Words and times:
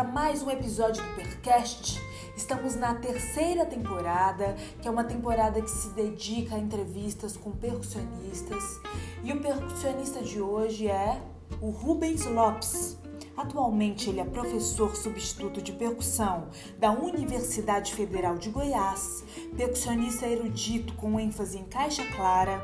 Para 0.00 0.08
mais 0.08 0.42
um 0.42 0.50
episódio 0.50 1.02
do 1.04 1.14
Percast. 1.14 2.00
Estamos 2.34 2.74
na 2.74 2.94
terceira 2.94 3.66
temporada, 3.66 4.56
que 4.80 4.88
é 4.88 4.90
uma 4.90 5.04
temporada 5.04 5.60
que 5.60 5.70
se 5.70 5.90
dedica 5.90 6.54
a 6.54 6.58
entrevistas 6.58 7.36
com 7.36 7.50
percussionistas. 7.50 8.80
E 9.22 9.30
o 9.30 9.42
percussionista 9.42 10.22
de 10.22 10.40
hoje 10.40 10.88
é 10.88 11.20
o 11.60 11.68
Rubens 11.68 12.24
Lopes. 12.24 12.96
Atualmente 13.40 14.10
ele 14.10 14.20
é 14.20 14.24
professor 14.24 14.94
substituto 14.94 15.62
de 15.62 15.72
percussão 15.72 16.48
da 16.78 16.92
Universidade 16.92 17.94
Federal 17.94 18.36
de 18.36 18.50
Goiás, 18.50 19.24
percussionista 19.56 20.26
erudito 20.26 20.92
com 20.92 21.18
ênfase 21.18 21.56
em 21.56 21.64
caixa 21.64 22.04
clara, 22.14 22.62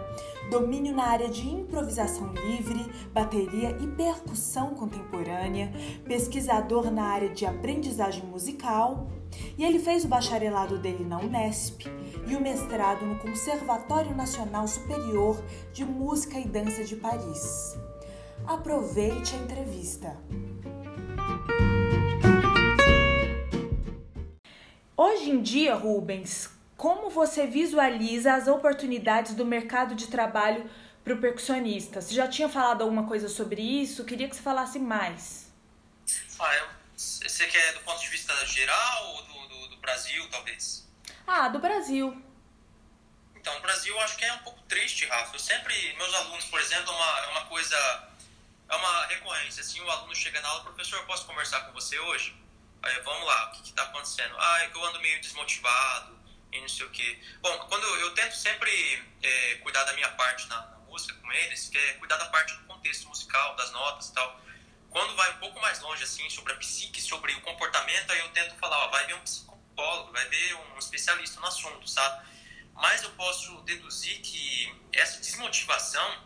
domínio 0.51 0.95
na 0.95 1.05
área 1.05 1.31
de 1.31 1.49
improvisação 1.49 2.31
livre, 2.35 2.93
bateria 3.11 3.71
e 3.81 3.87
percussão 3.87 4.75
contemporânea, 4.75 5.73
pesquisador 6.05 6.91
na 6.91 7.05
área 7.05 7.31
de 7.31 7.47
aprendizagem 7.47 8.27
musical, 8.27 9.09
e 9.57 9.65
ele 9.65 9.79
fez 9.79 10.05
o 10.05 10.09
bacharelado 10.09 10.77
dele 10.77 11.07
na 11.07 11.19
Unesp 11.19 11.87
e 12.29 12.37
o 12.37 12.41
mestrado 12.41 13.07
no 13.07 13.19
Conservatório 13.19 14.15
Nacional 14.15 14.69
Superior 14.69 15.43
de 15.73 15.87
Música 15.87 16.39
e 16.39 16.47
Dança 16.47 16.85
de 16.85 16.97
Paris. 16.97 17.75
Aproveite 18.47 19.35
a 19.35 19.39
entrevista. 19.39 20.17
Hoje 25.27 25.35
em 25.35 25.43
dia, 25.43 25.75
Rubens, 25.75 26.49
como 26.77 27.11
você 27.11 27.49
visualiza 27.49 28.33
as 28.33 28.47
oportunidades 28.47 29.35
do 29.35 29.45
mercado 29.45 29.97
de 29.97 30.07
trabalho 30.07 30.71
para 31.03 31.15
o 31.15 31.21
percussionista? 31.21 32.01
Você 32.01 32.15
já 32.15 32.29
tinha 32.29 32.49
falado 32.49 32.83
alguma 32.83 33.09
coisa 33.09 33.29
sobre 33.29 33.61
isso? 33.61 34.05
Queria 34.05 34.29
que 34.29 34.37
você 34.37 34.43
falasse 34.43 34.79
mais. 34.79 35.53
Ah, 36.39 36.69
você 36.97 37.45
quer 37.49 37.73
do 37.73 37.81
ponto 37.81 38.01
de 38.01 38.07
vista 38.07 38.33
geral 38.47 39.17
ou 39.17 39.23
do, 39.25 39.49
do, 39.49 39.69
do 39.71 39.77
Brasil, 39.79 40.31
talvez? 40.31 40.89
Ah, 41.27 41.49
do 41.49 41.59
Brasil. 41.59 42.23
Então, 43.35 43.59
o 43.59 43.61
Brasil 43.63 43.93
eu 43.97 44.01
acho 44.03 44.17
que 44.17 44.25
é 44.25 44.33
um 44.33 44.45
pouco 44.45 44.63
triste, 44.69 45.07
Rafa. 45.07 45.35
Eu 45.35 45.41
sempre, 45.41 45.93
meus 45.97 46.15
alunos, 46.15 46.45
por 46.45 46.61
exemplo, 46.61 46.89
é 46.89 46.95
uma, 46.95 47.19
é 47.19 47.27
uma 47.31 47.45
coisa, 47.47 47.77
é 48.69 48.77
uma 48.77 49.07
recorrência. 49.07 49.61
Assim, 49.61 49.81
o 49.81 49.91
aluno 49.91 50.15
chega 50.15 50.41
na 50.41 50.49
aula, 50.51 50.63
professor, 50.63 51.05
posso 51.05 51.27
conversar 51.27 51.63
com 51.63 51.73
você 51.73 51.99
hoje? 51.99 52.46
Aí, 52.83 53.01
vamos 53.01 53.27
lá, 53.27 53.49
o 53.49 53.53
que 53.53 53.69
está 53.69 53.83
acontecendo? 53.83 54.35
Ah, 54.39 54.63
é 54.63 54.69
que 54.69 54.77
eu 54.77 54.85
ando 54.85 55.01
meio 55.01 55.21
desmotivado 55.21 56.17
e 56.53 56.61
não 56.61 56.69
sei 56.69 56.87
o 56.87 56.91
quê. 56.91 57.21
Bom, 57.41 57.59
quando 57.69 57.85
eu 57.85 58.15
tento 58.15 58.35
sempre 58.35 58.71
é, 59.23 59.55
cuidar 59.57 59.85
da 59.85 59.93
minha 59.95 60.09
parte 60.11 60.47
na, 60.49 60.61
na, 60.67 60.79
música 60.81 61.15
com 61.15 61.33
eles, 61.33 61.69
que 61.69 61.77
é 61.77 61.93
cuidar 61.95 62.17
da 62.17 62.27
parte 62.27 62.55
do 62.55 62.65
contexto 62.65 63.09
musical, 63.09 63.55
das 63.57 63.71
notas 63.73 64.09
e 64.09 64.15
tal. 64.15 64.41
Quando 64.91 65.15
vai 65.15 65.31
um 65.35 65.39
pouco 65.39 65.61
mais 65.61 65.81
longe, 65.81 66.03
assim, 66.03 66.29
sobre 66.31 66.53
a 66.53 66.57
psique, 66.57 67.03
sobre 67.03 67.35
o 67.35 67.41
comportamento, 67.43 68.11
aí 68.11 68.21
eu 68.21 68.29
tento 68.31 68.55
falar, 68.57 68.79
ó, 68.85 68.89
vai 68.89 69.07
ver 69.07 69.15
um 69.15 69.21
psicólogo, 69.21 70.13
vai 70.13 70.27
ver 70.29 70.55
um 70.55 70.79
especialista 70.79 71.39
no 71.41 71.47
assunto, 71.47 71.87
sabe? 71.89 72.27
Mas 72.73 73.03
eu 73.03 73.11
posso 73.11 73.61
deduzir 73.63 74.21
que 74.21 74.75
essa 74.93 75.21
desmotivação, 75.21 76.25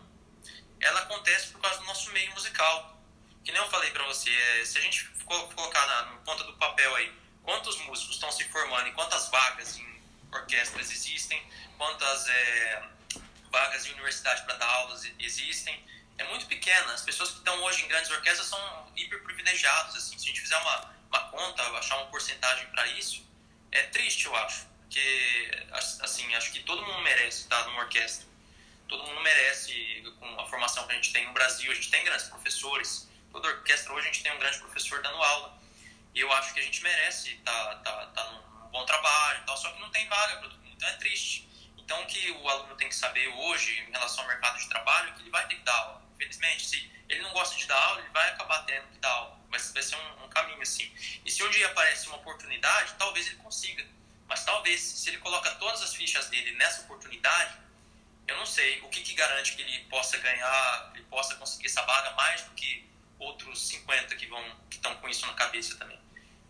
ela 0.81 1.01
acontece 1.01 1.49
por 1.49 1.61
causa 1.61 1.79
do 1.79 1.87
nosso 1.87 2.11
meio 2.13 2.31
musical. 2.33 3.00
Que 3.45 3.53
nem 3.53 3.61
eu 3.61 3.71
falei 3.71 3.91
para 3.91 4.05
você, 4.05 4.31
é, 4.31 4.65
se 4.65 4.79
a 4.79 4.81
gente 4.81 5.09
colocar 5.25 5.87
na, 5.87 6.03
na 6.03 6.17
ponta 6.19 6.45
do 6.45 6.55
papel 6.55 6.95
aí, 6.97 7.13
quantos 7.43 7.77
músicos 7.83 8.15
estão 8.17 8.31
se 8.31 8.45
formando 8.45 8.89
e 8.89 8.93
quantas 8.93 9.29
vagas 9.29 9.77
em 9.79 10.03
orquestras 10.33 10.91
existem, 10.91 11.43
quantas 11.77 12.29
é, 12.29 12.83
vagas 13.51 13.87
em 13.87 13.93
universidade 13.93 14.43
para 14.45 14.57
dar 14.57 14.67
aulas 14.67 15.05
existem, 15.19 15.85
é 16.19 16.25
muito 16.25 16.47
pequena. 16.47 16.93
As 16.93 17.03
pessoas 17.03 17.31
que 17.31 17.39
estão 17.39 17.63
hoje 17.63 17.83
em 17.83 17.89
grandes 17.89 18.11
orquestras 18.11 18.47
são 18.47 18.93
hiper 18.97 19.23
privilegiados. 19.23 19.97
Assim, 19.97 20.19
se 20.19 20.25
a 20.25 20.29
gente 20.29 20.41
fizer 20.41 20.57
uma, 20.59 20.95
uma 21.09 21.31
conta, 21.31 21.63
achar 21.79 21.97
uma 21.97 22.07
porcentagem 22.07 22.67
para 22.69 22.87
isso, 22.89 23.27
é 23.73 23.85
triste, 23.85 24.27
eu 24.27 24.37
acho. 24.37 24.67
Porque, 24.81 25.67
assim, 26.01 26.35
acho 26.35 26.53
que 26.53 26.61
todo 26.61 26.85
mundo 26.85 27.01
merece 27.01 27.43
estar 27.43 27.65
numa 27.65 27.83
orquestra. 27.83 28.29
Todo 28.89 29.05
mundo 29.05 29.21
merece, 29.21 30.05
com 30.19 30.41
a 30.41 30.47
formação 30.49 30.87
que 30.87 30.93
a 30.93 30.97
gente 30.97 31.13
tem 31.13 31.27
no 31.27 31.33
Brasil, 31.33 31.71
a 31.71 31.75
gente 31.75 31.91
tem 31.91 32.05
grandes 32.05 32.27
professores. 32.27 33.09
Toda 33.33 33.49
orquestra 33.49 33.93
hoje 33.93 34.09
a 34.09 34.13
gente 34.13 34.23
tem 34.23 34.33
um 34.33 34.39
grande 34.39 34.59
professor 34.59 35.03
dando 35.03 35.23
aula. 35.23 35.59
E 36.15 36.21
eu 36.21 36.33
acho 36.33 36.53
que 36.53 36.61
a 36.61 36.63
gente 36.63 36.83
merece 36.83 37.37
tá, 37.45 37.77
tá, 37.77 38.07
tá 38.07 38.25
num 38.31 38.69
bom 38.71 38.85
trabalho 38.85 39.43
e 39.43 39.47
tal, 39.47 39.57
só 39.57 39.71
que 39.71 39.81
não 39.81 39.91
tem 39.91 40.09
vaga 40.09 40.39
para 40.39 40.49
todo 40.49 40.59
mundo. 40.59 40.73
Então 40.75 40.89
é 40.89 40.97
triste. 40.97 41.49
Então 41.79 42.03
o 42.03 42.07
que 42.07 42.31
o 42.31 42.49
aluno 42.49 42.75
tem 42.77 42.89
que 42.89 42.95
saber 42.95 43.29
hoje 43.29 43.79
em 43.81 43.91
relação 43.91 44.25
ao 44.25 44.29
mercado 44.29 44.59
de 44.59 44.69
trabalho 44.69 45.11
é 45.11 45.13
que 45.13 45.23
ele 45.23 45.31
vai 45.31 45.47
ter 45.47 45.57
que 45.57 45.63
dar 45.63 45.75
aula. 45.75 46.03
Infelizmente, 46.15 46.67
se 46.67 46.91
ele 47.09 47.23
não 47.23 47.33
gosta 47.33 47.57
de 47.57 47.67
dar 47.67 47.77
aula, 47.77 48.01
ele 48.01 48.11
vai 48.11 48.29
acabar 48.31 48.65
tendo 48.65 48.87
que 48.89 48.99
dar 48.99 49.11
aula. 49.11 49.39
Vai, 49.49 49.61
vai 49.61 49.83
ser 49.83 49.97
um, 49.97 50.25
um 50.25 50.29
caminho 50.29 50.63
assim. 50.63 50.93
E 51.25 51.31
se 51.31 51.43
um 51.43 51.51
dia 51.51 51.67
aparece 51.67 52.07
uma 52.09 52.17
oportunidade, 52.17 52.95
talvez 52.99 53.27
ele 53.27 53.37
consiga. 53.37 53.87
Mas 54.29 54.45
talvez, 54.45 54.81
se 54.81 55.11
ele 55.11 55.19
coloca 55.19 55.51
todas 55.57 55.83
as 55.83 55.95
fichas 55.95 56.29
dele 56.29 56.53
nessa 56.53 56.83
oportunidade, 56.83 57.59
eu 58.29 58.37
não 58.37 58.47
sei 58.47 58.81
o 58.83 58.89
que, 58.89 59.03
que 59.03 59.15
garante 59.15 59.57
que 59.57 59.63
ele 59.63 59.85
possa 59.87 60.17
ganhar, 60.19 60.93
ele 60.95 61.03
possa 61.05 61.35
conseguir 61.35 61.67
essa 61.67 61.83
vaga 61.83 62.13
mais 62.13 62.43
do 62.43 62.53
que 62.53 62.89
outros 63.21 63.69
50 63.69 64.17
que 64.17 64.27
vão 64.27 64.43
que 64.69 64.77
estão 64.77 64.95
com 64.97 65.09
isso 65.09 65.27
na 65.27 65.35
cabeça 65.35 65.77
também. 65.77 65.99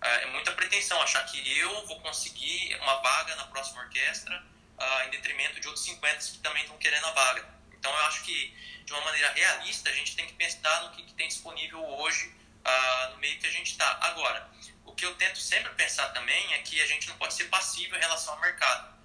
É 0.01 0.27
muita 0.27 0.53
pretensão 0.53 1.01
achar 1.03 1.23
que 1.27 1.59
eu 1.59 1.87
vou 1.87 2.01
conseguir 2.01 2.75
uma 2.81 3.03
vaga 3.03 3.37
na 3.37 3.45
próxima 3.45 3.83
orquestra 3.83 4.43
uh, 4.79 5.07
em 5.07 5.11
detrimento 5.11 5.61
de 5.61 5.67
outros 5.69 5.85
50 5.85 6.19
que 6.25 6.39
também 6.39 6.63
estão 6.63 6.79
querendo 6.79 7.07
a 7.07 7.11
vaga. 7.11 7.47
Então 7.73 7.93
eu 7.93 8.07
acho 8.07 8.23
que 8.25 8.57
de 8.85 8.93
uma 8.93 9.03
maneira 9.03 9.31
realista 9.33 9.91
a 9.91 9.93
gente 9.93 10.17
tem 10.17 10.27
que 10.27 10.33
pensar 10.33 10.85
no 10.85 10.91
que, 10.93 11.03
que 11.03 11.13
tem 11.13 11.29
disponível 11.29 11.85
hoje 11.85 12.35
uh, 12.65 13.11
no 13.13 13.19
meio 13.19 13.39
que 13.39 13.47
a 13.47 13.51
gente 13.51 13.73
está. 13.73 13.99
Agora, 14.01 14.51
o 14.87 14.95
que 14.95 15.05
eu 15.05 15.15
tento 15.17 15.39
sempre 15.39 15.73
pensar 15.75 16.09
também 16.11 16.55
é 16.55 16.59
que 16.59 16.81
a 16.81 16.87
gente 16.87 17.09
não 17.09 17.17
pode 17.17 17.35
ser 17.35 17.45
passivo 17.45 17.95
em 17.95 17.99
relação 17.99 18.35
ao 18.35 18.41
mercado. 18.41 19.00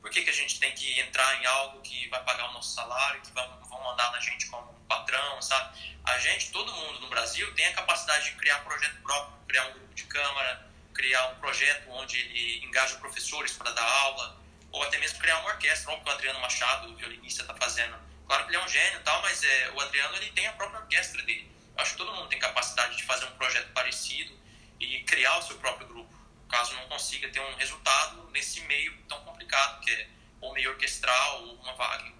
Por 0.00 0.10
que, 0.10 0.22
que 0.22 0.30
a 0.30 0.34
gente 0.34 0.60
tem 0.60 0.72
que 0.74 1.00
entrar 1.00 1.42
em 1.42 1.46
algo 1.46 1.80
que 1.82 2.08
vai 2.08 2.22
pagar 2.24 2.50
o 2.50 2.52
nosso 2.52 2.74
salário, 2.74 3.20
que 3.20 3.32
vão, 3.32 3.58
mandar 3.84 4.10
na 4.12 4.20
gente 4.20 4.46
como 4.46 4.70
um 4.70 4.86
patrão, 4.86 5.40
sabe? 5.40 5.96
A 6.04 6.18
gente, 6.18 6.50
todo 6.50 6.72
mundo 6.72 7.00
no 7.00 7.08
Brasil, 7.08 7.52
tem 7.54 7.66
a 7.66 7.74
capacidade 7.74 8.30
de 8.30 8.36
criar 8.36 8.58
um 8.58 8.64
projeto 8.64 9.00
próprio, 9.02 9.36
criar 9.46 9.66
um 9.66 9.72
grupo 9.72 9.94
de 9.94 10.04
câmara, 10.04 10.68
criar 10.94 11.28
um 11.28 11.34
projeto 11.36 11.90
onde 11.90 12.18
ele 12.18 12.64
engaja 12.64 12.96
professores 12.96 13.52
para 13.52 13.70
dar 13.70 13.84
aula, 13.84 14.36
ou 14.70 14.82
até 14.82 14.98
mesmo 14.98 15.18
criar 15.18 15.38
uma 15.38 15.50
orquestra, 15.50 15.92
como 15.92 16.06
o 16.06 16.10
Adriano 16.10 16.40
Machado, 16.40 16.90
o 16.90 16.96
violinista, 16.96 17.42
está 17.42 17.54
fazendo. 17.54 17.96
Claro 18.26 18.44
que 18.44 18.50
ele 18.50 18.56
é 18.58 18.64
um 18.64 18.68
gênio 18.68 19.00
e 19.00 19.02
tal, 19.02 19.22
mas 19.22 19.42
é, 19.42 19.70
o 19.70 19.80
Adriano 19.80 20.16
ele 20.16 20.30
tem 20.32 20.46
a 20.46 20.52
própria 20.52 20.80
orquestra 20.80 21.22
dele. 21.22 21.50
Acho 21.76 21.92
que 21.92 21.98
todo 21.98 22.14
mundo 22.14 22.28
tem 22.28 22.38
capacidade 22.38 22.96
de 22.96 23.04
fazer 23.04 23.24
um 23.26 23.36
projeto 23.36 23.72
parecido 23.72 24.36
e 24.78 25.02
criar 25.04 25.38
o 25.38 25.42
seu 25.42 25.56
próprio 25.58 25.86
grupo, 25.86 26.12
caso 26.48 26.74
não 26.74 26.88
consiga 26.88 27.28
ter 27.28 27.40
um 27.40 27.54
resultado 27.56 28.28
nesse 28.30 28.60
meio 28.62 28.96
tão 29.08 29.22
complicado 29.24 29.80
que 29.80 29.90
é 29.90 30.08
ou 30.40 30.52
meio 30.52 30.70
orquestral 30.70 31.42
ou 31.42 31.54
uma 31.56 31.74
vaga 31.74 32.04
em 32.04 32.14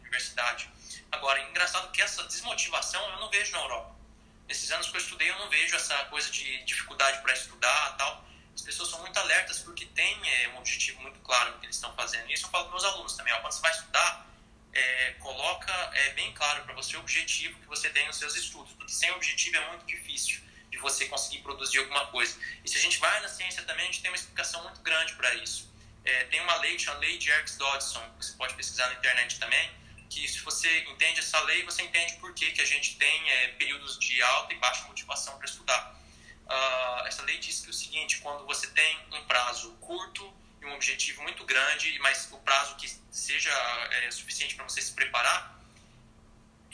universidade. 0.00 0.70
Agora, 1.10 1.40
é 1.40 1.48
engraçado 1.48 1.90
que 1.92 2.02
essa 2.02 2.22
desmotivação 2.24 3.02
eu 3.10 3.20
não 3.20 3.30
vejo 3.30 3.52
na 3.52 3.58
Europa. 3.58 3.94
Nesses 4.46 4.70
anos 4.70 4.90
que 4.90 4.96
eu 4.96 5.00
estudei, 5.00 5.30
eu 5.30 5.38
não 5.38 5.48
vejo 5.48 5.74
essa 5.74 5.96
coisa 6.06 6.30
de 6.30 6.62
dificuldade 6.64 7.22
para 7.22 7.32
estudar 7.32 7.96
tal. 7.96 8.24
As 8.54 8.62
pessoas 8.62 8.90
são 8.90 9.00
muito 9.00 9.18
alertas 9.18 9.60
porque 9.60 9.86
tem 9.86 10.28
é, 10.28 10.48
um 10.50 10.58
objetivo 10.58 11.00
muito 11.00 11.18
claro 11.20 11.52
no 11.52 11.58
que 11.60 11.66
eles 11.66 11.76
estão 11.76 11.94
fazendo. 11.94 12.30
Isso 12.30 12.46
eu 12.46 12.50
falo 12.50 12.64
para 12.64 12.72
meus 12.72 12.84
alunos 12.84 13.16
também. 13.16 13.32
Ó, 13.32 13.40
quando 13.40 13.52
você 13.52 13.60
vai 13.62 13.72
estudar, 13.72 14.26
é, 14.72 15.10
coloca 15.20 15.72
é, 15.94 16.10
bem 16.10 16.32
claro 16.34 16.62
para 16.64 16.74
você 16.74 16.96
o 16.96 17.00
objetivo 17.00 17.58
que 17.60 17.66
você 17.66 17.88
tem 17.90 18.06
nos 18.06 18.16
seus 18.16 18.36
estudos, 18.36 18.72
porque 18.74 18.92
sem 18.92 19.10
objetivo 19.12 19.56
é 19.56 19.68
muito 19.70 19.86
difícil 19.86 20.42
de 20.74 20.80
você 20.80 21.06
conseguir 21.06 21.38
produzir 21.38 21.78
alguma 21.78 22.06
coisa. 22.08 22.36
E 22.64 22.68
se 22.68 22.76
a 22.76 22.80
gente 22.80 22.98
vai 22.98 23.20
na 23.20 23.28
ciência 23.28 23.62
também, 23.62 23.84
a 23.84 23.86
gente 23.86 24.02
tem 24.02 24.10
uma 24.10 24.16
explicação 24.16 24.62
muito 24.64 24.80
grande 24.80 25.14
para 25.14 25.32
isso. 25.36 25.72
É, 26.04 26.24
tem 26.24 26.40
uma 26.40 26.56
lei, 26.56 26.76
chama 26.78 26.98
Lei 26.98 27.16
de 27.16 27.30
Yerkes-Dodson, 27.30 28.02
que 28.18 28.26
você 28.26 28.32
pode 28.36 28.54
pesquisar 28.54 28.88
na 28.88 28.94
internet 28.94 29.38
também, 29.38 29.70
que 30.10 30.26
se 30.28 30.40
você 30.40 30.80
entende 30.80 31.20
essa 31.20 31.40
lei, 31.42 31.62
você 31.64 31.82
entende 31.82 32.14
por 32.14 32.34
que, 32.34 32.50
que 32.50 32.60
a 32.60 32.64
gente 32.64 32.96
tem 32.96 33.30
é, 33.30 33.48
períodos 33.52 33.98
de 33.98 34.20
alta 34.22 34.52
e 34.52 34.56
baixa 34.56 34.84
motivação 34.86 35.38
para 35.38 35.46
estudar. 35.46 35.94
Uh, 36.44 37.06
essa 37.06 37.22
lei 37.22 37.38
diz 37.38 37.60
que 37.60 37.68
é 37.68 37.70
o 37.70 37.72
seguinte, 37.72 38.18
quando 38.18 38.44
você 38.44 38.66
tem 38.66 38.98
um 39.12 39.24
prazo 39.24 39.72
curto 39.80 40.30
e 40.60 40.66
um 40.66 40.74
objetivo 40.74 41.22
muito 41.22 41.44
grande, 41.44 41.98
mas 42.00 42.28
o 42.32 42.38
prazo 42.38 42.76
que 42.76 42.86
seja 43.10 43.50
é, 43.92 44.10
suficiente 44.10 44.54
para 44.56 44.64
você 44.64 44.82
se 44.82 44.92
preparar, 44.92 45.53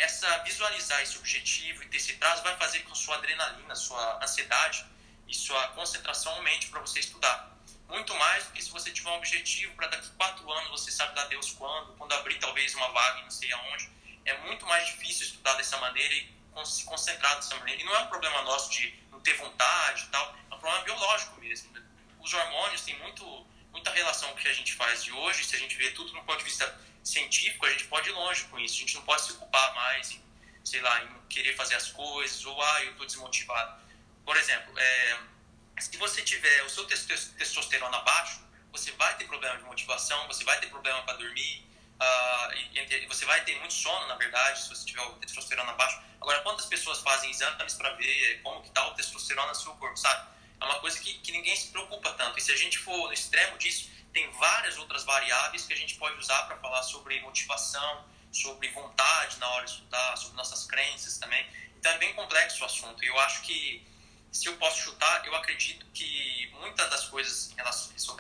essa 0.01 0.39
visualizar 0.39 1.03
esse 1.03 1.19
objetivo 1.19 1.83
e 1.83 1.87
ter 1.89 1.99
esse 1.99 2.15
prazo 2.15 2.43
vai 2.43 2.57
fazer 2.57 2.81
com 2.81 2.95
sua 2.95 3.17
adrenalina, 3.17 3.75
sua 3.75 4.23
ansiedade 4.23 4.85
e 5.29 5.35
sua 5.35 5.69
concentração 5.69 6.33
aumente 6.33 6.69
para 6.69 6.81
você 6.81 7.01
estudar. 7.01 7.51
Muito 7.89 8.15
mais 8.15 8.45
do 8.45 8.53
que 8.53 8.63
se 8.63 8.71
você 8.71 8.91
tiver 8.91 9.11
um 9.11 9.17
objetivo 9.17 9.75
para 9.75 9.89
daqui 9.89 10.09
quatro 10.11 10.51
anos 10.51 10.71
você 10.71 10.91
sabe 10.91 11.15
dar 11.15 11.27
Deus 11.27 11.53
quando, 11.53 11.93
quando 11.99 12.13
abrir 12.13 12.39
talvez 12.39 12.75
uma 12.75 12.89
vaga 12.89 13.23
não 13.23 13.31
sei 13.31 13.53
aonde. 13.53 13.91
É 14.25 14.37
muito 14.39 14.65
mais 14.67 14.87
difícil 14.87 15.27
estudar 15.27 15.55
dessa 15.55 15.77
maneira 15.79 16.15
e 16.15 16.31
se 16.65 16.85
concentrar 16.85 17.37
dessa 17.37 17.57
maneira. 17.57 17.81
E 17.81 17.85
não 17.85 17.95
é 17.95 17.99
um 18.01 18.07
problema 18.07 18.43
nosso 18.43 18.71
de 18.71 18.95
não 19.11 19.21
ter 19.21 19.35
vontade 19.35 20.05
e 20.05 20.09
tal, 20.09 20.37
é 20.51 20.55
um 20.55 20.59
problema 20.59 20.85
biológico 20.85 21.41
mesmo. 21.41 21.71
Os 22.21 22.33
hormônios 22.33 22.83
têm 22.83 22.99
muito, 22.99 23.47
muita 23.73 23.91
relação 23.91 24.29
com 24.31 24.35
o 24.35 24.39
que 24.39 24.49
a 24.49 24.53
gente 24.53 24.75
faz 24.75 25.03
de 25.05 25.13
hoje. 25.13 25.45
Se 25.45 25.57
a 25.57 25.59
gente 25.59 25.77
vê 25.77 25.91
tudo 25.91 26.13
do 26.13 26.23
ponto 26.23 26.39
de 26.39 26.45
vista 26.45 26.67
científico, 27.03 27.67
a 27.67 27.71
gente 27.71 27.85
pode 27.85 28.09
ir 28.09 28.13
longe 28.13 28.45
com 28.45 28.59
isso. 28.59 28.77
A 28.77 28.81
gente 28.81 28.95
não 28.95 29.03
pode 29.03 29.23
se 29.23 29.33
ocupar 29.33 29.75
mais 29.75 30.11
em, 30.13 30.23
sei 30.65 30.81
lá, 30.81 31.05
em 31.05 31.29
querer 31.29 31.55
fazer 31.57 31.75
as 31.75 31.91
coisas 31.91 32.45
ou, 32.45 32.61
ah, 32.63 32.85
eu 32.85 32.93
estou 32.93 33.07
desmotivado. 33.07 33.81
Por 34.25 34.37
exemplo, 34.37 34.79
é, 34.79 35.19
se 35.79 35.97
você 35.97 36.23
tiver 36.23 36.63
o 36.65 36.71
seu 36.71 36.87
testosterona 36.87 38.01
baixo, 38.01 38.41
você 38.71 38.93
vai 38.93 39.17
ter 39.17 39.27
problema 39.27 39.57
de 39.57 39.65
motivação, 39.65 40.27
você 40.27 40.45
vai 40.45 40.61
ter 40.61 40.69
problema 40.69 41.03
para 41.03 41.17
dormir, 41.17 41.67
uh, 42.01 42.55
e, 42.55 42.79
e, 42.79 43.07
você 43.07 43.25
vai 43.25 43.43
ter 43.45 43.59
muito 43.59 43.75
sono, 43.75 44.07
na 44.07 44.15
verdade, 44.15 44.63
se 44.63 44.69
você 44.69 44.85
tiver 44.85 45.03
o 45.03 45.13
testosterona 45.15 45.73
baixo. 45.73 46.01
Agora, 46.21 46.41
quantas 46.43 46.67
pessoas 46.67 47.01
fazem 47.01 47.31
exames 47.31 47.75
para 47.75 47.91
ver 47.95 48.41
como 48.43 48.63
que 48.63 48.69
está 48.69 48.87
o 48.89 48.95
testosterona 48.95 49.49
no 49.49 49.55
seu 49.55 49.75
corpo, 49.75 49.97
sabe? 49.97 50.29
É 50.61 50.65
uma 50.65 50.79
coisa 50.81 51.01
que, 51.01 51.15
que 51.15 51.33
ninguém 51.33 51.57
se 51.57 51.69
preocupa 51.69 52.13
tanto. 52.13 52.39
E 52.39 52.43
se 52.43 52.53
a 52.53 52.57
gente 52.57 52.79
for 52.79 53.09
no 53.09 53.13
extremo 53.13 53.57
disso, 53.57 53.91
tem 54.13 54.31
várias 54.33 54.77
outras 54.79 55.05
variáveis 55.05 55.65
que 55.67 55.73
a 55.73 55.77
gente 55.77 55.95
pode 55.97 56.19
usar 56.19 56.43
para 56.45 56.57
falar 56.57 56.83
sobre 56.83 57.21
motivação, 57.21 58.05
sobre 58.33 58.69
vontade 58.69 59.39
na 59.39 59.49
hora 59.49 59.65
de 59.65 59.73
estudar, 59.73 60.17
sobre 60.17 60.37
nossas 60.37 60.67
crenças 60.67 61.19
também. 61.19 61.45
Então 61.79 61.93
é 61.93 61.99
bem 61.99 62.15
complexo 62.15 62.63
o 62.63 62.67
assunto. 62.67 63.03
E 63.03 63.07
eu 63.07 63.19
acho 63.21 63.43
que, 63.43 63.87
se 64.31 64.47
eu 64.47 64.57
posso 64.57 64.83
chutar, 64.83 65.27
eu 65.27 65.35
acredito 65.35 65.87
que 65.93 66.51
muitas 66.61 66.89
das 66.91 67.07
coisas 67.07 67.55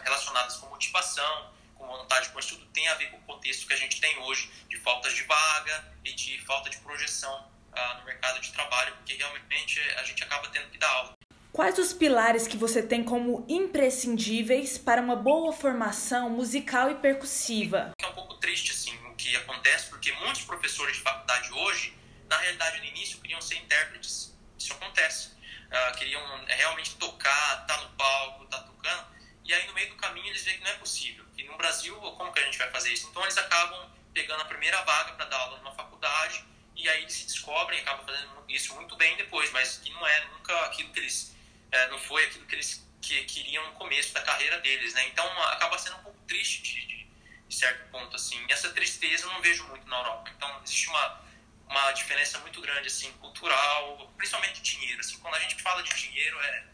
relacionadas 0.02 0.56
com 0.56 0.66
motivação, 0.69 1.52
com 1.76 1.87
vontade 1.87 2.28
com 2.31 2.38
estudo, 2.38 2.64
tem 2.66 2.88
a 2.88 2.94
ver 2.94 3.10
com 3.10 3.19
o 3.19 3.22
contexto 3.22 3.66
que 3.66 3.75
a 3.75 3.76
gente 3.76 4.00
tem 4.00 4.19
hoje 4.19 4.50
de 4.69 4.76
faltas 4.78 5.14
de 5.14 5.22
vaga 5.25 5.92
e 6.04 6.12
de 6.12 6.38
falta 6.44 6.70
de 6.70 6.78
projeção 6.78 7.50
ah, 7.72 7.94
no 7.98 8.04
mercado 8.04 8.40
de 8.40 8.52
trabalho, 8.52 8.94
porque 8.96 9.14
realmente 9.14 9.81
a 9.96 10.04
gente 10.04 10.22
acaba 10.25 10.48
tendo 10.48 10.70
que 10.70 10.78
dar 10.78 10.90
aula. 10.90 11.14
Quais 11.61 11.79
os 11.79 11.93
pilares 11.93 12.47
que 12.49 12.57
você 12.57 12.83
tem 12.83 13.05
como 13.05 13.45
imprescindíveis 13.47 14.79
para 14.79 15.03
uma 15.03 15.15
boa 15.15 15.53
formação 15.53 16.31
musical 16.31 16.91
e 16.91 16.95
percussiva? 16.95 17.93
É 18.01 18.07
um 18.07 18.15
pouco 18.15 18.35
triste 18.37 18.71
assim 18.71 18.97
o 19.07 19.15
que 19.15 19.37
acontece, 19.37 19.91
porque 19.91 20.11
muitos 20.12 20.41
professores 20.45 20.97
de 20.97 21.03
faculdade 21.03 21.53
hoje, 21.53 21.95
na 22.31 22.39
realidade 22.39 22.79
no 22.79 22.87
início, 22.87 23.21
queriam 23.21 23.43
ser 23.43 23.57
intérpretes. 23.57 24.35
Isso 24.59 24.73
acontece. 24.73 25.33
Uh, 25.71 25.99
queriam 25.99 26.23
realmente 26.47 26.97
tocar, 26.97 27.67
tá 27.67 27.77
no 27.83 27.91
palco, 27.91 28.47
tá 28.47 28.61
tocando, 28.61 29.09
e 29.45 29.53
aí 29.53 29.67
no 29.67 29.75
meio 29.75 29.91
do 29.91 29.97
caminho 29.97 30.29
eles 30.29 30.43
veem 30.43 30.57
que 30.57 30.65
não 30.65 30.71
é 30.71 30.77
possível. 30.77 31.27
Que 31.37 31.45
no 31.45 31.59
Brasil, 31.59 31.95
como 31.95 32.33
que 32.33 32.41
a 32.41 32.45
gente 32.45 32.57
vai 32.57 32.71
fazer 32.71 32.91
isso? 32.91 33.07
Então 33.11 33.23
eles 33.23 33.37
acabam 33.37 33.87
pegando 34.15 34.41
a 34.41 34.47
primeira 34.47 34.81
vaga 34.85 35.12
para 35.12 35.27
dar 35.27 35.37
aula 35.37 35.59
numa 35.59 35.73
faculdade, 35.73 36.43
e 36.75 36.89
aí 36.89 37.03
eles 37.03 37.12
se 37.12 37.27
descobrem, 37.27 37.81
acabam 37.81 38.07
fazendo 38.07 38.45
isso 38.49 38.75
muito 38.77 38.97
bem 38.97 39.15
depois, 39.19 39.51
mas 39.53 39.77
que 39.77 39.91
não 39.91 40.07
é 40.07 40.25
nunca 40.25 40.59
aquilo 40.65 40.91
que 40.95 41.01
eles 41.01 41.39
é, 41.72 41.88
não 41.88 41.99
foi 41.99 42.25
aquilo 42.25 42.46
que 42.46 42.55
eles 42.55 42.87
que, 43.00 43.25
queriam 43.25 43.64
no 43.67 43.72
começo 43.72 44.12
da 44.12 44.22
carreira 44.22 44.61
deles, 44.61 44.94
né? 44.94 45.06
Então 45.08 45.26
acaba 45.44 45.78
sendo 45.78 45.96
um 45.96 46.02
pouco 46.02 46.20
triste 46.26 46.62
de, 46.62 46.87
de, 46.87 47.06
de, 47.49 47.55
certo 47.55 47.90
ponto, 47.90 48.14
assim. 48.14 48.44
E 48.49 48.52
essa 48.52 48.70
tristeza 48.70 49.25
eu 49.25 49.32
não 49.32 49.40
vejo 49.40 49.64
muito 49.69 49.87
na 49.88 49.99
Europa. 49.99 50.31
Então 50.37 50.62
existe 50.62 50.88
uma, 50.88 51.20
uma 51.69 51.93
diferença 51.93 52.38
muito 52.40 52.61
grande, 52.61 52.87
assim, 52.88 53.11
cultural, 53.14 54.12
principalmente 54.17 54.61
de 54.61 54.76
dinheiro. 54.76 55.00
Assim, 55.00 55.19
quando 55.19 55.34
a 55.34 55.40
gente 55.40 55.61
fala 55.62 55.82
de 55.82 55.94
dinheiro 55.94 56.38
é, 56.40 56.64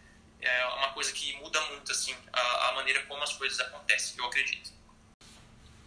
é 0.40 0.66
uma 0.66 0.92
coisa 0.92 1.12
que 1.12 1.34
muda 1.36 1.60
muito, 1.62 1.90
assim, 1.92 2.16
a, 2.32 2.68
a 2.68 2.72
maneira 2.72 3.02
como 3.06 3.22
as 3.22 3.32
coisas 3.32 3.58
acontecem, 3.60 4.18
eu 4.18 4.26
acredito. 4.26 4.74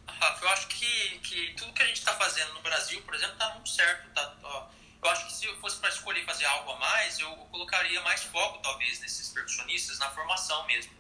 Rafa, 0.08 0.44
eu 0.44 0.50
acho 0.50 0.68
que, 0.68 1.20
que 1.20 1.54
tudo 1.54 1.74
que 1.74 1.82
a 1.82 1.86
gente 1.86 1.98
está 1.98 2.14
fazendo 2.16 2.54
no 2.54 2.62
Brasil, 2.62 3.02
por 3.04 3.16
exemplo, 3.16 3.34
está 3.34 3.50
muito 3.54 3.70
certo, 3.70 4.10
tá, 4.10 4.36
ó, 4.44 4.68
eu 5.02 5.10
acho 5.10 5.26
que 5.28 5.34
se 5.34 5.46
eu 5.46 5.58
fosse 5.60 5.78
para 5.78 5.90
escolher 5.90 6.26
fazer 6.26 6.46
algo 6.46 6.72
a 6.72 6.78
mais, 6.78 7.18
eu 7.20 7.32
colocaria 7.52 8.02
mais 8.02 8.24
foco, 8.24 8.60
talvez, 8.60 9.00
nesses 9.00 9.30
percussionistas, 9.30 9.98
na 9.98 10.10
formação 10.12 10.66
mesmo. 10.68 10.92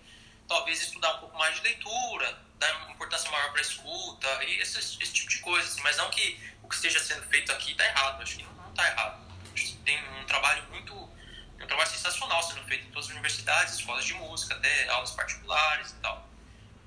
Talvez 0.48 0.82
estudar 0.82 1.16
um 1.16 1.20
pouco 1.20 1.38
mais 1.38 1.56
de 1.56 1.62
leitura, 1.62 2.42
dar 2.58 2.90
importância 2.90 3.30
maior 3.30 3.52
para 3.52 3.60
a 3.60 3.62
escuta, 3.62 4.44
e 4.46 4.60
esse, 4.60 4.80
esse, 4.80 5.14
tipo 5.14 5.30
de 5.30 5.40
coisa. 5.40 5.68
Assim. 5.68 5.82
Mas 5.82 5.98
não 5.98 6.10
que 6.10 6.40
o 6.64 6.70
que 6.70 6.76
esteja 6.76 7.00
sendo 7.00 7.24
feito 7.28 7.52
aqui 7.52 7.72
está 7.74 7.86
errado. 7.86 8.22
Acho 8.22 8.38
que 8.38 8.44
não 8.44 8.70
está 8.70 8.88
errado. 8.88 9.22
tem 9.84 10.22
um 10.22 10.26
trabalho 10.26 10.64
muito. 10.70 10.94
um 10.96 11.68
trabalho 11.68 11.90
sensacional 11.90 12.42
sendo 12.42 12.64
feito 12.64 12.88
em 12.88 12.92
todas 12.92 13.08
as 13.08 13.12
universidades, 13.12 13.76
escolas 13.76 14.06
de 14.06 14.14
música, 14.14 14.56
até 14.56 14.88
aulas 14.90 15.12
particulares 15.12 15.92
e 15.92 15.96
tal. 15.96 16.29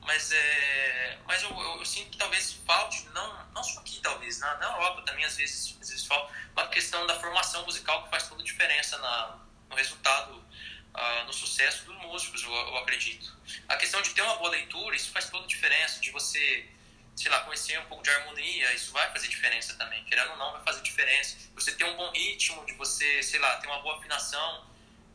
Mas, 0.02 0.32
é, 0.32 1.18
mas 1.26 1.42
eu, 1.42 1.50
eu, 1.50 1.78
eu, 1.78 1.84
sinto 1.86 2.10
que 2.10 2.18
talvez 2.18 2.54
falte, 2.66 3.04
não, 3.14 3.46
não 3.52 3.62
só 3.62 3.80
aqui, 3.80 4.00
talvez, 4.00 4.40
na, 4.40 4.56
na 4.56 4.66
Europa 4.66 5.02
também, 5.02 5.24
às 5.24 5.36
vezes, 5.36 5.76
às 5.80 5.88
vezes 5.88 6.04
falta, 6.04 6.32
uma 6.52 6.66
questão 6.68 7.06
da 7.06 7.18
formação 7.18 7.64
musical 7.64 8.02
que 8.04 8.10
faz 8.10 8.28
toda 8.28 8.42
a 8.42 8.44
diferença 8.44 8.98
na, 8.98 9.38
no 9.70 9.76
resultado, 9.76 10.34
uh, 10.34 11.24
no 11.24 11.32
sucesso 11.32 11.84
dos 11.84 11.96
músicos, 11.98 12.42
eu, 12.42 12.52
eu, 12.52 12.76
acredito. 12.78 13.32
A 13.68 13.76
questão 13.76 14.02
de 14.02 14.10
ter 14.10 14.22
uma 14.22 14.36
boa 14.36 14.50
leitura, 14.50 14.96
isso 14.96 15.10
faz 15.12 15.30
toda 15.30 15.44
a 15.44 15.48
diferença, 15.48 16.00
de 16.00 16.10
você, 16.10 16.68
sei 17.14 17.30
lá, 17.30 17.40
conhecer 17.40 17.78
um 17.78 17.86
pouco 17.86 18.02
de 18.02 18.10
harmonia, 18.10 18.72
isso 18.74 18.90
vai 18.92 19.10
fazer 19.12 19.28
diferença 19.28 19.74
também, 19.74 20.04
querendo 20.04 20.32
ou 20.32 20.36
não, 20.36 20.52
vai 20.52 20.64
fazer 20.64 20.82
diferença. 20.82 21.36
Você 21.54 21.72
ter 21.72 21.84
um 21.84 21.96
bom 21.96 22.10
ritmo, 22.10 22.66
de 22.66 22.72
você, 22.74 23.22
sei 23.22 23.38
lá, 23.38 23.56
ter 23.58 23.68
uma 23.68 23.80
boa 23.80 23.96
afinação, 23.98 24.66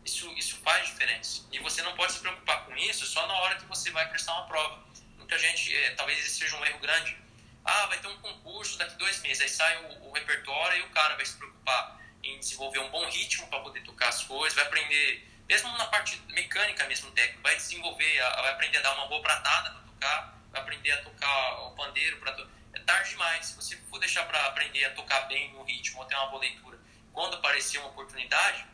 isso, 0.08 0.34
isso 0.38 0.56
faz 0.64 0.88
diferença. 0.88 1.46
E 1.52 1.60
você 1.60 1.82
não 1.82 1.94
pode 1.96 2.14
se 2.14 2.20
preocupar 2.20 2.66
com 2.66 2.76
isso 2.78 3.06
só 3.06 3.28
na 3.28 3.34
hora 3.42 3.56
que 3.56 3.66
você 3.66 3.92
vai 3.92 4.08
prestar 4.08 4.34
uma 4.34 4.48
prova. 4.48 4.84
Muita 5.18 5.38
gente, 5.38 5.76
é, 5.76 5.92
talvez 5.92 6.18
esse 6.20 6.40
seja 6.40 6.56
um 6.56 6.66
erro 6.66 6.80
grande. 6.80 7.18
Ah, 7.64 7.86
vai 7.88 8.00
ter 8.00 8.08
um 8.08 8.18
concurso 8.20 8.78
daqui 8.78 8.96
dois 8.96 9.20
meses, 9.22 9.42
aí 9.42 9.50
sai 9.50 9.84
o, 9.84 10.08
o 10.08 10.12
repertório 10.14 10.80
e 10.80 10.82
o 10.84 10.90
cara 10.92 11.16
vai 11.18 11.26
se 11.26 11.36
preocupar 11.38 12.02
em 12.24 12.40
desenvolver 12.40 12.80
um 12.80 12.90
bom 12.90 13.06
ritmo 13.10 13.46
para 13.48 13.60
poder 13.60 13.82
tocar 13.84 14.08
as 14.08 14.24
coisas, 14.24 14.56
vai 14.56 14.66
aprender, 14.66 15.28
mesmo 15.48 15.70
na 15.78 15.86
parte 15.88 16.22
mecânica 16.30 16.88
mesmo 16.88 17.12
técnica, 17.12 17.42
vai 17.44 17.56
desenvolver, 17.58 18.20
vai 18.20 18.52
aprender 18.52 18.78
a 18.78 18.82
dar 18.82 18.94
uma 18.96 19.08
boa 19.08 19.22
pratada 19.22 19.72
para 19.72 19.82
tocar, 19.82 20.40
vai 20.52 20.62
aprender 20.62 20.92
a 20.94 21.04
tocar 21.04 21.68
o 21.68 21.72
pandeiro 21.72 22.18
para 22.18 22.48
É 22.74 22.80
tarde 22.80 23.10
demais. 23.10 23.48
Se 23.48 23.56
você 23.56 23.76
for 23.90 24.00
deixar 24.00 24.26
para 24.26 24.46
aprender 24.48 24.86
a 24.86 24.92
tocar 24.92 25.28
bem 25.28 25.52
no 25.52 25.64
ritmo 25.64 26.00
ou 26.00 26.06
ter 26.06 26.16
uma 26.16 26.28
boa 26.28 26.42
leitura, 26.42 26.80
quando 27.12 27.36
aparecer 27.36 27.80
uma 27.80 27.90
oportunidade, 27.90 28.66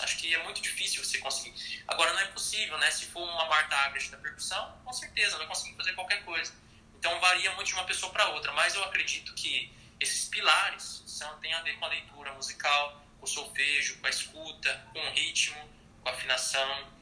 acho 0.00 0.16
que 0.18 0.34
é 0.34 0.42
muito 0.44 0.60
difícil 0.60 1.04
você 1.04 1.18
conseguir. 1.18 1.82
Agora, 1.86 2.12
não 2.12 2.20
é 2.20 2.26
possível, 2.26 2.76
né? 2.78 2.90
Se 2.90 3.06
for 3.06 3.22
uma 3.22 3.46
Marta 3.46 3.76
Agres 3.76 4.08
da 4.08 4.16
percussão, 4.18 4.80
com 4.84 4.92
certeza 4.92 5.36
vai 5.36 5.46
conseguir 5.46 5.76
fazer 5.76 5.92
qualquer 5.94 6.24
coisa. 6.24 6.52
Então, 6.98 7.18
varia 7.20 7.52
muito 7.52 7.68
de 7.68 7.74
uma 7.74 7.84
pessoa 7.84 8.12
para 8.12 8.28
outra, 8.28 8.52
mas 8.52 8.74
eu 8.74 8.82
acredito 8.84 9.34
que 9.34 9.72
esses 10.00 10.28
pilares 10.28 11.02
são, 11.06 11.38
têm 11.40 11.52
a 11.54 11.62
ver 11.62 11.76
com 11.78 11.84
a 11.84 11.88
leitura 11.88 12.32
musical, 12.32 13.04
com 13.18 13.24
o 13.24 13.28
solfejo, 13.28 13.98
com 13.98 14.06
a 14.06 14.10
escuta, 14.10 14.88
com 14.92 14.98
o 14.98 15.10
ritmo, 15.12 15.68
com 16.02 16.08
a 16.08 16.12
afinação. 16.12 16.92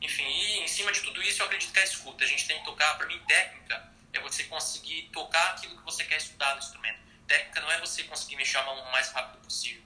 Enfim, 0.00 0.24
e 0.24 0.60
em 0.60 0.68
cima 0.68 0.92
de 0.92 1.00
tudo 1.02 1.22
isso, 1.22 1.42
eu 1.42 1.46
acredito 1.46 1.72
que 1.72 1.78
a 1.78 1.84
escuta. 1.84 2.24
A 2.24 2.26
gente 2.26 2.46
tem 2.46 2.58
que 2.58 2.64
tocar, 2.64 2.96
para 2.96 3.06
mim, 3.06 3.18
técnica 3.26 3.92
é 4.12 4.20
você 4.20 4.44
conseguir 4.44 5.10
tocar 5.12 5.50
aquilo 5.50 5.76
que 5.76 5.84
você 5.84 6.04
quer 6.04 6.16
estudar 6.16 6.54
no 6.54 6.58
instrumento. 6.58 7.00
Técnica 7.26 7.60
não 7.60 7.70
é 7.70 7.80
você 7.80 8.04
conseguir 8.04 8.36
mexer 8.36 8.56
a 8.58 8.62
mão 8.62 8.80
o 8.80 8.92
mais 8.92 9.10
rápido 9.10 9.42
possível 9.42 9.85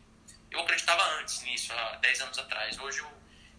eu 0.50 0.60
acreditava 0.60 1.02
antes 1.20 1.42
nisso, 1.42 1.72
há 1.72 1.96
10 1.96 2.20
anos 2.22 2.38
atrás. 2.38 2.78
Hoje 2.78 3.00
eu, 3.00 3.10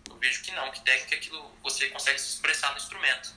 eu 0.10 0.18
vejo 0.18 0.44
que 0.44 0.52
não, 0.52 0.72
que 0.72 0.82
técnica 0.82 1.16
é 1.16 1.18
aquilo 1.18 1.58
você 1.64 1.90
consegue 1.90 2.20
se 2.20 2.36
expressar 2.36 2.72
no 2.72 2.78
instrumento. 2.78 3.34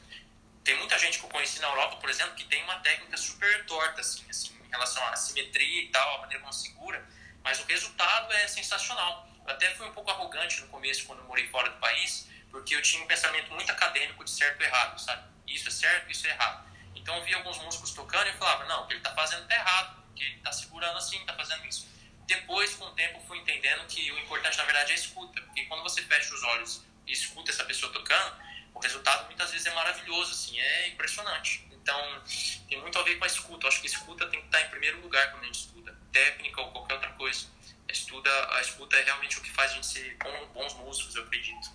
Tem 0.64 0.76
muita 0.78 0.98
gente 0.98 1.18
que 1.18 1.24
eu 1.24 1.28
conheci 1.28 1.60
na 1.60 1.68
Europa, 1.68 1.96
por 1.96 2.08
exemplo, 2.08 2.34
que 2.34 2.44
tem 2.44 2.62
uma 2.64 2.78
técnica 2.80 3.16
super 3.16 3.66
torta, 3.66 4.00
assim, 4.00 4.24
assim 4.30 4.54
em 4.64 4.70
relação 4.70 5.06
à 5.08 5.14
simetria 5.14 5.82
e 5.82 5.88
tal, 5.88 6.16
a 6.16 6.18
maneira 6.22 6.40
como 6.40 6.52
segura, 6.52 7.04
mas 7.42 7.60
o 7.60 7.64
resultado 7.64 8.32
é 8.32 8.48
sensacional. 8.48 9.28
Eu 9.46 9.52
até 9.52 9.72
fui 9.74 9.86
um 9.86 9.92
pouco 9.92 10.10
arrogante 10.10 10.60
no 10.62 10.68
começo, 10.68 11.04
quando 11.04 11.20
eu 11.20 11.26
morei 11.26 11.46
fora 11.48 11.68
do 11.70 11.78
país, 11.78 12.28
porque 12.50 12.74
eu 12.74 12.82
tinha 12.82 13.02
um 13.02 13.06
pensamento 13.06 13.52
muito 13.52 13.70
acadêmico 13.70 14.24
de 14.24 14.30
certo 14.30 14.60
e 14.62 14.64
errado, 14.64 14.98
sabe? 14.98 15.22
Isso 15.46 15.68
é 15.68 15.70
certo, 15.70 16.10
isso 16.10 16.26
é 16.26 16.30
errado. 16.30 16.66
Então 16.94 17.14
eu 17.16 17.24
via 17.24 17.36
alguns 17.36 17.58
músicos 17.58 17.92
tocando 17.92 18.26
e 18.26 18.30
eu 18.30 18.38
falava, 18.38 18.64
não, 18.64 18.84
o 18.84 18.86
que 18.86 18.94
ele 18.94 19.00
está 19.00 19.14
fazendo 19.14 19.42
está 19.42 19.54
errado, 19.54 20.02
porque 20.06 20.24
ele 20.24 20.36
está 20.36 20.50
segurando 20.50 20.96
assim, 20.96 21.20
está 21.20 21.34
fazendo 21.34 21.66
isso. 21.66 21.86
Depois, 22.26 22.74
com 22.74 22.84
o 22.84 22.90
tempo, 22.92 23.20
fui 23.26 23.38
entendendo 23.38 23.86
que 23.86 24.10
o 24.10 24.18
importante, 24.18 24.56
na 24.56 24.64
verdade, 24.64 24.90
é 24.90 24.94
a 24.94 24.98
escuta. 24.98 25.40
Porque 25.42 25.64
quando 25.66 25.82
você 25.82 26.02
fecha 26.02 26.34
os 26.34 26.42
olhos 26.44 26.82
e 27.06 27.12
escuta 27.12 27.50
essa 27.50 27.64
pessoa 27.64 27.92
tocando, 27.92 28.36
o 28.74 28.78
resultado 28.78 29.26
muitas 29.26 29.50
vezes 29.50 29.66
é 29.66 29.74
maravilhoso, 29.74 30.32
assim, 30.32 30.58
é 30.58 30.88
impressionante. 30.88 31.66
Então, 31.70 32.22
tem 32.68 32.80
muito 32.80 32.98
a 32.98 33.02
ver 33.02 33.16
com 33.16 33.24
a 33.24 33.26
escuta. 33.26 33.66
Eu 33.66 33.68
acho 33.68 33.80
que 33.80 33.86
a 33.86 33.90
escuta 33.90 34.26
tem 34.28 34.40
que 34.40 34.46
estar 34.46 34.62
em 34.62 34.70
primeiro 34.70 35.00
lugar 35.00 35.30
quando 35.30 35.42
a 35.42 35.46
gente 35.46 35.60
estuda. 35.60 35.96
Técnica 36.12 36.60
ou 36.62 36.70
qualquer 36.72 36.94
outra 36.94 37.10
coisa. 37.12 37.46
A, 37.88 37.92
estuda, 37.92 38.30
a 38.56 38.60
escuta 38.60 38.96
é 38.96 39.02
realmente 39.02 39.38
o 39.38 39.42
que 39.42 39.50
faz 39.50 39.72
a 39.72 39.74
gente 39.74 39.86
ser 39.86 40.16
bons 40.54 40.74
músicos, 40.74 41.14
eu 41.14 41.22
acredito. 41.22 41.70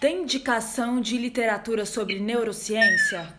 Tem 0.00 0.22
indicação 0.22 1.00
de 1.00 1.18
literatura 1.18 1.84
sobre 1.84 2.18
neurociência? 2.20 3.36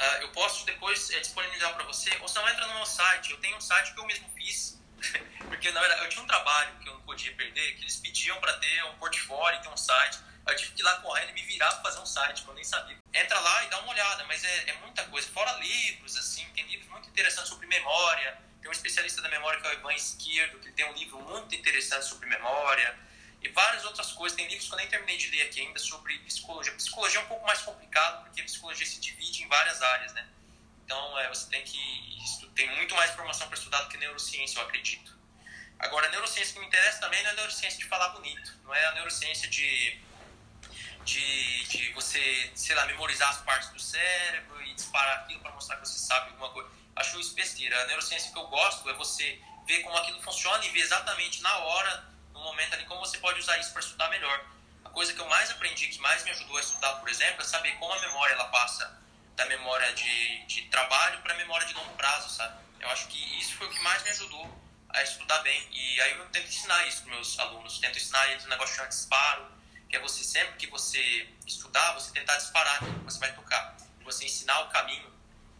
Uh, 0.00 0.22
eu 0.22 0.28
posso 0.30 0.64
depois 0.64 1.10
é, 1.10 1.20
disponibilizar 1.20 1.74
para 1.74 1.84
você, 1.84 2.10
ou 2.22 2.28
você 2.28 2.38
não, 2.38 2.48
entra 2.48 2.66
no 2.66 2.74
meu 2.74 2.86
site. 2.86 3.32
Eu 3.32 3.36
tenho 3.36 3.54
um 3.54 3.60
site 3.60 3.92
que 3.92 4.00
eu 4.00 4.06
mesmo 4.06 4.26
fiz, 4.30 4.80
porque 5.46 5.70
na 5.72 5.80
verdade 5.80 6.04
eu 6.04 6.08
tinha 6.08 6.22
um 6.22 6.26
trabalho 6.26 6.74
que 6.78 6.88
eu 6.88 6.94
não 6.94 7.02
podia 7.02 7.30
perder, 7.34 7.74
que 7.74 7.82
eles 7.82 7.96
pediam 7.96 8.40
para 8.40 8.54
ter 8.54 8.84
um 8.86 8.96
portfólio, 8.96 9.60
ter 9.60 9.68
um 9.68 9.76
site. 9.76 10.18
Eu 10.46 10.56
tive 10.56 10.72
que 10.72 10.80
ir 10.80 10.84
lá 10.84 10.94
correndo 11.00 11.28
e 11.28 11.32
me 11.34 11.42
virar 11.42 11.70
para 11.72 11.82
fazer 11.82 12.00
um 12.00 12.06
site, 12.06 12.42
que 12.42 12.48
eu 12.48 12.54
nem 12.54 12.64
sabia. 12.64 12.96
Entra 13.12 13.38
lá 13.38 13.64
e 13.64 13.68
dá 13.68 13.78
uma 13.80 13.92
olhada, 13.92 14.24
mas 14.24 14.42
é, 14.42 14.70
é 14.70 14.72
muita 14.78 15.04
coisa. 15.04 15.28
Fora 15.28 15.52
livros, 15.58 16.16
assim, 16.16 16.48
tem 16.54 16.66
livros 16.66 16.88
muito 16.88 17.08
interessantes 17.10 17.50
sobre 17.50 17.66
memória. 17.66 18.38
Tem 18.62 18.70
um 18.70 18.72
especialista 18.72 19.20
da 19.20 19.28
memória 19.28 19.60
que 19.60 19.66
é 19.66 19.70
o 19.70 19.72
Ivan 19.74 19.92
Esquerdo, 19.92 20.58
que 20.60 20.72
tem 20.72 20.86
um 20.86 20.94
livro 20.94 21.20
muito 21.20 21.54
interessante 21.54 22.06
sobre 22.06 22.26
memória. 22.26 22.98
E 23.42 23.48
várias 23.48 23.84
outras 23.84 24.12
coisas. 24.12 24.36
Tem 24.36 24.46
livros 24.48 24.68
que 24.68 24.74
eu 24.74 24.78
nem 24.78 24.88
terminei 24.88 25.16
de 25.16 25.30
ler 25.30 25.42
aqui 25.42 25.60
ainda 25.60 25.78
sobre 25.78 26.18
psicologia. 26.20 26.72
Psicologia 26.74 27.20
é 27.20 27.22
um 27.22 27.26
pouco 27.26 27.46
mais 27.46 27.62
complicado, 27.62 28.24
porque 28.24 28.42
psicologia 28.42 28.86
se 28.86 29.00
divide 29.00 29.42
em 29.42 29.48
várias 29.48 29.80
áreas, 29.80 30.12
né? 30.12 30.28
Então, 30.84 31.18
é, 31.18 31.28
você 31.28 31.48
tem 31.48 31.62
que... 31.64 32.18
Tem 32.54 32.68
muito 32.76 32.94
mais 32.94 33.12
informação 33.12 33.48
para 33.48 33.56
estudar 33.56 33.82
do 33.82 33.88
que 33.88 33.96
neurociência, 33.96 34.58
eu 34.58 34.64
acredito. 34.64 35.18
Agora, 35.78 36.06
a 36.08 36.10
neurociência 36.10 36.52
que 36.52 36.60
me 36.60 36.66
interessa 36.66 37.00
também 37.00 37.22
não 37.22 37.30
é 37.30 37.32
a 37.32 37.36
neurociência 37.36 37.78
de 37.78 37.86
falar 37.86 38.10
bonito. 38.10 38.52
Não 38.64 38.74
é 38.74 38.86
a 38.86 38.92
neurociência 38.92 39.48
de 39.48 39.98
de, 41.04 41.64
de 41.64 41.92
você, 41.92 42.50
sei 42.54 42.74
lá, 42.74 42.86
memorizar 42.86 43.30
as 43.30 43.38
partes 43.38 43.70
do 43.70 43.80
cérebro 43.80 44.62
e 44.62 44.74
disparar 44.74 45.20
aquilo 45.20 45.40
para 45.40 45.52
mostrar 45.52 45.76
que 45.76 45.88
você 45.88 45.98
sabe 45.98 46.30
alguma 46.30 46.50
coisa. 46.50 46.70
Acho 46.96 47.18
isso 47.18 47.34
besteira. 47.34 47.82
A 47.82 47.86
neurociência 47.86 48.32
que 48.32 48.38
eu 48.38 48.46
gosto 48.48 48.88
é 48.88 48.92
você 48.94 49.40
ver 49.66 49.82
como 49.82 49.96
aquilo 49.96 50.20
funciona 50.22 50.64
e 50.64 50.70
ver 50.70 50.80
exatamente 50.80 51.40
na 51.42 51.56
hora, 51.58 52.04
no 52.40 52.46
momento 52.46 52.72
ali, 52.74 52.84
como 52.86 53.00
você 53.00 53.18
pode 53.18 53.38
usar 53.38 53.58
isso 53.58 53.70
para 53.72 53.80
estudar 53.80 54.08
melhor. 54.08 54.44
A 54.84 54.88
coisa 54.88 55.12
que 55.12 55.20
eu 55.20 55.28
mais 55.28 55.50
aprendi, 55.50 55.88
que 55.88 56.00
mais 56.00 56.24
me 56.24 56.30
ajudou 56.30 56.56
a 56.56 56.60
estudar, 56.60 56.94
por 56.94 57.08
exemplo, 57.08 57.42
é 57.42 57.44
saber 57.44 57.72
como 57.76 57.92
a 57.92 58.00
memória 58.00 58.32
ela 58.32 58.48
passa 58.48 58.98
da 59.36 59.44
memória 59.46 59.92
de, 59.92 60.46
de 60.46 60.62
trabalho 60.62 61.20
para 61.20 61.34
a 61.34 61.36
memória 61.36 61.66
de 61.66 61.74
longo 61.74 61.92
prazo, 61.94 62.30
sabe? 62.30 62.58
Eu 62.80 62.88
acho 62.90 63.06
que 63.08 63.38
isso 63.38 63.54
foi 63.56 63.66
o 63.66 63.70
que 63.70 63.78
mais 63.80 64.02
me 64.02 64.10
ajudou 64.10 64.58
a 64.88 65.02
estudar 65.02 65.38
bem. 65.40 65.68
E 65.70 66.00
aí 66.00 66.18
eu 66.18 66.26
tento 66.30 66.48
ensinar 66.48 66.86
isso 66.88 67.02
para 67.02 67.12
meus 67.12 67.38
alunos. 67.38 67.78
Tento 67.78 67.98
ensinar 67.98 68.26
eles 68.30 68.44
um 68.46 68.48
negócio 68.48 68.82
de 68.82 68.88
disparo, 68.88 69.46
que 69.88 69.96
é 69.96 70.00
você 70.00 70.24
sempre 70.24 70.56
que 70.56 70.66
você 70.66 71.28
estudar, 71.46 71.92
você 71.92 72.10
tentar 72.12 72.36
disparar 72.36 72.78
que 72.78 73.04
você 73.04 73.18
vai 73.18 73.32
tocar. 73.34 73.76
Você 74.02 74.24
ensinar 74.24 74.60
o 74.60 74.68
caminho 74.70 75.12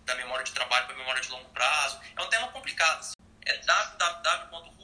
da 0.07 0.15
memória 0.15 0.45
de 0.45 0.53
trabalho 0.53 0.87
para 0.87 0.95
a 0.95 0.99
memória 0.99 1.21
de 1.21 1.29
longo 1.29 1.49
prazo. 1.51 2.01
É 2.17 2.23
um 2.23 2.29
tema 2.29 2.49
complicado. 2.49 3.01
Assim. 3.01 3.13
É 3.45 3.59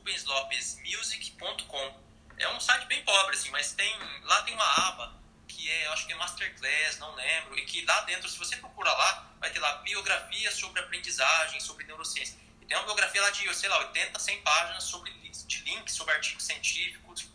www.rubenslopesmusic.com. 0.07 2.07
É 2.39 2.49
um 2.51 2.61
site 2.61 2.87
bem 2.87 3.03
pobre, 3.03 3.35
assim, 3.35 3.51
mas 3.51 3.73
tem 3.73 3.93
lá 4.23 4.43
tem 4.43 4.55
uma 4.55 4.89
aba 4.89 5.17
que 5.49 5.71
é, 5.71 5.87
acho 5.89 6.07
que 6.07 6.13
é 6.13 6.17
Masterclass, 6.17 6.99
não 6.99 7.15
lembro, 7.15 7.59
e 7.59 7.65
que 7.65 7.85
lá 7.85 8.01
dentro, 8.03 8.29
se 8.29 8.39
você 8.39 8.57
procura 8.57 8.93
lá, 8.93 9.33
vai 9.41 9.51
ter 9.51 9.59
lá 9.59 9.77
biografia 9.79 10.51
sobre 10.51 10.81
aprendizagem, 10.81 11.61
sobre 11.61 11.87
neurociência. 11.87 12.39
E 12.61 12.67
tem 12.67 12.77
uma 12.77 12.85
biografia 12.85 13.23
lá 13.23 13.31
de, 13.31 13.55
sei 13.55 13.69
lá, 13.69 13.79
80, 13.79 14.19
100 14.19 14.43
páginas 14.43 14.85
sobre, 14.85 15.13
de 15.13 15.63
links 15.63 15.95
sobre 15.95 16.15
artigos 16.15 16.45
científicos, 16.45 17.29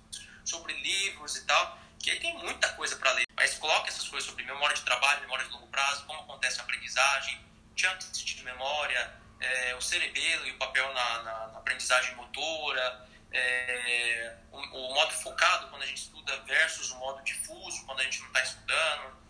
sobre 0.44 0.74
livros 0.74 1.38
e 1.38 1.46
tal 1.46 1.82
que 2.02 2.10
aí 2.10 2.20
tem 2.20 2.36
muita 2.40 2.68
coisa 2.74 2.96
para 2.96 3.12
ler. 3.14 3.28
Mas 3.36 3.54
coloque 3.56 3.90
essas 3.90 4.08
coisas 4.08 4.28
sobre 4.28 4.44
memória 4.44 4.76
de 4.76 4.82
trabalho, 4.82 5.22
memória 5.22 5.46
de 5.46 5.52
longo 5.52 5.68
prazo, 5.68 6.04
como 6.06 6.20
acontece 6.22 6.60
a 6.60 6.64
aprendizagem, 6.64 7.40
chunks 7.76 8.24
de 8.24 8.44
memória, 8.44 9.21
é, 9.42 9.76
o 9.76 9.82
cerebelo 9.82 10.48
e 10.48 10.52
o 10.52 10.58
papel 10.58 10.94
na, 10.94 11.24
na, 11.24 11.48
na 11.48 11.60
aprendizagem 11.60 12.16
motora, 12.16 13.08
é, 13.32 14.36
o, 14.52 14.58
o, 14.58 14.94
modo 14.94 15.12
focado 15.14 15.68
quando 15.68 15.84
a 15.84 15.86
gente 15.86 16.04
estuda 16.04 16.38
versus 16.42 16.92
o 16.92 16.98
modo 16.98 17.24
difuso 17.24 17.86
quando 17.86 18.00
a 18.00 18.04
gente 18.04 18.20
não 18.20 18.28
está 18.28 18.42
estudando, 18.44 19.22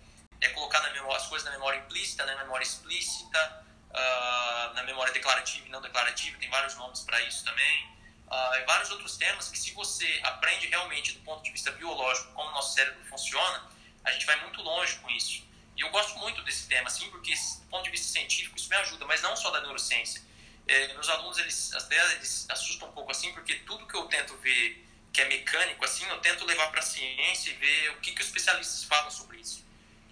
é 0.42 0.50
colocar 0.50 0.82
memória, 0.92 1.18
as 1.18 1.28
coisas 1.28 1.46
na 1.46 1.52
memória 1.52 1.78
implícita, 1.80 2.26
na 2.26 2.36
memória 2.36 2.64
explícita, 2.64 3.64
uh, 3.90 4.74
na 4.74 4.84
memória 4.84 5.14
declarativa 5.14 5.68
e 5.68 5.70
não 5.70 5.82
declarativa, 5.82 6.38
tem 6.40 6.50
vários 6.50 6.76
nomes 6.76 7.02
para 7.02 7.22
isso 7.22 7.44
também 7.44 7.86
uh, 8.28 8.56
e 8.56 8.66
vários 8.66 8.90
outros 8.92 9.18
temas 9.18 9.50
que 9.50 9.58
se 9.58 9.72
você 9.74 10.20
aprende 10.24 10.68
realmente 10.68 11.14
do 11.14 11.20
ponto 11.22 11.44
de 11.44 11.52
vista 11.52 11.72
biológico 11.72 12.32
como 12.34 12.50
o 12.50 12.54
nosso 12.54 12.74
cérebro 12.74 13.04
funciona, 13.06 13.70
a 14.04 14.12
gente 14.12 14.26
vai 14.26 14.40
muito 14.42 14.62
longe 14.62 14.96
com 14.98 15.10
isso. 15.12 15.44
E 15.82 15.84
eu 15.84 15.90
gosto 15.90 16.16
muito 16.20 16.44
desse 16.44 16.68
tema, 16.68 16.88
assim, 16.88 17.10
porque 17.10 17.34
do 17.34 17.66
ponto 17.66 17.84
de 17.84 17.90
vista 17.90 18.08
científico 18.08 18.56
isso 18.56 18.70
me 18.70 18.76
ajuda, 18.76 19.04
mas 19.08 19.20
não 19.24 19.36
só 19.36 19.50
da 19.50 19.62
neurociência. 19.62 20.22
É, 20.68 20.94
meus 20.94 21.10
alunos, 21.10 21.40
eles 21.40 21.74
até 21.74 22.14
eles 22.14 22.48
assustam 22.52 22.88
um 22.88 22.92
pouco 22.92 23.10
assim, 23.10 23.34
porque 23.34 23.56
tudo 23.56 23.88
que 23.88 23.96
eu 23.96 24.06
tento 24.06 24.38
ver 24.38 24.88
que 25.12 25.20
é 25.22 25.26
mecânico, 25.26 25.84
assim, 25.84 26.06
eu 26.06 26.20
tento 26.20 26.46
levar 26.46 26.70
para 26.70 26.82
a 26.82 26.84
ciência 26.84 27.50
e 27.50 27.56
ver 27.56 27.90
o 27.94 28.00
que, 28.00 28.12
que 28.12 28.22
os 28.22 28.28
especialistas 28.28 28.84
falam 28.84 29.10
sobre 29.10 29.40
isso. 29.40 29.66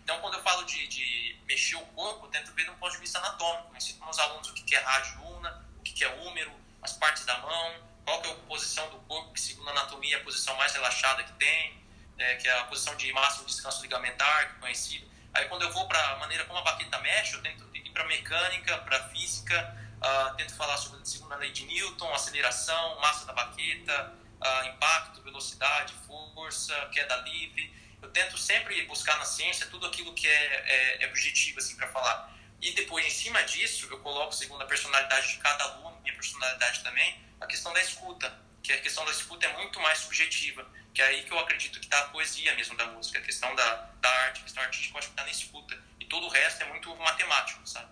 Então, 0.03 0.19
quando 0.21 0.33
eu 0.33 0.41
falo 0.41 0.63
de, 0.63 0.87
de 0.87 1.37
mexer 1.45 1.75
o 1.75 1.85
corpo, 1.93 2.25
eu 2.25 2.31
tento 2.31 2.51
ver 2.53 2.65
do 2.65 2.73
ponto 2.73 2.91
de 2.91 2.97
vista 2.97 3.19
anatômico. 3.19 3.69
Eu 3.71 3.77
ensino 3.77 4.03
meus 4.03 4.17
alunos 4.17 4.49
o 4.49 4.53
que, 4.55 4.63
que 4.63 4.75
é 4.75 4.79
radiuna, 4.79 5.67
o 5.77 5.83
que, 5.83 5.93
que 5.93 6.03
é 6.03 6.09
úmero, 6.15 6.51
as 6.81 6.93
partes 6.93 7.25
da 7.25 7.37
mão, 7.37 7.75
qual 8.03 8.19
que 8.23 8.27
é 8.27 8.31
a 8.31 8.35
posição 8.35 8.89
do 8.89 8.97
corpo, 9.01 9.31
que 9.33 9.39
segundo 9.39 9.67
a 9.67 9.71
anatomia 9.71 10.17
é 10.17 10.19
a 10.19 10.23
posição 10.23 10.57
mais 10.57 10.73
relaxada 10.73 11.23
que 11.23 11.33
tem, 11.33 11.79
é, 12.17 12.35
que 12.37 12.47
é 12.47 12.59
a 12.59 12.63
posição 12.63 12.95
de 12.95 13.13
máximo 13.13 13.45
descanso 13.45 13.83
ligamentar, 13.83 14.49
que 14.49 14.55
é 14.55 14.59
conhecido. 14.61 15.09
Aí 15.33 15.45
quando 15.45 15.63
eu 15.63 15.71
vou 15.71 15.87
para 15.87 15.99
a 16.11 16.17
maneira 16.17 16.45
como 16.45 16.59
a 16.59 16.61
baqueta 16.61 16.97
mexe, 16.99 17.33
eu 17.33 17.41
tento 17.41 17.63
ir 17.75 17.89
para 17.91 18.05
mecânica, 18.05 18.77
para 18.79 19.09
física, 19.09 19.77
uh, 19.97 20.35
tento 20.35 20.55
falar 20.55 20.77
sobre 20.77 21.01
a 21.01 21.05
segunda 21.05 21.35
lei 21.35 21.51
de 21.51 21.65
Newton, 21.65 22.13
aceleração, 22.13 22.99
massa 22.99 23.25
da 23.25 23.33
baqueta, 23.33 24.13
uh, 24.41 24.67
impacto, 24.67 25.21
velocidade, 25.21 25.93
força, 26.07 26.73
queda 26.91 27.15
livre. 27.17 27.73
Eu 28.01 28.09
tento 28.09 28.37
sempre 28.37 28.81
buscar 28.85 29.17
na 29.17 29.25
ciência 29.25 29.67
tudo 29.67 29.85
aquilo 29.85 30.13
que 30.13 30.27
é, 30.27 31.01
é, 31.01 31.03
é 31.03 31.07
objetivo 31.07 31.59
assim, 31.59 31.75
para 31.75 31.87
falar. 31.87 32.33
E 32.61 32.71
depois, 32.71 33.05
em 33.05 33.09
cima 33.09 33.41
disso, 33.43 33.87
eu 33.89 33.99
coloco, 33.99 34.33
segundo 34.33 34.61
a 34.61 34.65
personalidade 34.65 35.29
de 35.29 35.37
cada 35.37 35.63
aluno, 35.63 35.97
minha 36.01 36.13
personalidade 36.13 36.83
também, 36.83 37.21
a 37.39 37.47
questão 37.47 37.73
da 37.73 37.81
escuta, 37.81 38.33
que 38.61 38.73
a 38.73 38.81
questão 38.81 39.05
da 39.05 39.11
escuta 39.11 39.45
é 39.45 39.53
muito 39.53 39.79
mais 39.79 39.99
subjetiva, 39.99 40.67
que 40.93 41.01
é 41.01 41.05
aí 41.05 41.23
que 41.23 41.31
eu 41.31 41.39
acredito 41.39 41.79
que 41.79 41.85
está 41.85 41.99
a 41.99 42.07
poesia 42.09 42.53
mesmo 42.55 42.75
da 42.75 42.85
música, 42.87 43.19
a 43.19 43.21
questão 43.21 43.53
da, 43.55 43.75
da 44.01 44.09
arte, 44.25 44.41
a 44.41 44.43
questão 44.43 44.63
artística, 44.63 44.93
eu 44.93 44.99
acho 44.99 45.07
que 45.07 45.13
está 45.13 45.23
na 45.23 45.31
escuta. 45.31 45.79
E 45.99 46.05
todo 46.05 46.25
o 46.25 46.29
resto 46.29 46.63
é 46.63 46.65
muito 46.65 46.93
matemático, 46.97 47.65
sabe? 47.65 47.89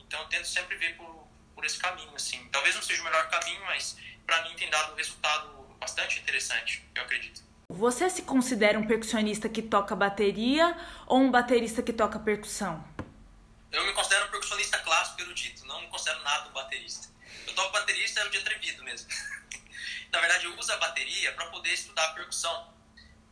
Então 0.00 0.20
eu 0.20 0.26
tento 0.26 0.48
sempre 0.48 0.76
ver 0.76 0.96
por, 0.96 1.28
por 1.54 1.64
esse 1.64 1.78
caminho, 1.78 2.07
assim. 2.18 2.46
Talvez 2.52 2.74
não 2.74 2.82
seja 2.82 3.00
o 3.00 3.04
melhor 3.04 3.28
caminho, 3.30 3.64
mas 3.64 3.96
para 4.26 4.42
mim 4.42 4.54
tem 4.56 4.68
dado 4.68 4.92
um 4.92 4.96
resultado 4.96 5.48
bastante 5.80 6.20
interessante, 6.20 6.84
eu 6.94 7.02
acredito. 7.02 7.42
Você 7.70 8.08
se 8.10 8.22
considera 8.22 8.78
um 8.78 8.86
percussionista 8.86 9.48
que 9.48 9.62
toca 9.62 9.94
bateria 9.94 10.76
ou 11.06 11.20
um 11.20 11.30
baterista 11.30 11.82
que 11.82 11.92
toca 11.92 12.18
percussão? 12.18 12.82
Eu 13.70 13.84
me 13.84 13.92
considero 13.92 14.26
um 14.26 14.30
percussionista 14.30 14.78
clássico 14.78 15.20
erudito, 15.20 15.66
não 15.66 15.80
me 15.80 15.86
considero 15.88 16.22
nada 16.22 16.48
um 16.48 16.52
baterista. 16.52 17.08
Eu 17.46 17.54
toco 17.54 17.72
bateria 17.72 18.08
servo 18.08 18.30
de 18.30 18.38
atrevido 18.38 18.82
mesmo. 18.82 19.08
Na 20.10 20.20
verdade, 20.20 20.46
eu 20.46 20.58
uso 20.58 20.72
a 20.72 20.76
bateria 20.78 21.32
para 21.32 21.46
poder 21.46 21.72
estudar 21.72 22.04
a 22.04 22.12
percussão, 22.14 22.74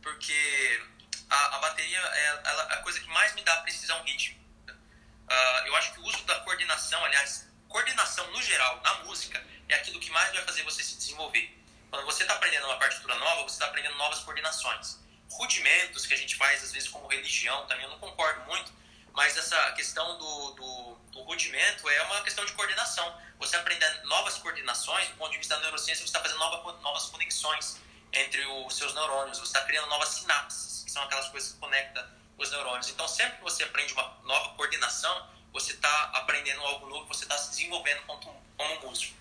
porque 0.01 0.81
a, 1.29 1.55
a 1.55 1.59
bateria 1.59 1.99
é 1.99 2.41
ela, 2.45 2.63
a 2.63 2.77
coisa 2.77 2.99
que 2.99 3.09
mais 3.09 3.33
me 3.33 3.41
dá 3.41 3.57
precisão 3.57 4.01
rítmica. 4.03 4.37
Uh, 4.69 5.67
eu 5.67 5.75
acho 5.75 5.93
que 5.93 5.99
o 5.99 6.03
uso 6.03 6.23
da 6.25 6.39
coordenação, 6.41 7.03
aliás, 7.03 7.47
coordenação 7.77 8.25
no 8.31 8.41
geral, 8.41 8.81
na 8.83 8.93
música, 9.03 9.43
é 9.69 9.75
aquilo 9.75 9.99
que 9.99 10.09
mais 10.09 10.33
vai 10.33 10.43
fazer 10.45 10.63
você 10.63 10.83
se 10.83 10.95
desenvolver. 10.95 11.55
Quando 11.91 12.05
você 12.05 12.23
está 12.23 12.33
aprendendo 12.33 12.65
uma 12.65 12.79
partitura 12.79 13.13
nova, 13.15 13.43
você 13.43 13.53
está 13.53 13.67
aprendendo 13.67 13.95
novas 13.97 14.17
coordenações. 14.19 14.97
Rudimentos 15.29 16.07
que 16.07 16.13
a 16.15 16.17
gente 16.17 16.35
faz, 16.37 16.63
às 16.63 16.71
vezes, 16.71 16.89
como 16.89 17.07
religião, 17.07 17.67
também 17.67 17.83
eu 17.83 17.91
não 17.91 17.99
concordo 17.99 18.41
muito, 18.45 18.73
mas 19.13 19.37
essa 19.37 19.71
questão 19.73 20.17
do, 20.17 20.51
do, 20.53 20.95
do, 21.11 21.21
rudimento 21.21 21.87
é 21.87 22.01
uma 22.03 22.21
questão 22.21 22.43
de 22.45 22.53
coordenação. 22.53 23.15
Você 23.37 23.55
aprender 23.55 23.87
novas 24.05 24.39
coordenações, 24.39 25.09
do 25.09 25.15
ponto 25.15 25.31
de 25.31 25.37
vista 25.37 25.55
da 25.55 25.61
neurociência, 25.61 25.97
você 25.97 26.09
está 26.09 26.19
fazendo 26.19 26.39
nova, 26.39 26.79
novas 26.81 27.05
conexões 27.05 27.79
entre 28.11 28.43
os 28.65 28.75
seus 28.75 28.95
neurônios, 28.95 29.37
você 29.37 29.55
está 29.55 29.61
criando 29.65 29.87
novas 29.87 30.09
sinapses, 30.09 30.83
que 30.83 30.91
são 30.91 31.03
aquelas 31.03 31.29
coisas 31.29 31.51
que 31.51 31.59
conectam 31.59 32.03
os 32.39 32.49
neurônios. 32.49 32.89
Então, 32.89 33.07
sempre 33.07 33.37
que 33.37 33.43
você 33.43 33.63
aprende 33.63 33.93
uma 33.93 34.17
nova 34.23 34.55
coordenação, 34.55 35.36
você 35.59 35.73
está 35.73 36.03
aprendendo 36.13 36.61
algo 36.61 36.87
novo, 36.87 37.07
você 37.07 37.23
está 37.23 37.35
se 37.35 37.49
desenvolvendo 37.49 38.01
como, 38.03 38.19
como 38.55 38.81
músico. 38.81 39.15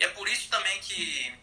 E 0.00 0.04
é 0.04 0.08
por 0.08 0.26
isso 0.26 0.48
também 0.48 0.80
que, 0.80 1.38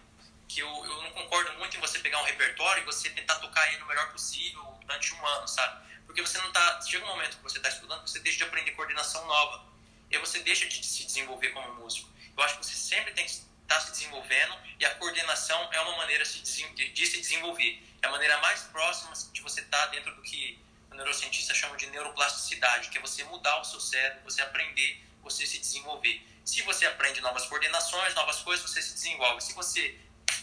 que 0.47 0.59
eu, 0.61 0.67
eu 0.67 1.03
não 1.03 1.11
concordo 1.11 1.53
muito 1.59 1.77
em 1.77 1.79
você 1.79 1.99
pegar 1.99 2.19
um 2.19 2.25
repertório 2.25 2.81
e 2.81 2.85
você 2.85 3.11
tentar 3.11 3.35
tocar 3.35 3.71
ele 3.71 3.83
o 3.83 3.87
melhor 3.87 4.11
possível 4.11 4.63
durante 4.81 5.13
um 5.13 5.27
ano, 5.27 5.47
sabe? 5.47 5.87
Porque 6.05 6.21
você 6.21 6.39
não 6.39 6.47
está. 6.47 6.81
Chega 6.81 7.05
um 7.05 7.09
momento 7.09 7.37
que 7.37 7.43
você 7.43 7.57
está 7.57 7.69
estudando, 7.69 8.01
você 8.01 8.19
deixa 8.19 8.39
de 8.39 8.43
aprender 8.45 8.71
coordenação 8.71 9.25
nova. 9.27 9.69
E 10.09 10.17
você 10.17 10.39
deixa 10.39 10.65
de 10.65 10.83
se 10.83 11.05
desenvolver 11.05 11.49
como 11.49 11.75
músico. 11.75 12.09
Eu 12.35 12.43
acho 12.43 12.57
que 12.57 12.65
você 12.65 12.73
sempre 12.73 13.13
tem 13.13 13.25
que 13.25 13.31
estar 13.31 13.45
tá 13.67 13.79
se 13.79 13.91
desenvolvendo 13.91 14.57
e 14.79 14.85
a 14.85 14.95
coordenação 14.95 15.71
é 15.71 15.79
uma 15.81 15.97
maneira 15.97 16.23
de 16.23 17.05
se 17.05 17.17
desenvolver. 17.21 17.83
É 18.01 18.07
a 18.07 18.09
maneira 18.09 18.39
mais 18.39 18.61
próxima 18.63 19.13
de 19.31 19.41
você 19.41 19.61
estar 19.61 19.77
tá 19.77 19.87
dentro 19.87 20.15
do 20.15 20.23
que 20.23 20.57
o 20.99 21.03
neurocientista 21.03 21.53
chama 21.53 21.77
de 21.77 21.87
neuroplasticidade, 21.87 22.89
que 22.89 22.97
é 22.97 23.01
você 23.01 23.23
mudar 23.23 23.61
o 23.61 23.63
seu 23.63 23.79
cérebro, 23.79 24.21
você 24.25 24.41
aprender, 24.41 25.01
você 25.23 25.45
se 25.45 25.57
desenvolver. 25.57 26.21
Se 26.43 26.61
você 26.63 26.85
aprende 26.85 27.21
novas 27.21 27.45
coordenações, 27.45 28.13
novas 28.15 28.41
coisas, 28.41 28.69
você 28.69 28.81
se 28.81 28.95
desenvolve. 28.95 29.41
Se 29.41 29.53
você 29.53 29.97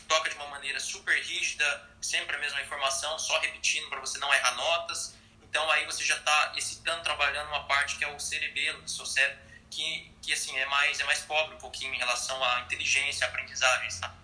toca 0.09 0.31
de 0.31 0.37
uma 0.37 0.47
maneira 0.47 0.81
super 0.81 1.15
rígida, 1.23 1.91
sempre 2.01 2.37
a 2.37 2.39
mesma 2.39 2.63
informação, 2.63 3.19
só 3.19 3.39
repetindo 3.41 3.87
para 3.91 4.01
você 4.01 4.19
não 4.19 4.33
errar 4.33 4.55
notas, 4.55 5.15
então 5.43 5.71
aí 5.73 5.85
você 5.85 6.03
já 6.03 6.17
está 6.17 6.55
excitando, 6.57 7.03
trabalhando 7.03 7.49
uma 7.49 7.65
parte 7.65 7.97
que 7.97 8.05
é 8.05 8.09
o 8.09 8.19
cerebelo 8.19 8.81
do 8.81 8.91
seu 8.91 9.05
cérebro, 9.05 9.39
que, 9.71 10.11
que 10.23 10.33
assim, 10.33 10.57
é 10.57 10.65
mais, 10.67 10.99
é 11.01 11.05
mais 11.05 11.21
pobre 11.21 11.55
um 11.55 11.59
pouquinho 11.59 11.93
em 11.93 11.99
relação 11.99 12.43
à 12.43 12.61
inteligência, 12.61 13.27
à 13.27 13.29
aprendizagem, 13.29 13.91
sabe? 13.91 14.17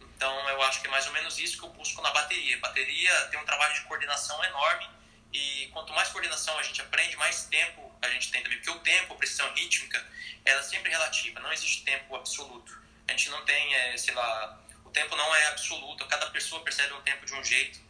Então, 0.00 0.48
eu 0.50 0.62
acho 0.64 0.82
que 0.82 0.86
é 0.86 0.90
mais 0.90 1.06
ou 1.06 1.12
menos 1.14 1.38
isso 1.38 1.56
que 1.56 1.64
eu 1.64 1.70
busco 1.70 2.02
na 2.02 2.10
bateria. 2.10 2.58
Bateria 2.58 3.28
tem 3.28 3.40
um 3.40 3.44
trabalho 3.46 3.72
de 3.74 3.82
coordenação 3.82 4.44
enorme 4.44 4.97
e 5.32 5.68
quanto 5.72 5.92
mais 5.92 6.08
coordenação 6.08 6.58
a 6.58 6.62
gente 6.62 6.80
aprende, 6.80 7.16
mais 7.16 7.44
tempo 7.44 7.92
a 8.00 8.08
gente 8.10 8.30
tem 8.30 8.42
também. 8.42 8.58
Porque 8.58 8.70
o 8.70 8.80
tempo, 8.80 9.14
a 9.14 9.16
precisão 9.16 9.52
rítmica, 9.54 10.04
ela 10.44 10.60
é 10.60 10.62
sempre 10.62 10.90
relativa, 10.90 11.40
não 11.40 11.52
existe 11.52 11.84
tempo 11.84 12.16
absoluto. 12.16 12.78
A 13.06 13.12
gente 13.12 13.28
não 13.30 13.44
tem, 13.44 13.74
é, 13.74 13.96
sei 13.96 14.14
lá, 14.14 14.58
o 14.84 14.90
tempo 14.90 15.14
não 15.16 15.34
é 15.34 15.46
absoluto, 15.48 16.06
cada 16.06 16.30
pessoa 16.30 16.62
percebe 16.62 16.92
um 16.94 17.02
tempo 17.02 17.26
de 17.26 17.34
um 17.34 17.44
jeito. 17.44 17.80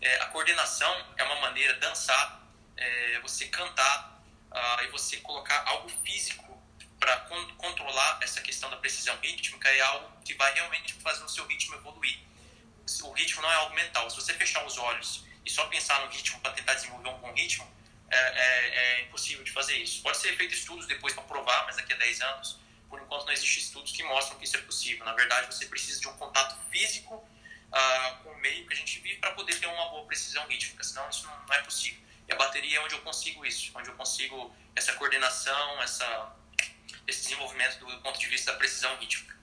É, 0.00 0.20
a 0.20 0.26
coordenação 0.26 1.06
é 1.16 1.24
uma 1.24 1.40
maneira, 1.40 1.74
dançar, 1.74 2.42
é, 2.76 3.18
você 3.20 3.46
cantar 3.48 4.22
uh, 4.50 4.84
e 4.84 4.88
você 4.88 5.18
colocar 5.18 5.64
algo 5.66 5.88
físico 6.04 6.62
para 6.98 7.16
con 7.20 7.54
controlar 7.56 8.18
essa 8.22 8.40
questão 8.40 8.70
da 8.70 8.76
precisão 8.76 9.16
rítmica 9.20 9.68
é 9.68 9.80
algo 9.80 10.10
que 10.24 10.34
vai 10.34 10.52
realmente 10.54 10.94
fazer 10.94 11.22
o 11.24 11.28
seu 11.28 11.46
ritmo 11.46 11.74
evoluir. 11.76 12.18
O 13.02 13.12
ritmo 13.12 13.42
não 13.42 13.50
é 13.50 13.54
algo 13.56 13.74
mental. 13.74 14.08
Se 14.10 14.16
você 14.16 14.34
fechar 14.34 14.64
os 14.64 14.78
olhos 14.78 15.24
e 15.44 15.50
só 15.50 15.66
pensar 15.66 16.00
no 16.00 16.10
ritmo 16.10 16.40
para 16.40 16.52
tentar 16.52 16.74
desenvolver 16.74 17.08
um 17.08 17.18
bom 17.18 17.32
ritmo, 17.32 17.66
é, 18.10 18.16
é, 18.16 18.68
é, 18.76 19.02
impossível 19.02 19.44
de 19.44 19.50
fazer 19.50 19.76
isso. 19.76 20.02
Pode 20.02 20.16
ser 20.18 20.36
feito 20.36 20.54
estudos 20.54 20.86
depois 20.86 21.12
para 21.14 21.24
provar, 21.24 21.64
mas 21.66 21.76
daqui 21.76 21.92
a 21.92 21.96
10 21.96 22.20
anos, 22.20 22.58
por 22.88 23.00
enquanto 23.00 23.26
não 23.26 23.32
existem 23.32 23.62
estudos 23.62 23.92
que 23.92 24.02
mostram 24.04 24.38
que 24.38 24.44
isso 24.44 24.56
é 24.56 24.60
possível. 24.60 25.04
Na 25.04 25.12
verdade, 25.12 25.52
você 25.52 25.66
precisa 25.66 26.00
de 26.00 26.08
um 26.08 26.16
contato 26.16 26.56
físico 26.70 27.14
uh, 27.14 28.22
com 28.22 28.30
o 28.30 28.40
meio 28.40 28.66
que 28.66 28.72
a 28.72 28.76
gente 28.76 29.00
vive 29.00 29.16
para 29.16 29.32
poder 29.32 29.58
ter 29.58 29.66
uma 29.66 29.88
boa 29.88 30.06
precisão 30.06 30.46
rítmica, 30.46 30.84
senão 30.84 31.08
isso 31.10 31.26
não, 31.26 31.46
não 31.46 31.54
é 31.54 31.62
possível. 31.62 32.00
E 32.28 32.32
a 32.32 32.36
bateria 32.36 32.78
é 32.78 32.80
onde 32.80 32.94
eu 32.94 33.00
consigo 33.00 33.44
isso, 33.44 33.72
onde 33.74 33.88
eu 33.88 33.94
consigo 33.96 34.54
essa 34.76 34.92
coordenação, 34.94 35.82
essa, 35.82 36.32
esse 37.06 37.22
desenvolvimento 37.24 37.78
do 37.84 38.00
ponto 38.00 38.18
de 38.18 38.26
vista 38.26 38.52
da 38.52 38.58
precisão 38.58 38.96
rítmica. 38.96 39.34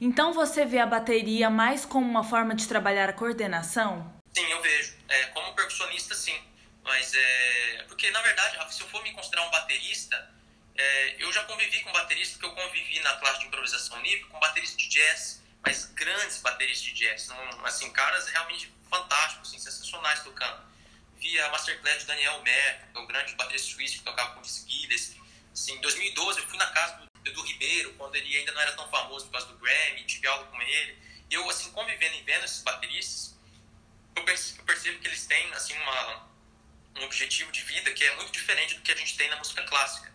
Então 0.00 0.32
você 0.32 0.64
vê 0.64 0.78
a 0.78 0.86
bateria 0.86 1.48
mais 1.48 1.84
como 1.84 2.06
uma 2.06 2.24
forma 2.24 2.54
de 2.54 2.66
trabalhar 2.66 3.08
a 3.08 3.12
coordenação? 3.12 4.15
Sim, 4.36 4.50
eu 4.50 4.60
vejo. 4.60 4.94
É, 5.08 5.24
como 5.28 5.54
percussionista, 5.54 6.14
sim. 6.14 6.38
Mas 6.82 7.14
é. 7.14 7.84
Porque, 7.88 8.10
na 8.10 8.20
verdade, 8.20 8.58
Rafa, 8.58 8.70
se 8.70 8.82
eu 8.82 8.88
for 8.88 9.02
me 9.02 9.10
considerar 9.12 9.46
um 9.46 9.50
baterista, 9.50 10.30
é, 10.76 11.16
eu 11.18 11.32
já 11.32 11.42
convivi 11.44 11.80
com 11.80 11.90
bateristas, 11.90 12.36
porque 12.36 12.44
eu 12.44 12.64
convivi 12.64 13.00
na 13.00 13.16
classe 13.16 13.40
de 13.40 13.46
improvisação 13.46 13.98
livre 14.02 14.28
com 14.28 14.38
bateristas 14.38 14.76
de 14.76 14.88
jazz, 14.88 15.42
mas 15.64 15.86
grandes 15.94 16.42
bateristas 16.42 16.86
de 16.86 16.92
jazz. 16.92 17.28
Não, 17.28 17.64
assim, 17.64 17.90
caras 17.92 18.28
realmente 18.28 18.70
fantásticos, 18.90 19.48
assim, 19.48 19.58
sensacionais 19.58 20.22
tocando. 20.22 20.66
Vi 21.16 21.40
a 21.40 21.48
masterclass 21.48 22.00
de 22.00 22.04
Daniel 22.04 22.42
Mer, 22.42 22.88
que 22.92 22.98
é 22.98 23.00
o 23.00 23.06
grande 23.06 23.34
baterista 23.36 23.72
suíço 23.72 23.98
que 24.00 24.04
tocava 24.04 24.34
com 24.34 24.42
Dizzy 24.42 24.70
Gillespie 24.70 25.22
Assim, 25.50 25.72
em 25.72 25.80
2012 25.80 26.40
eu 26.40 26.46
fui 26.46 26.58
na 26.58 26.66
casa 26.66 26.98
do 26.98 27.30
Edu 27.30 27.40
Ribeiro, 27.40 27.94
quando 27.94 28.14
ele 28.16 28.36
ainda 28.36 28.52
não 28.52 28.60
era 28.60 28.72
tão 28.72 28.86
famoso 28.90 29.24
por 29.24 29.32
causa 29.32 29.46
do 29.46 29.56
Grammy, 29.56 30.04
tive 30.04 30.26
aula 30.26 30.44
com 30.44 30.60
ele. 30.60 30.98
E 31.30 31.34
eu, 31.34 31.48
assim, 31.48 31.70
convivendo 31.70 32.16
e 32.16 32.20
vendo 32.20 32.44
esses 32.44 32.60
bateristas, 32.60 33.35
eu 34.16 34.24
percebo, 34.24 34.98
que 34.98 35.08
eles 35.08 35.26
têm, 35.26 35.52
assim, 35.52 35.74
uma, 35.74 36.28
um 36.96 37.04
objetivo 37.04 37.52
de 37.52 37.62
vida 37.62 37.92
que 37.92 38.02
é 38.02 38.16
muito 38.16 38.32
diferente 38.32 38.74
do 38.74 38.82
que 38.82 38.92
a 38.92 38.96
gente 38.96 39.16
tem 39.16 39.28
na 39.28 39.36
música 39.36 39.62
clássica. 39.64 40.12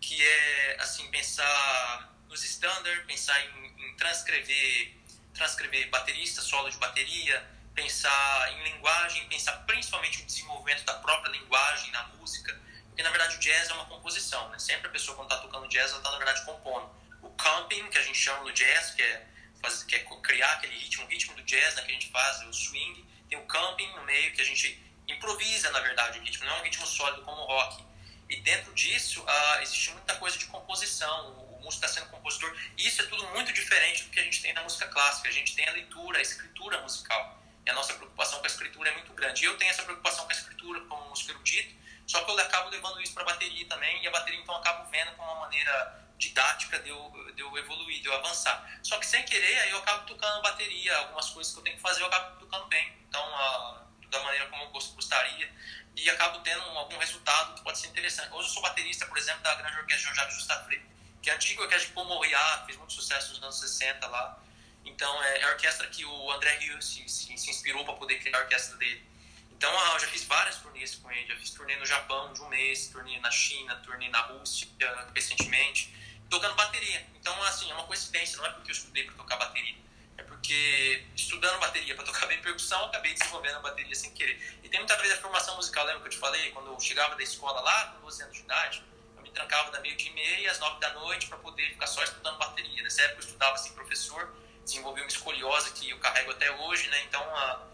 Que 0.00 0.20
é, 0.22 0.76
assim, 0.80 1.08
pensar 1.10 2.12
nos 2.28 2.44
standards, 2.44 3.04
pensar 3.06 3.40
em, 3.46 3.88
em 3.88 3.96
transcrever, 3.96 4.94
transcrever 5.34 5.88
baterista, 5.90 6.42
solo 6.42 6.68
de 6.70 6.76
bateria, 6.78 7.46
pensar 7.74 8.52
em 8.52 8.64
linguagem, 8.64 9.28
pensar 9.28 9.52
principalmente 9.66 10.20
no 10.20 10.26
desenvolvimento 10.26 10.84
da 10.84 10.94
própria 10.94 11.30
linguagem 11.30 11.90
na 11.92 12.04
música, 12.08 12.58
porque, 12.96 13.02
na 13.02 13.10
verdade, 13.10 13.36
o 13.36 13.40
jazz 13.40 13.68
é 13.68 13.74
uma 13.74 13.84
composição, 13.84 14.48
né? 14.48 14.58
Sempre 14.58 14.88
a 14.88 14.90
pessoa, 14.90 15.14
quando 15.14 15.30
está 15.30 15.42
tocando 15.42 15.68
jazz, 15.68 15.90
ela 15.90 15.98
está, 15.98 16.10
na 16.10 16.16
verdade, 16.16 16.42
compondo. 16.46 16.90
O 17.20 17.28
camping, 17.28 17.90
que 17.90 17.98
a 17.98 18.02
gente 18.02 18.18
chama 18.18 18.42
no 18.44 18.52
jazz, 18.52 18.92
que 18.92 19.02
é, 19.02 19.26
fazer, 19.60 19.84
que 19.84 19.96
é 19.96 20.06
criar 20.22 20.50
aquele 20.52 20.78
ritmo, 20.78 21.04
o 21.04 21.06
ritmo 21.06 21.36
do 21.36 21.42
jazz 21.42 21.74
né, 21.74 21.82
que 21.82 21.90
a 21.90 21.94
gente 21.94 22.10
faz, 22.10 22.40
o 22.46 22.52
swing. 22.54 23.06
Tem 23.36 23.42
o 23.42 23.46
camping 23.46 23.92
no 23.94 24.04
meio, 24.04 24.32
que 24.32 24.40
a 24.40 24.44
gente 24.44 24.82
improvisa, 25.06 25.70
na 25.70 25.80
verdade, 25.80 26.18
o 26.18 26.22
ritmo. 26.22 26.46
Não 26.46 26.56
é 26.56 26.60
um 26.60 26.62
ritmo 26.62 26.86
sólido 26.86 27.22
como 27.22 27.42
o 27.42 27.44
rock. 27.44 27.84
E 28.30 28.40
dentro 28.40 28.72
disso, 28.72 29.22
uh, 29.22 29.62
existe 29.62 29.90
muita 29.90 30.16
coisa 30.16 30.38
de 30.38 30.46
composição. 30.46 31.32
O, 31.32 31.56
o 31.56 31.62
músico 31.62 31.84
está 31.84 31.88
sendo 31.88 32.10
compositor. 32.10 32.56
E 32.78 32.86
isso 32.86 33.02
é 33.02 33.06
tudo 33.06 33.26
muito 33.28 33.52
diferente 33.52 34.04
do 34.04 34.10
que 34.10 34.18
a 34.18 34.22
gente 34.22 34.40
tem 34.40 34.54
na 34.54 34.62
música 34.62 34.88
clássica. 34.88 35.28
A 35.28 35.32
gente 35.32 35.54
tem 35.54 35.68
a 35.68 35.72
leitura, 35.72 36.18
a 36.18 36.22
escritura 36.22 36.80
musical. 36.80 37.42
E 37.64 37.70
a 37.70 37.74
nossa 37.74 37.92
preocupação 37.94 38.38
com 38.38 38.44
a 38.44 38.48
escritura 38.48 38.88
é 38.88 38.92
muito 38.94 39.12
grande. 39.12 39.42
E 39.42 39.46
eu 39.46 39.56
tenho 39.58 39.70
essa 39.70 39.82
preocupação 39.82 40.24
com 40.24 40.32
a 40.32 40.34
escritura 40.34 40.80
como 40.86 41.10
músico 41.10 41.32
erudito, 41.32 41.74
só 42.06 42.22
que 42.24 42.30
eu 42.30 42.38
acabo 42.38 42.70
levando 42.70 43.00
isso 43.02 43.12
para 43.12 43.24
a 43.24 43.26
bateria 43.26 43.66
também, 43.66 44.02
e 44.02 44.06
a 44.06 44.10
bateria 44.12 44.38
então 44.38 44.54
eu 44.54 44.60
acabo 44.60 44.88
vendo 44.88 45.10
como 45.16 45.32
uma 45.32 45.40
maneira 45.40 46.05
didática 46.18 46.78
de 46.80 46.88
eu, 46.88 47.32
de 47.34 47.42
evoluir, 47.42 48.00
de 48.00 48.06
eu 48.06 48.14
avançar. 48.14 48.78
Só 48.82 48.98
que 48.98 49.06
sem 49.06 49.22
querer, 49.24 49.58
aí 49.60 49.70
eu 49.70 49.78
acabo 49.78 50.06
tocando 50.06 50.42
bateria, 50.42 50.96
algumas 50.98 51.30
coisas 51.30 51.52
que 51.52 51.58
eu 51.58 51.64
tenho 51.64 51.76
que 51.76 51.82
fazer 51.82 52.02
eu 52.02 52.06
acabo 52.06 52.38
tocando 52.38 52.66
bem. 52.66 52.92
Então, 53.08 53.22
a, 53.22 53.86
da 54.08 54.22
maneira 54.22 54.46
como 54.46 54.62
eu 54.62 54.70
gostaria, 54.70 55.52
e 55.94 56.10
acabo 56.10 56.40
tendo 56.40 56.62
algum 56.62 56.98
resultado 56.98 57.54
que 57.54 57.62
pode 57.62 57.78
ser 57.78 57.88
interessante. 57.88 58.32
Hoje 58.32 58.48
eu 58.48 58.52
sou 58.52 58.62
baterista, 58.62 59.06
por 59.06 59.16
exemplo, 59.16 59.42
da 59.42 59.54
grande 59.54 59.78
orquestra 59.78 60.04
João 60.04 60.14
Jacques 60.14 60.36
Justafre, 60.36 60.82
que 61.22 61.30
é 61.30 61.32
a 61.32 61.36
antiga 61.36 61.62
orquestra 61.62 61.88
de 61.88 61.94
Paul 61.94 62.06
Moriá, 62.06 62.62
fez 62.66 62.78
muito 62.78 62.92
sucesso 62.92 63.32
nos 63.32 63.42
anos 63.42 63.58
60 63.60 64.06
lá. 64.06 64.38
Então, 64.84 65.22
é, 65.24 65.40
é 65.40 65.44
a 65.44 65.48
orquestra 65.48 65.86
que 65.88 66.04
o 66.04 66.32
André 66.32 66.56
Rio 66.58 66.80
se, 66.82 67.08
se, 67.08 67.36
se 67.36 67.50
inspirou 67.50 67.84
para 67.84 67.94
poder 67.94 68.18
criar 68.18 68.38
a 68.38 68.42
orquestra 68.42 68.76
dele. 68.76 69.16
Então 69.56 69.72
eu 69.94 69.98
já 69.98 70.06
fiz 70.08 70.24
várias 70.24 70.56
turnês 70.56 70.94
com 70.96 71.10
ele, 71.10 71.26
já 71.26 71.36
fiz 71.36 71.50
turnê 71.50 71.76
no 71.76 71.86
Japão 71.86 72.30
de 72.34 72.42
um 72.42 72.48
mês, 72.48 72.88
turnê 72.88 73.18
na 73.20 73.30
China, 73.30 73.74
turnê 73.76 74.08
na 74.10 74.20
Rússia 74.20 74.68
recentemente, 75.14 75.94
tocando 76.28 76.54
bateria. 76.54 77.06
Então 77.14 77.40
assim, 77.44 77.70
é 77.70 77.74
uma 77.74 77.84
coincidência, 77.84 78.38
não 78.38 78.46
é 78.46 78.50
porque 78.50 78.70
eu 78.70 78.74
estudei 78.74 79.04
para 79.04 79.14
tocar 79.14 79.36
bateria, 79.36 79.76
é 80.18 80.22
porque 80.22 81.04
estudando 81.14 81.58
bateria 81.58 81.94
para 81.94 82.04
tocar 82.04 82.26
bem 82.26 82.40
percussão, 82.40 82.80
eu 82.80 82.86
acabei 82.86 83.14
desenvolvendo 83.14 83.56
a 83.56 83.60
bateria 83.60 83.94
sem 83.94 84.10
querer. 84.12 84.40
E 84.62 84.68
tem 84.68 84.80
muita 84.80 84.96
vez 84.96 85.12
a 85.12 85.16
formação 85.16 85.56
musical, 85.56 85.84
lembra 85.84 86.02
que 86.02 86.08
eu 86.08 86.12
te 86.12 86.18
falei? 86.18 86.50
Quando 86.52 86.68
eu 86.68 86.80
chegava 86.80 87.14
da 87.16 87.22
escola 87.22 87.60
lá, 87.60 87.86
com 87.86 88.00
12 88.02 88.22
anos 88.22 88.36
de 88.36 88.42
idade, 88.42 88.82
eu 89.16 89.22
me 89.22 89.30
trancava 89.30 89.70
da 89.70 89.80
meio-dia 89.80 90.10
e 90.10 90.14
meia 90.14 90.50
às 90.50 90.58
9 90.58 90.80
da 90.80 90.92
noite 90.94 91.26
para 91.26 91.38
poder 91.38 91.70
ficar 91.70 91.86
só 91.86 92.02
estudando 92.02 92.38
bateria. 92.38 92.82
Nessa 92.82 93.02
época 93.02 93.22
eu 93.22 93.26
estudava 93.26 93.54
assim, 93.54 93.72
professor, 93.72 94.34
desenvolvi 94.64 95.00
uma 95.00 95.08
escoliose 95.08 95.72
que 95.72 95.90
eu 95.90 95.98
carrego 95.98 96.30
até 96.30 96.50
hoje, 96.50 96.88
né? 96.88 97.02
Então 97.04 97.22
a 97.22 97.66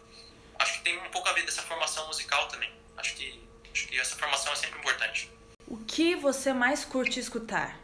acho 0.62 0.78
que 0.78 0.84
tem 0.84 0.98
um 0.98 1.10
pouco 1.10 1.28
a 1.28 1.32
ver 1.32 1.44
dessa 1.44 1.62
formação 1.62 2.06
musical 2.06 2.48
também. 2.48 2.72
Acho 2.96 3.14
que, 3.14 3.42
acho 3.72 3.88
que 3.88 3.98
essa 3.98 4.16
formação 4.16 4.52
é 4.52 4.56
sempre 4.56 4.78
importante. 4.78 5.30
O 5.66 5.76
que 5.78 6.14
você 6.14 6.52
mais 6.52 6.84
curte 6.84 7.18
escutar? 7.18 7.78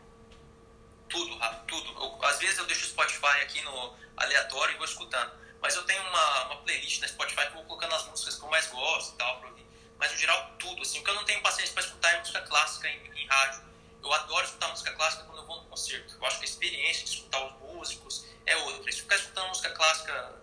Tudo, 1.09 1.37
Rafa, 1.39 1.65
tudo. 1.67 1.91
Eu, 2.03 2.25
às 2.25 2.39
vezes 2.39 2.59
eu 2.59 2.67
deixo 2.67 2.87
o 2.87 2.89
Spotify 2.89 3.41
aqui 3.43 3.61
no 3.63 3.95
aleatório 4.17 4.75
e 4.75 4.79
vou 4.79 4.85
escutando. 4.85 5.33
Mas 5.61 5.75
eu 5.75 5.83
tenho 5.85 6.03
uma, 6.03 6.45
uma 6.45 6.57
playlist 6.63 7.01
na 7.01 7.09
Spotify 7.09 7.43
que 7.43 7.49
eu 7.49 7.55
vou 7.55 7.65
colocando 7.65 7.95
as 7.95 8.07
músicas 8.07 8.37
que 8.37 8.45
eu 8.45 8.49
mais 8.49 8.67
gosto 8.69 9.15
e 9.15 9.19
tal, 9.19 9.41
pra 9.41 9.49
ouvir. 9.49 9.67
Mas 9.99 10.13
no 10.13 10.19
geral, 10.19 10.53
tudo. 10.59 10.83
Assim, 10.83 11.01
o 11.01 11.05
que 11.05 11.11
eu 11.11 11.15
não 11.15 11.25
tenho 11.25 11.43
paciência 11.43 11.75
para 11.75 11.83
escutar 11.83 12.15
é 12.15 12.19
música 12.19 12.41
clássica 12.43 12.89
em, 12.89 13.21
em 13.21 13.27
rádio. 13.27 13.63
Eu 14.03 14.13
adoro 14.13 14.45
escutar 14.45 14.69
música 14.69 14.93
clássica 14.93 15.25
quando 15.25 15.39
eu 15.39 15.47
vou 15.47 15.63
no 15.63 15.69
concerto. 15.69 16.15
Eu 16.15 16.27
acho 16.27 16.39
que 16.39 16.45
a 16.45 16.49
experiência 16.49 17.05
de 17.05 17.11
escutar 17.11 17.45
os 17.45 17.53
músicos 17.61 18.27
é 18.47 18.57
outra. 18.57 18.93
Se 18.93 19.01
ficar 19.01 19.17
escutando 19.17 19.49
música 19.49 19.71
clássica 19.71 20.39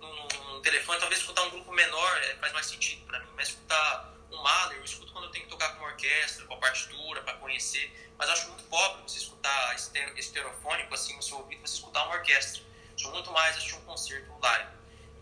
no 0.00 0.60
telefone, 0.60 1.00
talvez 1.00 1.20
escutar 1.20 1.42
um 1.42 1.50
grupo 1.50 1.72
menor 1.72 2.16
é, 2.18 2.36
faz 2.36 2.52
mais 2.52 2.66
sentido 2.66 3.04
para 3.06 3.18
mim, 3.20 3.30
mas 3.36 3.48
escutar 3.48 4.09
um 4.30 4.42
Mahler, 4.42 4.78
eu 4.78 4.84
escuto 4.84 5.12
quando 5.12 5.24
eu 5.24 5.30
tenho 5.30 5.44
que 5.44 5.50
tocar 5.50 5.70
com 5.70 5.80
uma 5.80 5.88
orquestra, 5.88 6.44
com 6.46 6.54
a 6.54 6.56
partitura, 6.58 7.22
para 7.22 7.34
conhecer, 7.34 7.92
mas 8.16 8.28
acho 8.28 8.48
muito 8.48 8.64
pobre 8.64 9.02
você 9.02 9.18
escutar 9.18 9.74
estereofônico 10.16 10.94
assim 10.94 11.16
no 11.16 11.22
seu 11.22 11.38
ouvido, 11.38 11.60
você 11.60 11.74
escutar 11.74 12.04
uma 12.06 12.16
orquestra. 12.16 12.62
Sou 12.96 13.10
muito 13.12 13.30
mais 13.32 13.56
assistir 13.56 13.76
um 13.76 13.84
concerto 13.84 14.32
live. 14.40 14.70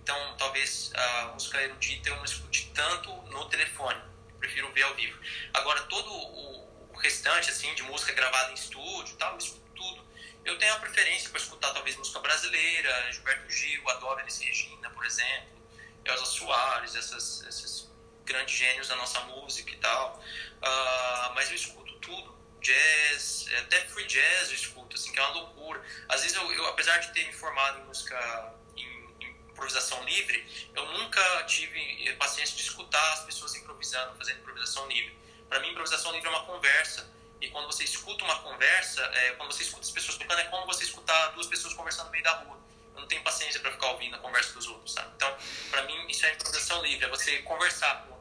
Então, 0.02 0.36
talvez 0.36 0.90
a 0.94 1.26
música 1.34 1.62
erudita 1.62 2.08
eu 2.08 2.16
não 2.16 2.24
escute 2.24 2.70
tanto 2.74 3.10
no 3.22 3.44
telefone, 3.48 4.00
eu 4.30 4.36
prefiro 4.36 4.72
ver 4.72 4.82
ao 4.82 4.94
vivo. 4.94 5.18
Agora, 5.54 5.82
todo 5.82 6.10
o, 6.10 6.68
restante 6.98 7.48
assim 7.48 7.72
de 7.76 7.82
música 7.84 8.12
gravada 8.12 8.50
em 8.50 8.54
estúdio, 8.54 9.16
tal, 9.16 9.32
eu 9.32 9.38
escuto 9.38 9.70
tudo 9.76 10.08
eu 10.48 10.58
tenho 10.58 10.72
a 10.72 10.78
preferência 10.78 11.28
para 11.28 11.38
escutar 11.40 11.72
talvez 11.74 11.96
música 11.96 12.18
brasileira, 12.20 13.12
Gilberto 13.12 13.50
Gil, 13.50 13.88
adoro 13.90 14.20
Elis 14.20 14.38
Regina, 14.38 14.88
por 14.90 15.04
exemplo, 15.04 15.58
Elza 16.04 16.24
Soares, 16.24 16.94
essas, 16.94 17.42
esses 17.42 17.87
grandes 18.28 18.56
gênios 18.56 18.86
da 18.86 18.96
nossa 18.96 19.20
música 19.20 19.72
e 19.72 19.76
tal. 19.78 20.22
Uh, 20.62 21.34
mas 21.34 21.48
eu 21.48 21.56
escuto 21.56 21.92
tudo, 21.94 22.36
jazz, 22.60 23.46
até 23.58 23.80
free 23.86 24.06
jazz 24.06 24.50
eu 24.50 24.54
escuto, 24.54 24.96
assim, 24.96 25.12
que 25.12 25.18
é 25.18 25.22
uma 25.22 25.32
loucura. 25.32 25.82
Às 26.08 26.20
vezes 26.22 26.36
eu, 26.36 26.52
eu 26.52 26.66
apesar 26.66 26.98
de 26.98 27.12
ter 27.12 27.26
me 27.26 27.32
formado 27.32 27.80
em 27.80 27.84
música 27.84 28.54
em, 28.76 29.24
em 29.24 29.30
improvisação 29.50 30.04
livre, 30.04 30.70
eu 30.74 30.86
nunca 30.92 31.44
tive 31.44 32.12
paciência 32.18 32.54
de 32.54 32.62
escutar 32.62 33.12
as 33.14 33.24
pessoas 33.24 33.54
improvisando, 33.56 34.16
fazendo 34.16 34.40
improvisação 34.40 34.86
livre. 34.86 35.16
Para 35.48 35.60
mim, 35.60 35.70
improvisação 35.70 36.12
livre 36.12 36.28
é 36.28 36.30
uma 36.30 36.44
conversa 36.44 37.10
e 37.40 37.48
quando 37.48 37.66
você 37.66 37.84
escuta 37.84 38.24
uma 38.24 38.38
conversa, 38.40 39.00
é, 39.14 39.30
quando 39.32 39.52
você 39.52 39.62
escuta 39.62 39.82
as 39.82 39.90
pessoas 39.90 40.18
tocando, 40.18 40.40
é 40.40 40.44
como 40.44 40.66
você 40.66 40.84
escutar 40.84 41.28
duas 41.28 41.46
pessoas 41.46 41.72
conversando 41.74 42.06
no 42.06 42.12
meio 42.12 42.24
da 42.24 42.32
rua. 42.32 42.58
Eu 42.94 43.00
não 43.00 43.08
tenho 43.08 43.22
paciência 43.22 43.60
para 43.60 43.70
ficar 43.70 43.92
ouvindo 43.92 44.16
a 44.16 44.18
conversa 44.18 44.52
dos 44.52 44.66
outros, 44.66 44.92
sabe? 44.92 45.12
Então, 45.14 45.36
para 45.70 45.82
mim, 45.82 46.06
isso 46.08 46.26
é 46.26 46.32
improvisação 46.34 46.82
livre, 46.82 47.06
é 47.06 47.08
você 47.08 47.38
conversar 47.42 48.06
com. 48.06 48.17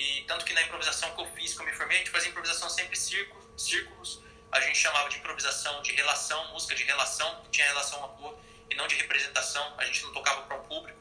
E 0.00 0.22
tanto 0.22 0.46
que 0.46 0.54
na 0.54 0.62
improvisação 0.62 1.14
que 1.14 1.20
eu 1.20 1.26
fiz, 1.26 1.52
que 1.52 1.60
eu 1.60 1.66
me 1.66 1.74
formei, 1.74 1.98
a 1.98 2.00
gente 2.00 2.10
fazia 2.10 2.30
improvisação 2.30 2.70
sempre 2.70 2.96
círculos, 2.96 3.44
círculos 3.54 4.22
a 4.50 4.58
gente 4.62 4.78
chamava 4.78 5.10
de 5.10 5.18
improvisação 5.18 5.82
de 5.82 5.92
relação, 5.92 6.52
música 6.52 6.74
de 6.74 6.84
relação, 6.84 7.42
que 7.42 7.50
tinha 7.50 7.66
relação 7.66 7.98
uma 7.98 8.08
com 8.08 8.34
e 8.70 8.74
não 8.74 8.86
de 8.86 8.94
representação. 8.94 9.74
A 9.76 9.84
gente 9.84 10.02
não 10.04 10.12
tocava 10.12 10.40
para 10.42 10.56
um 10.56 10.62
público, 10.62 10.98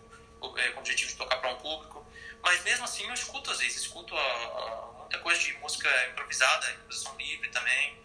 é, 0.58 0.72
com 0.72 0.78
o 0.78 0.80
objetivo 0.80 1.12
de 1.12 1.16
tocar 1.16 1.38
para 1.38 1.50
um 1.50 1.56
público. 1.56 2.06
Mas 2.44 2.62
mesmo 2.66 2.84
assim 2.84 3.08
eu 3.08 3.14
escuto 3.14 3.50
às 3.50 3.60
vezes, 3.60 3.78
escuto 3.84 4.14
a, 4.18 4.22
a, 4.22 4.92
muita 5.00 5.18
coisa 5.20 5.40
de 5.40 5.54
música 5.60 5.90
improvisada, 6.12 6.70
improvisação 6.70 7.16
livre 7.18 7.48
também. 7.52 7.98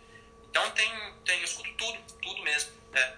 Então 0.49 0.71
tem, 0.71 0.89
tem, 1.25 1.39
eu 1.39 1.45
escuto 1.45 1.75
tudo, 1.75 1.99
tudo 2.23 2.41
mesmo. 2.45 2.71
É. 2.93 3.17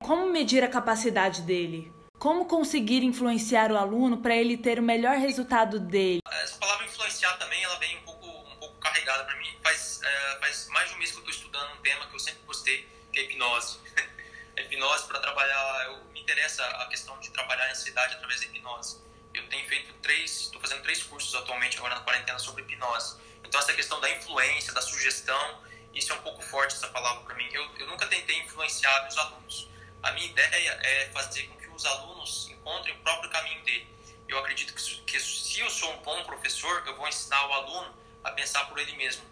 Como 0.00 0.30
medir 0.30 0.62
a 0.62 0.68
capacidade 0.68 1.42
dele? 1.42 1.92
Como 2.22 2.46
conseguir 2.46 3.02
influenciar 3.02 3.72
o 3.72 3.76
aluno 3.76 4.18
para 4.18 4.36
ele 4.36 4.56
ter 4.56 4.78
o 4.78 4.82
melhor 4.82 5.16
resultado 5.16 5.80
dele? 5.80 6.20
Essa 6.30 6.56
palavra 6.56 6.86
influenciar 6.86 7.36
também, 7.36 7.60
ela 7.64 7.76
vem 7.80 7.98
um 7.98 8.02
pouco, 8.02 8.24
um 8.24 8.56
pouco 8.60 8.76
carregada 8.76 9.24
para 9.24 9.34
mim. 9.38 9.58
Faz, 9.60 10.00
é, 10.04 10.38
faz 10.38 10.68
mais 10.68 10.88
de 10.88 10.94
um 10.94 10.98
mês 10.98 11.10
que 11.10 11.16
eu 11.16 11.22
estou 11.22 11.34
estudando 11.34 11.72
um 11.72 11.82
tema 11.82 12.06
que 12.06 12.14
eu 12.14 12.20
sempre 12.20 12.40
gostei, 12.46 12.88
que 13.12 13.18
é 13.18 13.24
hipnose. 13.24 13.80
a 14.56 14.60
hipnose 14.60 15.08
para 15.08 15.18
trabalhar, 15.18 15.86
eu, 15.86 16.04
me 16.12 16.20
interessa 16.20 16.64
a 16.64 16.86
questão 16.86 17.18
de 17.18 17.28
trabalhar 17.30 17.66
a 17.66 17.70
ansiedade 17.72 18.14
através 18.14 18.40
da 18.40 18.46
hipnose. 18.46 18.98
Eu 19.34 19.48
tenho 19.48 19.66
feito 19.66 19.92
três, 19.94 20.42
estou 20.42 20.60
fazendo 20.60 20.82
três 20.84 21.02
cursos 21.02 21.34
atualmente 21.34 21.76
agora 21.78 21.96
na 21.96 22.02
quarentena 22.02 22.38
sobre 22.38 22.62
hipnose. 22.62 23.16
Então 23.42 23.58
essa 23.58 23.72
questão 23.72 24.00
da 24.00 24.08
influência, 24.08 24.72
da 24.72 24.80
sugestão, 24.80 25.60
isso 25.92 26.12
é 26.12 26.14
um 26.14 26.22
pouco 26.22 26.40
forte 26.40 26.76
essa 26.76 26.86
palavra 26.86 27.24
para 27.24 27.34
mim. 27.34 27.48
Eu, 27.52 27.68
eu 27.80 27.88
nunca 27.88 28.06
tentei 28.06 28.38
influenciar 28.38 29.08
os 29.08 29.18
alunos. 29.18 29.68
A 30.04 30.12
minha 30.12 30.26
ideia 30.26 30.78
é 30.84 31.10
fazer 31.12 31.48
com 31.48 31.56
que 31.56 31.61
os 31.74 31.84
alunos 31.84 32.48
encontrem 32.50 32.94
o 32.94 32.98
próprio 32.98 33.30
caminho 33.30 33.62
dele. 33.64 33.88
Eu 34.28 34.38
acredito 34.38 34.74
que, 34.74 35.00
que 35.02 35.20
se 35.20 35.60
eu 35.60 35.70
sou 35.70 35.92
um 35.92 36.02
bom 36.02 36.24
professor, 36.24 36.82
eu 36.86 36.96
vou 36.96 37.06
ensinar 37.08 37.46
o 37.48 37.52
aluno 37.52 37.94
a 38.24 38.30
pensar 38.30 38.64
por 38.66 38.78
ele 38.78 38.92
mesmo. 38.96 39.22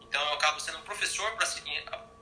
Então 0.00 0.20
eu 0.20 0.34
acabo 0.34 0.58
sendo 0.60 0.78
um 0.78 0.82
professor 0.82 1.30
para 1.36 1.46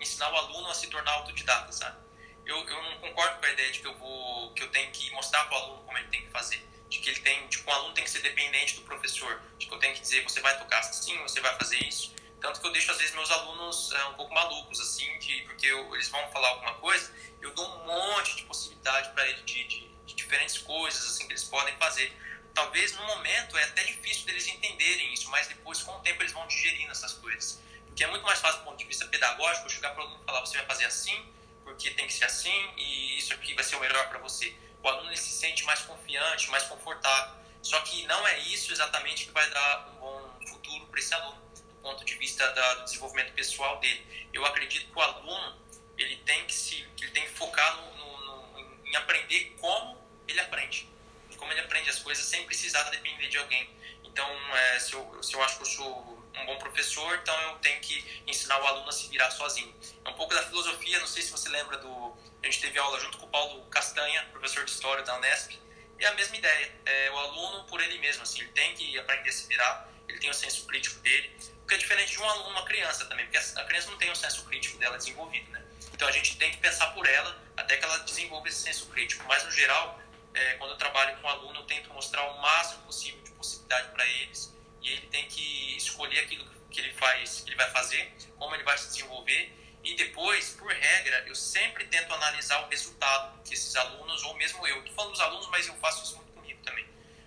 ensinar 0.01 0.33
o 0.33 0.37
aluno 0.37 0.69
a 0.69 0.75
se 0.75 0.89
tornar 0.89 1.13
autodidata, 1.13 1.73
sabe? 1.73 1.97
Eu, 2.45 2.57
eu 2.57 2.83
não 2.83 2.99
concordo 2.99 3.39
com 3.39 3.47
a 3.47 3.51
ideia 3.51 3.73
de 3.73 3.81
que 3.81 3.87
eu 3.87 3.95
vou 3.95 4.53
que 4.53 4.63
eu 4.63 4.71
tenho 4.71 4.91
que 4.93 5.11
mostrar 5.13 5.45
para 5.45 5.59
o 5.59 5.63
aluno 5.63 5.83
como 5.85 5.99
ele 5.99 6.09
tem 6.09 6.23
que 6.23 6.31
fazer 6.31 6.67
de 6.89 6.99
que 6.99 7.11
ele 7.11 7.21
tem, 7.21 7.47
tipo, 7.49 7.71
um 7.71 7.75
aluno 7.75 7.95
tem 7.95 8.05
que 8.05 8.11
ser 8.11 8.23
dependente 8.23 8.77
do 8.77 8.83
professor, 8.83 9.41
de 9.59 9.67
que 9.67 9.75
eu 9.75 9.79
tenho 9.79 9.95
que 9.95 10.01
dizer, 10.01 10.23
você 10.23 10.41
vai 10.41 10.57
tocar 10.59 10.79
assim, 10.81 11.17
você 11.19 11.41
vai 11.41 11.55
fazer 11.57 11.79
isso. 11.85 12.15
Tanto 12.41 12.61
que 12.61 12.67
eu 12.67 12.73
deixo, 12.73 12.91
às 12.91 12.99
vezes, 12.99 13.15
meus 13.15 13.31
alunos 13.31 13.93
é, 13.93 14.05
um 14.07 14.15
pouco 14.15 14.33
malucos, 14.35 14.81
assim, 14.81 15.19
de, 15.19 15.43
porque 15.43 15.67
eu, 15.67 15.95
eles 15.95 16.09
vão 16.09 16.31
falar 16.31 16.49
alguma 16.49 16.75
coisa, 16.75 17.13
eu 17.41 17.53
dou 17.55 17.67
um 17.67 17.87
monte 17.87 18.37
de 18.37 18.43
possibilidade 18.45 19.11
para 19.13 19.27
eles 19.27 19.45
de, 19.45 19.65
de, 19.65 19.89
de, 20.05 20.15
diferentes 20.15 20.59
coisas, 20.59 21.05
assim, 21.07 21.27
que 21.27 21.33
eles 21.33 21.45
podem 21.45 21.75
fazer. 21.77 22.15
Talvez, 22.55 22.95
no 22.95 23.05
momento, 23.05 23.57
é 23.57 23.65
até 23.65 23.85
difícil 23.85 24.27
deles 24.27 24.47
entenderem 24.47 25.13
isso, 25.13 25.29
mas 25.31 25.47
depois, 25.47 25.83
com 25.83 25.93
o 25.97 26.01
tempo, 26.01 26.23
eles 26.23 26.33
vão 26.33 26.47
digerindo 26.47 26.91
essas 26.91 27.13
coisas. 27.15 27.61
Porque 27.87 28.05
é 28.05 28.07
muito 28.07 28.25
mais 28.25 28.39
fácil, 28.39 28.61
do 28.61 28.65
ponto 28.65 28.79
de 28.79 28.85
vista 28.85 29.07
pedagógico, 29.07 29.69
chegar 29.71 29.91
para 29.91 30.03
o 30.03 30.07
aluno 30.07 30.23
e 30.23 30.27
falar, 30.27 30.41
você 30.41 30.57
vai 30.59 30.67
fazer 30.67 30.85
assim, 30.85 31.33
porque 31.65 31.91
tem 31.91 32.07
que 32.07 32.13
ser 32.13 32.25
assim, 32.25 32.71
e 32.77 33.19
isso 33.19 33.33
aqui 33.33 33.55
vai 33.55 33.65
ser 33.65 33.77
o 33.77 33.81
melhor 33.81 34.09
para 34.09 34.19
você 34.19 34.55
o 34.87 34.89
aluno 34.89 35.17
se 35.17 35.31
sente 35.31 35.65
mais 35.65 35.81
confiante, 35.81 36.49
mais 36.49 36.63
confortável. 36.65 37.35
Só 37.61 37.81
que 37.81 38.07
não 38.07 38.27
é 38.29 38.39
isso 38.39 38.73
exatamente 38.73 39.27
que 39.27 39.33
vai 39.33 39.49
dar 39.51 39.89
um 39.93 39.99
bom 39.99 40.31
futuro 40.49 40.87
para 40.87 41.01
esse 41.01 41.13
aluno, 41.13 41.43
ponto 41.87 42.05
de 42.05 42.15
vista 42.17 42.45
da, 42.53 42.75
do 42.75 42.85
desenvolvimento 42.85 43.33
pessoal 43.33 43.79
dele. 43.79 44.29
Eu 44.33 44.45
acredito 44.45 44.91
que 44.91 44.99
o 44.99 45.01
aluno 45.01 45.57
ele 45.97 46.17
tem 46.27 46.45
que 46.45 46.53
se, 46.53 46.87
ele 47.01 47.13
tem 47.13 47.23
que 47.23 47.31
focar 47.31 47.77
no, 47.77 47.97
no, 47.97 48.19
no, 48.19 48.87
em 48.87 48.97
aprender 48.97 49.57
como 49.61 49.97
ele 50.27 50.41
aprende, 50.41 50.89
como 51.37 51.53
ele 51.53 51.61
aprende 51.61 51.89
as 51.89 52.01
coisas 52.01 52.25
sem 52.25 52.45
precisar 52.45 52.83
depender 52.91 53.29
de 53.29 53.39
alguém. 53.39 53.71
Então, 54.03 54.29
é, 54.57 54.81
se, 54.81 54.95
eu, 54.95 55.23
se 55.23 55.35
eu 55.35 55.43
acho 55.45 55.57
que 55.59 55.63
eu 55.63 55.67
sou 55.67 56.27
um 56.35 56.47
bom 56.47 56.59
professor, 56.59 57.19
então 57.23 57.41
eu 57.43 57.59
tenho 57.59 57.81
que 57.81 58.23
ensinar 58.27 58.61
o 58.61 58.67
aluno 58.67 58.89
a 58.89 58.93
se 58.93 59.09
virar 59.09 59.31
sozinho. 59.31 59.73
É 60.05 60.09
um 60.09 60.15
pouco 60.15 60.35
da 60.35 60.43
filosofia, 60.43 60.99
não 60.99 61.07
sei 61.07 61.23
se 61.23 61.31
você 61.31 61.49
lembra 61.49 61.79
do 61.79 62.17
a 62.43 62.47
gente 62.47 62.61
teve 62.61 62.79
aula 62.79 63.01
junto 63.01 63.19
com 63.19 63.27
o 63.27 63.29
Paulo 63.29 63.65
Castanha, 63.67 64.25
professor 64.31 64.65
de 64.65 64.71
História 64.71 65.03
da 65.03 65.17
Unesp, 65.17 65.59
é 65.99 66.07
a 66.07 66.15
mesma 66.15 66.37
ideia. 66.37 66.73
É 66.85 67.11
o 67.11 67.19
aluno 67.19 67.65
por 67.65 67.81
ele 67.81 67.99
mesmo, 67.99 68.23
assim, 68.23 68.41
ele 68.41 68.53
tem 68.53 68.75
que 68.75 68.99
aprender 68.99 69.29
a 69.29 69.33
se 69.33 69.49
virar, 69.49 69.89
ele 70.09 70.19
tem 70.19 70.31
o 70.31 70.35
senso 70.35 70.67
crítico 70.67 71.01
dele, 71.01 71.37
o 71.63 71.67
que 71.67 71.75
é 71.75 71.79
diferente 71.79 72.13
de 72.13 72.21
um 72.21 72.29
aluno, 72.29 72.51
uma 72.51 72.65
criança 72.65 73.05
também, 73.07 73.27
porque 73.27 73.39
a 73.39 73.65
criança 73.65 73.91
não 73.91 73.99
tem 73.99 74.11
o 74.11 74.17
senso 74.17 74.45
crítico 74.45 74.79
dela 74.79 74.97
desenvolvido, 74.97 75.51
né? 75.51 75.63
Então 75.93 76.07
a 76.07 76.13
gente 76.13 76.37
tem 76.37 76.51
que 76.51 76.59
pensar 76.59 76.89
por 76.89 77.07
ela 77.07 77.43
até 77.57 77.77
que 77.77 77.85
ela 77.85 77.99
desenvolva 77.99 78.49
esse 78.49 78.63
senso 78.63 78.87
crítico. 78.87 79.25
Mas 79.27 79.45
no 79.45 79.51
geral, 79.51 80.01
é, 80.35 80.55
quando 80.55 80.73
eu 80.73 80.77
trabalho 80.77 81.17
com 81.19 81.27
um 81.27 81.31
aluno, 81.31 81.61
eu 81.61 81.65
tento 81.65 81.93
mostrar 81.93 82.23
o 82.31 82.41
máximo 82.41 82.83
possível 82.83 83.21
de 83.23 83.31
possibilidade 83.33 83.91
para 83.93 84.07
eles 84.07 84.55
e 84.83 84.93
ele 84.93 85.07
tem 85.07 85.27
que 85.27 85.77
escolher 85.77 86.21
aquilo 86.21 86.45
que 86.71 86.81
ele 86.81 86.93
faz, 86.93 87.41
que 87.41 87.49
ele 87.49 87.57
vai 87.57 87.71
fazer, 87.71 88.13
como 88.39 88.55
ele 88.55 88.63
vai 88.63 88.77
se 88.77 88.89
desenvolver 88.89 89.57
e 89.87 89.95
depois, 89.95 90.51
por 90.59 90.69
regra, 90.69 91.23
eu 91.29 91.35
sempre 91.37 91.87
tento 91.87 92.13
analisar 92.13 92.61
o 92.65 92.69
resultado 92.69 93.41
que 93.45 93.55
esses 93.55 93.77
alunos, 93.77 94.25
ou 94.25 94.35
mesmo 94.35 94.67
eu, 94.67 94.79
estou 94.81 94.93
falando 94.93 95.13
dos 95.13 95.21
alunos, 95.21 95.47
mas 95.47 95.69
eu 95.69 95.75
faço 95.77 96.03
isso 96.03 96.17
muito. 96.17 96.26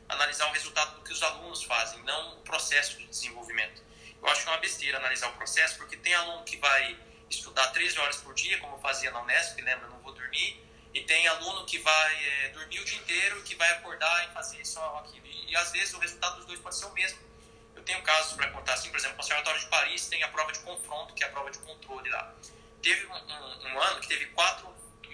Analisar 0.10 0.50
o 0.50 0.52
resultado 0.52 0.95
do 0.95 1.04
que 1.04 1.13
os 1.13 1.22
alunos 1.22 1.63
fazem, 1.63 2.02
não 2.04 2.39
o 2.39 2.41
processo 2.41 2.98
de 2.98 3.08
desenvolvimento. 3.08 3.82
Eu 4.22 4.28
acho 4.28 4.43
que 4.43 4.50
é 4.50 4.52
uma 4.52 4.60
besteira 4.60 4.98
analisar 4.98 5.30
o 5.30 5.34
processo, 5.34 5.78
porque 5.78 5.95
tem 5.95 6.13
aluno 6.13 6.43
que 6.43 6.58
vai 6.58 6.98
estudar 7.30 7.67
13 7.67 8.00
horas 8.00 8.17
por 8.17 8.34
dia, 8.34 8.58
como 8.60 8.76
eu 8.76 8.80
fazia 8.80 9.12
na 9.12 9.22
Unesp, 9.22 9.62
lembra, 9.62 9.88
não 9.88 10.00
vou 10.00 10.12
dormir, 10.12 10.62
e 10.93 11.02
tem 11.02 11.28
aluno 11.28 11.65
que 11.65 11.78
vai 11.78 12.26
é, 12.26 12.50
dormir 12.50 12.80
o 12.80 12.86
dia 12.86 12.98
inteiro, 12.98 13.41
que 13.43 13.56
vai 13.56 13.69
acordar 13.74 14.30
e 14.30 14.34
fazer 14.34 14.65
só 14.65 14.98
aquilo. 15.06 15.26
E, 15.28 15.52
e 15.52 15.56
às 15.56 15.72
vezes 15.72 15.93
o 15.93 16.00
resultado 16.00 16.38
dos 16.38 16.45
dois 16.45 16.60
pode 16.60 16.76
ser 16.76 16.86
o 16.86 16.93
mesmo. 16.93 17.19
Eu 17.76 17.84
tenho 17.84 18.02
casos 18.02 18.34
para 18.34 18.50
contar 18.50 18.74
assim, 18.74 18.89
por 18.89 18.98
exemplo, 18.98 19.13
o 19.15 19.17
Conservatório 19.17 19.60
de 19.60 19.67
Paris 19.67 20.08
tem 20.08 20.24
a 20.24 20.28
prova 20.28 20.52
de 20.52 20.60
confronto, 20.60 21.13
que 21.13 21.24
é 21.24 21.28
a 21.28 21.30
prova 21.30 21.52
de 21.52 21.60
controle 21.60 22.10
lá. 22.10 22.34
Teve 22.82 23.06
um, 23.06 23.13
um, 23.13 23.67
um 23.67 23.82
ano 23.82 24.02
que 24.02 24.08
teve 24.08 24.26
quatro 24.28 24.67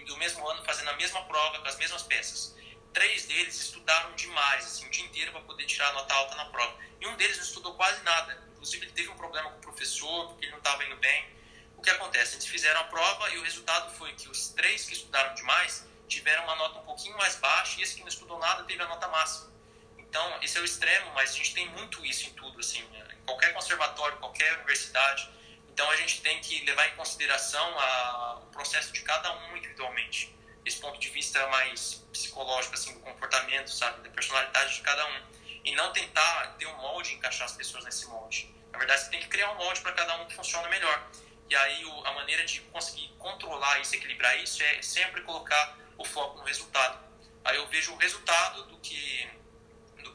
do 0.05 0.17
mesmo 0.17 0.47
ano 0.47 0.63
fazendo 0.63 0.89
a 0.89 0.93
mesma 0.93 1.23
prova, 1.23 1.59
com 1.59 1.67
as 1.67 1.77
mesmas 1.77 2.03
peças. 2.03 2.54
Três 2.95 3.25
deles 3.25 3.59
estudaram 3.59 4.15
demais, 4.15 4.63
assim, 4.63 4.87
o 4.87 4.89
dia 4.89 5.03
inteiro 5.03 5.33
para 5.33 5.41
poder 5.41 5.65
tirar 5.65 5.89
a 5.89 5.93
nota 5.93 6.13
alta 6.13 6.35
na 6.35 6.45
prova. 6.45 6.79
E 7.01 7.05
um 7.05 7.17
deles 7.17 7.35
não 7.35 7.43
estudou 7.43 7.75
quase 7.75 8.01
nada. 8.03 8.41
Inclusive, 8.53 8.85
ele 8.85 8.93
teve 8.93 9.09
um 9.09 9.17
problema 9.17 9.51
com 9.51 9.57
o 9.57 9.61
professor, 9.61 10.29
porque 10.29 10.45
ele 10.45 10.53
não 10.53 10.59
estava 10.59 10.81
indo 10.85 10.95
bem. 10.95 11.27
O 11.75 11.81
que 11.81 11.89
acontece? 11.89 12.35
Eles 12.35 12.47
fizeram 12.47 12.79
a 12.79 12.85
prova 12.85 13.29
e 13.31 13.37
o 13.37 13.43
resultado 13.43 13.93
foi 13.97 14.13
que 14.13 14.29
os 14.29 14.47
três 14.47 14.85
que 14.85 14.93
estudaram 14.93 15.35
demais 15.35 15.85
tiveram 16.07 16.45
uma 16.45 16.55
nota 16.55 16.79
um 16.79 16.85
pouquinho 16.85 17.17
mais 17.17 17.35
baixa 17.35 17.81
e 17.81 17.83
esse 17.83 17.95
que 17.95 17.99
não 17.99 18.07
estudou 18.07 18.39
nada 18.39 18.63
teve 18.63 18.81
a 18.81 18.87
nota 18.87 19.09
máxima. 19.09 19.51
Então, 19.97 20.39
esse 20.41 20.57
é 20.57 20.61
o 20.61 20.63
extremo, 20.63 21.11
mas 21.13 21.31
a 21.31 21.33
gente 21.33 21.53
tem 21.53 21.67
muito 21.71 22.05
isso 22.05 22.29
em 22.29 22.33
tudo, 22.33 22.61
assim, 22.61 22.81
né? 22.81 23.07
em 23.11 23.25
qualquer 23.25 23.51
conservatório, 23.53 24.17
qualquer 24.19 24.53
universidade. 24.59 25.29
Então, 25.67 25.91
a 25.91 25.97
gente 25.97 26.21
tem 26.21 26.39
que 26.39 26.63
levar 26.63 26.87
em 26.87 26.95
consideração 26.95 27.77
a, 27.77 28.39
o 28.41 28.45
processo 28.51 28.93
de 28.93 29.01
cada 29.01 29.33
um 29.33 29.57
individualmente. 29.57 30.33
Esse 30.63 30.79
ponto 30.79 30.94
vista 31.35 31.47
mais 31.47 32.05
psicológico, 32.11 32.73
assim, 32.73 32.93
do 32.93 32.99
comportamento, 33.01 33.69
sabe, 33.69 34.01
da 34.01 34.09
personalidade 34.09 34.75
de 34.75 34.81
cada 34.81 35.05
um. 35.05 35.21
E 35.65 35.75
não 35.75 35.91
tentar 35.91 36.55
ter 36.57 36.67
um 36.67 36.77
molde 36.77 37.13
encaixar 37.13 37.45
as 37.45 37.53
pessoas 37.53 37.83
nesse 37.83 38.05
molde. 38.07 38.53
Na 38.71 38.77
verdade, 38.77 39.01
você 39.01 39.09
tem 39.09 39.19
que 39.19 39.27
criar 39.27 39.51
um 39.51 39.55
molde 39.55 39.81
para 39.81 39.91
cada 39.93 40.15
um 40.21 40.25
que 40.27 40.35
funcione 40.35 40.69
melhor. 40.69 41.09
E 41.49 41.55
aí, 41.55 41.85
o, 41.85 42.05
a 42.05 42.13
maneira 42.13 42.45
de 42.45 42.61
conseguir 42.61 43.09
controlar 43.17 43.79
isso, 43.79 43.95
equilibrar 43.95 44.41
isso, 44.41 44.61
é 44.63 44.81
sempre 44.81 45.21
colocar 45.21 45.77
o 45.97 46.05
foco 46.05 46.37
no 46.37 46.43
resultado. 46.43 47.03
Aí 47.43 47.57
eu 47.57 47.67
vejo 47.67 47.93
o 47.93 47.97
resultado 47.97 48.63
do 48.63 48.77
que 48.77 49.29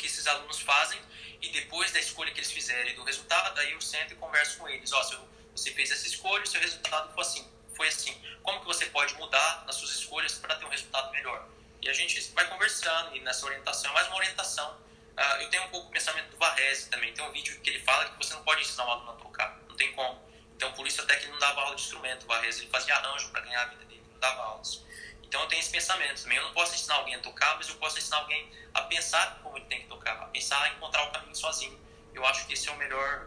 que 0.01 0.07
esses 0.07 0.27
alunos 0.27 0.59
fazem 0.61 0.99
e 1.43 1.51
depois 1.51 1.93
da 1.93 2.01
escolha 2.01 2.33
que 2.33 2.41
eles 2.41 2.51
fizerem 2.51 2.95
do 2.95 3.05
resultado, 3.05 3.59
aí 3.59 3.73
eu 3.73 3.81
sento 3.83 4.15
e 4.15 4.17
converso 4.17 4.57
com 4.57 4.67
eles. 4.67 4.91
Ó, 4.95 4.99
oh, 4.99 5.29
você 5.55 5.73
fez 5.73 5.91
essa 5.91 6.07
escolha, 6.07 6.47
seu 6.47 6.59
resultado 6.59 7.13
foi 7.13 7.23
assim, 7.23 7.47
foi 7.81 7.89
assim. 7.89 8.15
Como 8.43 8.61
que 8.61 8.67
você 8.67 8.85
pode 8.87 9.15
mudar 9.15 9.65
nas 9.67 9.77
suas 9.77 9.93
escolhas 9.93 10.35
para 10.35 10.55
ter 10.55 10.67
um 10.67 10.69
resultado 10.69 11.11
melhor? 11.13 11.49
E 11.81 11.89
a 11.89 11.95
gente 11.95 12.21
vai 12.33 12.47
conversando 12.47 13.17
e 13.17 13.21
nessa 13.21 13.47
orientação, 13.47 13.91
é 13.91 13.95
mais 13.95 14.07
uma 14.09 14.17
orientação. 14.17 14.71
Uh, 15.17 15.41
eu 15.41 15.49
tenho 15.49 15.63
um 15.65 15.69
pouco 15.71 15.89
o 15.89 15.91
pensamento 15.91 16.29
do 16.31 16.37
Varese 16.37 16.91
também. 16.91 17.15
Tem 17.15 17.25
um 17.25 17.33
vídeo 17.33 17.59
que 17.63 17.71
ele 17.71 17.81
fala 17.81 18.05
que 18.05 18.19
você 18.19 18.35
não 18.35 18.43
pode 18.43 18.61
ensinar 18.61 18.85
um 18.85 18.91
aluno 18.91 19.13
a 19.13 19.15
tocar, 19.15 19.59
não 19.67 19.75
tem 19.77 19.91
como. 19.95 20.21
Então, 20.57 20.71
por 20.73 20.87
isso 20.87 21.01
até 21.01 21.17
que 21.17 21.25
ele 21.25 21.33
não 21.33 21.39
dava 21.39 21.63
aula 21.63 21.75
de 21.75 21.81
instrumento, 21.81 22.25
o 22.25 22.27
Varese. 22.27 22.61
Ele 22.61 22.71
fazia 22.71 22.95
arranjo 22.97 23.31
para 23.31 23.41
ganhar 23.41 23.63
a 23.63 23.65
vida 23.65 23.85
dele, 23.87 24.05
não 24.13 24.21
dava 24.21 24.43
aulas. 24.43 24.85
Então 25.23 25.41
eu 25.41 25.49
tenho 25.49 25.61
esse 25.61 25.71
pensamento 25.71 26.23
também. 26.23 26.37
Eu 26.37 26.45
não 26.45 26.53
posso 26.53 26.75
ensinar 26.75 26.97
alguém 26.97 27.15
a 27.15 27.21
tocar, 27.21 27.57
mas 27.57 27.67
eu 27.67 27.77
posso 27.77 27.97
ensinar 27.97 28.19
alguém 28.19 28.53
a 28.75 28.83
pensar 28.83 29.41
como 29.43 29.57
ele 29.57 29.65
tem 29.65 29.81
que 29.81 29.87
tocar, 29.87 30.21
a 30.21 30.27
pensar 30.27 30.63
a 30.63 30.69
encontrar 30.69 31.03
o 31.05 31.13
caminho 31.13 31.35
sozinho. 31.35 31.81
Eu 32.13 32.27
acho 32.27 32.47
que 32.47 32.53
esse 32.53 32.69
é 32.69 32.73
o 32.73 32.77
melhor, 32.77 33.27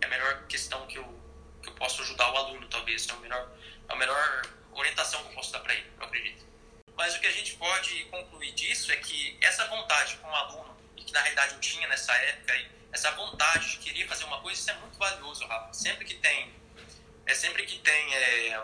é 0.00 0.06
a 0.06 0.08
melhor 0.08 0.44
questão 0.48 0.84
que 0.88 0.98
eu, 0.98 1.22
que 1.62 1.68
eu 1.68 1.74
posso 1.74 2.02
ajudar 2.02 2.32
o 2.32 2.36
aluno, 2.36 2.66
talvez. 2.68 3.08
É, 3.08 3.12
o 3.12 3.20
melhor, 3.20 3.48
a 3.92 3.96
melhor 3.96 4.42
orientação 4.72 5.22
que 5.22 5.28
eu 5.28 5.34
posso 5.34 5.52
dar 5.52 5.60
para 5.60 5.74
ele, 5.74 5.90
eu 5.98 6.06
acredito. 6.06 6.44
Mas 6.96 7.14
o 7.14 7.20
que 7.20 7.26
a 7.26 7.32
gente 7.32 7.54
pode 7.56 8.04
concluir 8.06 8.52
disso 8.52 8.90
é 8.90 8.96
que 8.96 9.36
essa 9.40 9.66
vontade 9.66 10.16
com 10.16 10.28
o 10.28 10.34
aluno, 10.34 10.76
e 10.96 11.04
que 11.04 11.12
na 11.12 11.20
realidade 11.20 11.54
eu 11.54 11.60
tinha 11.60 11.86
nessa 11.88 12.12
época, 12.12 12.54
essa 12.90 13.10
vontade 13.12 13.70
de 13.70 13.76
querer 13.78 14.06
fazer 14.06 14.24
uma 14.24 14.40
coisa, 14.40 14.60
isso 14.60 14.70
é 14.70 14.74
muito 14.74 14.98
valioso, 14.98 15.46
Rafa. 15.46 15.72
Sempre 15.72 16.04
que 16.04 16.14
tem, 16.14 16.54
é 17.26 17.34
sempre 17.34 17.64
que 17.64 17.78
tem 17.78 18.14
é, 18.14 18.62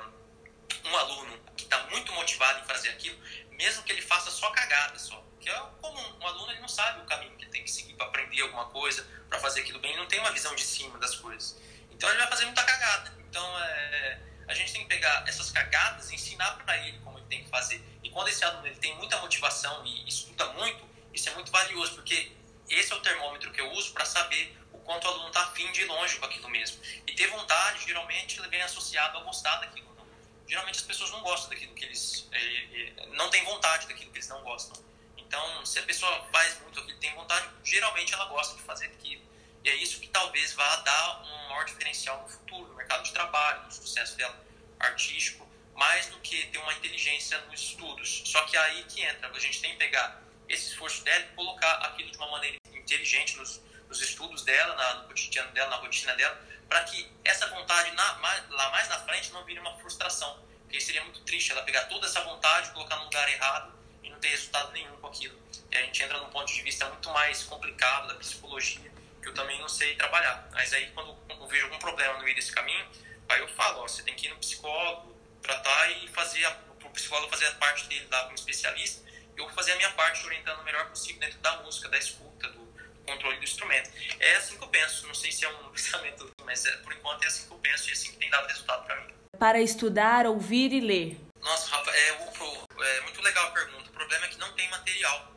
um 0.85 0.97
aluno 0.97 1.38
que 1.57 1.64
está 1.64 1.79
muito 1.88 2.12
motivado 2.12 2.61
em 2.61 2.64
fazer 2.64 2.91
aquilo, 2.91 3.19
mesmo 3.51 3.83
que 3.83 3.93
ele 3.93 4.03
faça 4.03 4.31
só 4.31 4.51
cagada, 4.51 4.99
só. 4.99 5.23
Que 5.41 5.49
é 5.49 5.55
comum. 5.81 6.19
Um 6.21 6.27
aluno 6.27 6.53
ele 6.53 6.61
não 6.61 6.69
sabe 6.69 7.01
o 7.01 7.05
caminho 7.05 7.37
que 7.37 7.45
ele 7.45 7.51
tem 7.51 7.64
que 7.64 7.71
seguir 7.71 7.95
para 7.95 8.07
aprender 8.07 8.43
alguma 8.43 8.67
coisa, 8.67 9.07
para 9.29 9.38
fazer 9.38 9.61
aquilo 9.61 9.79
bem, 9.79 9.93
ele 9.93 10.01
não 10.01 10.09
tem 10.09 10.21
uma 10.21 10.33
visão 10.33 10.55
de 10.55 10.62
cima 10.62 10.99
das 10.99 11.17
coisas. 11.17 11.61
Então 11.91 12.09
ele 12.09 12.19
vai 12.19 12.29
fazer 12.29 12.45
muita 12.45 12.62
cagada. 12.62 13.14
Então 13.29 13.59
é, 13.61 14.21
a 14.49 14.55
gente 14.55 14.73
tem 14.73 14.83
que 14.83 14.89
pegar 14.89 15.25
essas 15.29 15.51
cagadas 15.51 16.11
e 16.11 16.15
ensinar 16.15 16.57
para 16.65 16.77
ele 16.79 16.99
como 17.01 17.19
ele 17.19 17.27
tem 17.27 17.45
que 17.45 17.51
fazer. 17.51 17.81
E 18.03 18.11
quando 18.11 18.29
esse 18.29 18.43
aluno 18.43 18.67
ele 18.67 18.77
tem 18.77 18.97
muita 18.97 19.19
motivação 19.19 19.87
e 19.87 20.09
estuda 20.09 20.47
muito, 20.55 20.89
isso 21.13 21.29
é 21.29 21.35
muito 21.35 21.53
valioso, 21.53 21.95
porque 21.95 22.33
esse 22.69 22.93
é 22.93 22.97
o 22.97 23.01
termômetro 23.01 23.53
que 23.53 23.61
eu 23.61 23.71
uso 23.73 23.93
para 23.93 24.07
saber 24.07 24.57
o 24.73 24.79
quanto 24.79 25.05
o 25.05 25.09
aluno 25.09 25.29
está 25.29 25.43
afim 25.43 25.71
de 25.73 25.83
ir 25.83 25.85
longe 25.85 26.17
com 26.17 26.25
aquilo 26.25 26.49
mesmo. 26.49 26.81
E 27.07 27.13
ter 27.13 27.27
vontade, 27.29 27.85
geralmente, 27.85 28.41
vem 28.49 28.63
associado 28.63 29.19
a 29.19 29.21
gostar 29.23 29.57
daquilo. 29.59 29.95
Não. 29.95 30.07
Geralmente 30.47 30.77
as 30.77 30.85
pessoas 30.85 31.11
não 31.11 31.21
gostam 31.21 31.51
daquilo 31.51 31.75
que 31.75 31.85
eles. 31.85 32.27
É, 32.33 33.07
não 33.13 33.29
têm 33.31 33.45
vontade 33.45 33.87
daquilo 33.87 34.11
que 34.11 34.19
eles 34.19 34.29
não 34.29 34.43
gostam. 34.43 34.83
Então, 35.17 35.67
se 35.67 35.79
a 35.79 35.83
pessoa 35.83 36.27
faz 36.33 36.59
muito 36.63 36.81
aquilo 36.81 36.95
que 36.95 37.01
tem 37.01 37.15
vontade, 37.15 37.47
geralmente 37.63 38.15
ela 38.15 38.25
gosta 38.27 38.57
de 38.57 38.63
fazer 38.63 38.87
aquilo. 38.87 39.28
E 39.64 39.68
é 39.71 39.75
isso 39.77 40.01
que 40.01 40.09
talvez 40.09 40.53
vá 40.53 40.77
dar 40.77 41.23
um 41.23 41.49
maior 41.49 41.64
diferencial 41.64 42.23
no 42.23 42.29
futuro, 42.29 42.68
no 42.68 42.75
mercado 42.75 43.03
de 43.03 43.12
trabalho, 43.12 43.64
no 43.64 43.73
sucesso 43.73 44.16
dela 44.16 44.38
artístico, 44.79 45.49
mais 45.75 46.07
do 46.07 46.18
que 46.21 46.47
ter 46.47 46.59
uma 46.59 46.73
inteligência 46.75 47.38
nos 47.42 47.61
estudos. 47.61 48.23
Só 48.25 48.42
que 48.42 48.57
é 48.57 48.61
aí 48.61 48.85
que 48.85 49.03
entra, 49.03 49.31
a 49.31 49.38
gente 49.38 49.61
tem 49.61 49.73
que 49.73 49.79
pegar 49.79 50.23
esse 50.49 50.68
esforço 50.68 51.03
dela 51.05 51.25
e 51.25 51.35
colocar 51.35 51.73
aquilo 51.87 52.11
de 52.11 52.16
uma 52.16 52.31
maneira 52.31 52.57
inteligente 52.73 53.37
nos, 53.37 53.61
nos 53.88 54.01
estudos 54.01 54.42
dela, 54.44 54.75
na, 54.75 54.94
no 54.94 55.09
cotidiano 55.09 55.53
dela, 55.53 55.71
na 55.71 55.77
rotina 55.77 56.14
dela, 56.16 56.40
para 56.68 56.85
que 56.85 57.11
essa 57.25 57.47
vontade 57.49 57.90
na, 57.92 58.14
mais, 58.14 58.49
lá 58.51 58.71
mais 58.71 58.88
na 58.88 58.99
frente 59.01 59.33
não 59.33 59.44
vire 59.44 59.61
uma 59.61 59.77
frustração. 59.79 60.47
Porque 60.62 60.81
seria 60.81 61.03
muito 61.03 61.21
triste 61.21 61.53
ela 61.53 61.62
pegar 61.62 61.85
toda 61.85 62.07
essa 62.07 62.21
vontade, 62.23 62.71
colocar 62.73 62.97
no 62.97 63.05
lugar 63.05 63.29
errado 63.29 63.73
e 64.03 64.11
não 64.11 64.18
ter 64.21 64.29
resultado 64.29 64.73
nenhum 64.73 64.97
com 64.97 65.07
aquilo. 65.07 65.38
E 65.71 65.77
a 65.77 65.83
gente 65.83 66.03
entra 66.03 66.18
num 66.18 66.31
ponto 66.31 66.53
de 66.53 66.62
vista 66.62 66.87
muito 66.88 67.11
mais 67.11 67.42
complicado 67.44 68.09
da 68.09 68.14
psicologia, 68.16 68.88
que 69.29 69.31
eu 69.31 69.35
também 69.35 69.59
não 69.61 69.69
sei 69.69 69.95
trabalhar. 69.95 70.49
Mas 70.53 70.73
aí, 70.73 70.91
quando 70.95 71.17
eu 71.29 71.47
vejo 71.47 71.64
algum 71.67 71.79
problema 71.79 72.14
no 72.14 72.25
meio 72.25 72.35
desse 72.35 72.53
caminho, 72.53 72.87
aí 73.29 73.41
eu 73.41 73.49
falo: 73.49 73.81
ó, 73.81 73.88
você 73.88 74.03
tem 74.03 74.14
que 74.14 74.27
ir 74.27 74.31
no 74.31 74.37
psicólogo, 74.37 75.14
tratar 75.43 75.91
e 75.91 76.09
fazer, 76.09 76.47
o 76.83 76.91
psicólogo 76.91 77.31
fazer 77.31 77.47
a 77.47 77.53
parte 77.53 77.87
dele 77.87 78.07
lá 78.11 78.25
como 78.25 78.35
especialista, 78.35 79.07
eu 79.37 79.45
vou 79.45 79.55
fazer 79.55 79.73
a 79.73 79.77
minha 79.77 79.91
parte 79.93 80.25
orientando 80.25 80.61
o 80.61 80.64
melhor 80.64 80.88
possível 80.88 81.21
dentro 81.21 81.38
da 81.41 81.62
música, 81.62 81.88
da 81.88 81.99
escuta, 81.99 82.49
do 82.49 82.67
controle 83.07 83.37
do 83.37 83.45
instrumento. 83.45 83.91
É 84.19 84.37
assim 84.37 84.57
que 84.57 84.64
eu 84.64 84.69
penso, 84.69 85.07
não 85.07 85.14
sei 85.14 85.31
se 85.31 85.45
é 85.45 85.49
um 85.49 85.71
pensamento, 85.71 86.31
mas 86.45 86.64
é, 86.64 86.73
por 86.79 86.93
enquanto 86.93 87.23
é 87.23 87.27
assim 87.27 87.47
que 87.47 87.53
eu 87.53 87.59
penso 87.59 87.87
e 87.87 87.91
é 87.91 87.93
assim 87.93 88.11
que 88.12 88.17
tem 88.17 88.31
dado 88.31 88.47
resultado 88.47 88.87
para 88.87 88.97
mim. 88.97 89.14
Para 89.38 89.61
estudar, 89.61 90.27
ouvir 90.27 90.73
e 90.73 90.81
ler. 90.81 91.21
Nossa, 91.41 91.71
Rafa, 91.71 91.91
é, 91.93 92.09
é 92.09 93.01
muito 93.03 93.23
legal 93.23 93.47
a 93.47 93.51
pergunta. 93.51 93.88
O 93.88 93.93
problema 93.93 94.27
é 94.27 94.29
que 94.29 94.38
não 94.38 94.53
tem 94.55 94.69
material, 94.71 95.33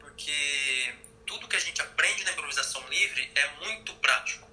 porque 0.00 0.92
tudo 1.26 1.48
que 1.48 1.56
a 1.56 1.60
gente 1.60 1.80
aprende 1.80 2.24
na 2.24 2.32
improvisação 2.32 2.86
livre 2.88 3.30
é 3.34 3.48
muito 3.64 3.94
prático. 3.94 4.48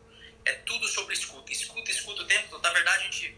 É 0.45 0.53
tudo 0.53 0.87
sobre 0.87 1.13
escuta. 1.13 1.51
Escuta, 1.51 1.91
escuta 1.91 2.21
o 2.21 2.25
tempo 2.25 2.49
todo. 2.49 2.61
Na 2.61 2.71
verdade, 2.71 3.03
a 3.03 3.03
gente, 3.03 3.37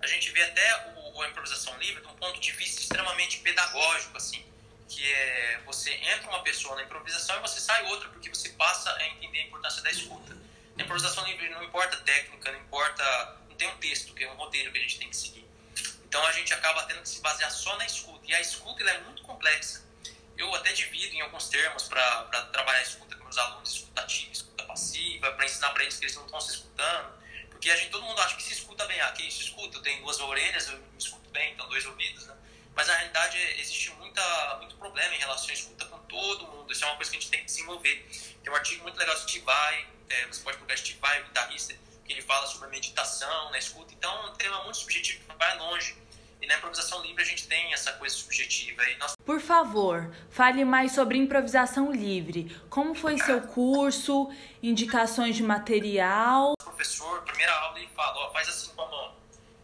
a 0.00 0.06
gente 0.06 0.30
vê 0.30 0.42
até 0.42 0.94
o, 0.96 1.22
a 1.22 1.28
improvisação 1.28 1.76
livre 1.78 2.00
de 2.00 2.08
um 2.08 2.14
ponto 2.14 2.40
de 2.40 2.52
vista 2.52 2.80
extremamente 2.80 3.38
pedagógico, 3.38 4.16
assim, 4.16 4.44
que 4.88 5.12
é 5.12 5.60
você 5.66 5.92
entra 5.92 6.28
uma 6.28 6.42
pessoa 6.42 6.76
na 6.76 6.82
improvisação 6.82 7.36
e 7.36 7.40
você 7.40 7.60
sai 7.60 7.84
outra, 7.86 8.08
porque 8.08 8.28
você 8.28 8.50
passa 8.50 8.90
a 8.90 9.06
entender 9.08 9.40
a 9.40 9.42
importância 9.44 9.82
da 9.82 9.90
escuta. 9.90 10.36
Na 10.76 10.84
improvisação 10.84 11.26
livre 11.26 11.48
não 11.50 11.62
importa 11.62 11.96
técnica, 11.98 12.52
não 12.52 12.60
importa. 12.60 13.36
Não 13.48 13.56
tem 13.56 13.68
um 13.68 13.76
texto, 13.78 14.14
que 14.14 14.24
é 14.24 14.30
um 14.30 14.36
roteiro 14.36 14.72
que 14.72 14.78
a 14.78 14.82
gente 14.82 14.98
tem 14.98 15.10
que 15.10 15.16
seguir. 15.16 15.44
Então 16.04 16.24
a 16.24 16.32
gente 16.32 16.54
acaba 16.54 16.84
tendo 16.84 17.02
que 17.02 17.08
se 17.08 17.20
basear 17.20 17.50
só 17.50 17.76
na 17.76 17.84
escuta. 17.84 18.24
E 18.24 18.34
a 18.34 18.40
escuta 18.40 18.82
é 18.84 18.98
muito 19.00 19.22
complexa 19.22 19.87
eu 20.38 20.54
até 20.54 20.72
divido 20.72 21.14
em 21.14 21.20
alguns 21.20 21.48
termos 21.48 21.88
para 21.88 22.24
trabalhar 22.52 22.78
a 22.78 22.82
escuta 22.82 23.16
com 23.16 23.24
meus 23.24 23.36
alunos, 23.36 23.74
escuta 23.74 24.00
ativa, 24.00 24.32
escuta 24.32 24.64
passiva, 24.64 25.32
para 25.32 25.44
ensinar 25.44 25.70
para 25.70 25.82
eles 25.82 25.96
que 25.96 26.04
eles 26.04 26.14
não 26.14 26.24
estão 26.24 26.40
se 26.40 26.52
escutando. 26.52 27.18
Porque 27.50 27.70
a 27.70 27.76
gente, 27.76 27.90
todo 27.90 28.04
mundo 28.04 28.20
acha 28.20 28.36
que 28.36 28.42
se 28.42 28.52
escuta 28.52 28.86
bem. 28.86 29.00
Ah, 29.00 29.10
quem 29.12 29.28
se 29.28 29.42
escuta, 29.42 29.76
eu 29.76 29.82
tenho 29.82 30.00
duas 30.02 30.20
orelhas, 30.20 30.68
eu 30.68 30.78
me 30.78 30.96
escuto 30.96 31.28
bem, 31.30 31.52
então 31.52 31.68
dois 31.68 31.84
ouvidos, 31.84 32.24
né? 32.26 32.36
Mas 32.74 32.86
na 32.86 32.94
realidade 32.94 33.36
existe 33.58 33.90
muita, 33.94 34.56
muito 34.58 34.76
problema 34.76 35.12
em 35.12 35.18
relação 35.18 35.50
à 35.50 35.52
escuta 35.52 35.84
com 35.86 35.98
todo 36.06 36.46
mundo. 36.46 36.72
Isso 36.72 36.84
é 36.84 36.86
uma 36.86 36.94
coisa 36.94 37.10
que 37.10 37.16
a 37.16 37.20
gente 37.20 37.30
tem 37.30 37.40
que 37.40 37.46
desenvolver. 37.46 38.08
Tem 38.40 38.52
um 38.52 38.56
artigo 38.56 38.84
muito 38.84 38.96
legal 38.96 39.16
do 39.16 39.22
Steve 39.22 39.44
é, 40.10 40.26
você 40.26 40.42
pode 40.42 40.56
procurar 40.56 40.78
Steve 40.78 40.98
Vai, 41.00 41.20
o 41.20 41.24
guitarrista, 41.24 41.74
que 42.04 42.12
ele 42.12 42.22
fala 42.22 42.46
sobre 42.46 42.68
a 42.68 42.70
meditação 42.70 43.50
na 43.50 43.58
escuta. 43.58 43.92
Então 43.92 44.26
é 44.26 44.30
um 44.30 44.34
tema 44.34 44.62
muito 44.62 44.78
subjetivo 44.78 45.24
que 45.24 45.36
vai 45.36 45.58
longe 45.58 45.96
e 46.40 46.46
na 46.46 46.56
improvisação 46.56 47.02
livre 47.02 47.22
a 47.22 47.26
gente 47.26 47.46
tem 47.48 47.72
essa 47.72 47.92
coisa 47.92 48.14
subjetiva. 48.14 48.82
E 48.84 48.96
nós... 48.96 49.14
Por 49.24 49.40
favor, 49.40 50.10
fale 50.30 50.64
mais 50.64 50.92
sobre 50.92 51.18
improvisação 51.18 51.90
livre. 51.90 52.56
Como 52.70 52.94
foi 52.94 53.18
seu 53.18 53.40
curso? 53.40 54.30
Indicações 54.62 55.36
de 55.36 55.42
material? 55.42 56.52
O 56.60 56.64
professor, 56.64 57.22
primeira 57.22 57.52
aula, 57.52 57.78
ele 57.78 57.88
fala: 57.88 58.26
ó, 58.26 58.32
faz 58.32 58.48
assim 58.48 58.70
com 58.74 58.82
a 58.82 58.88
mão. 58.88 59.16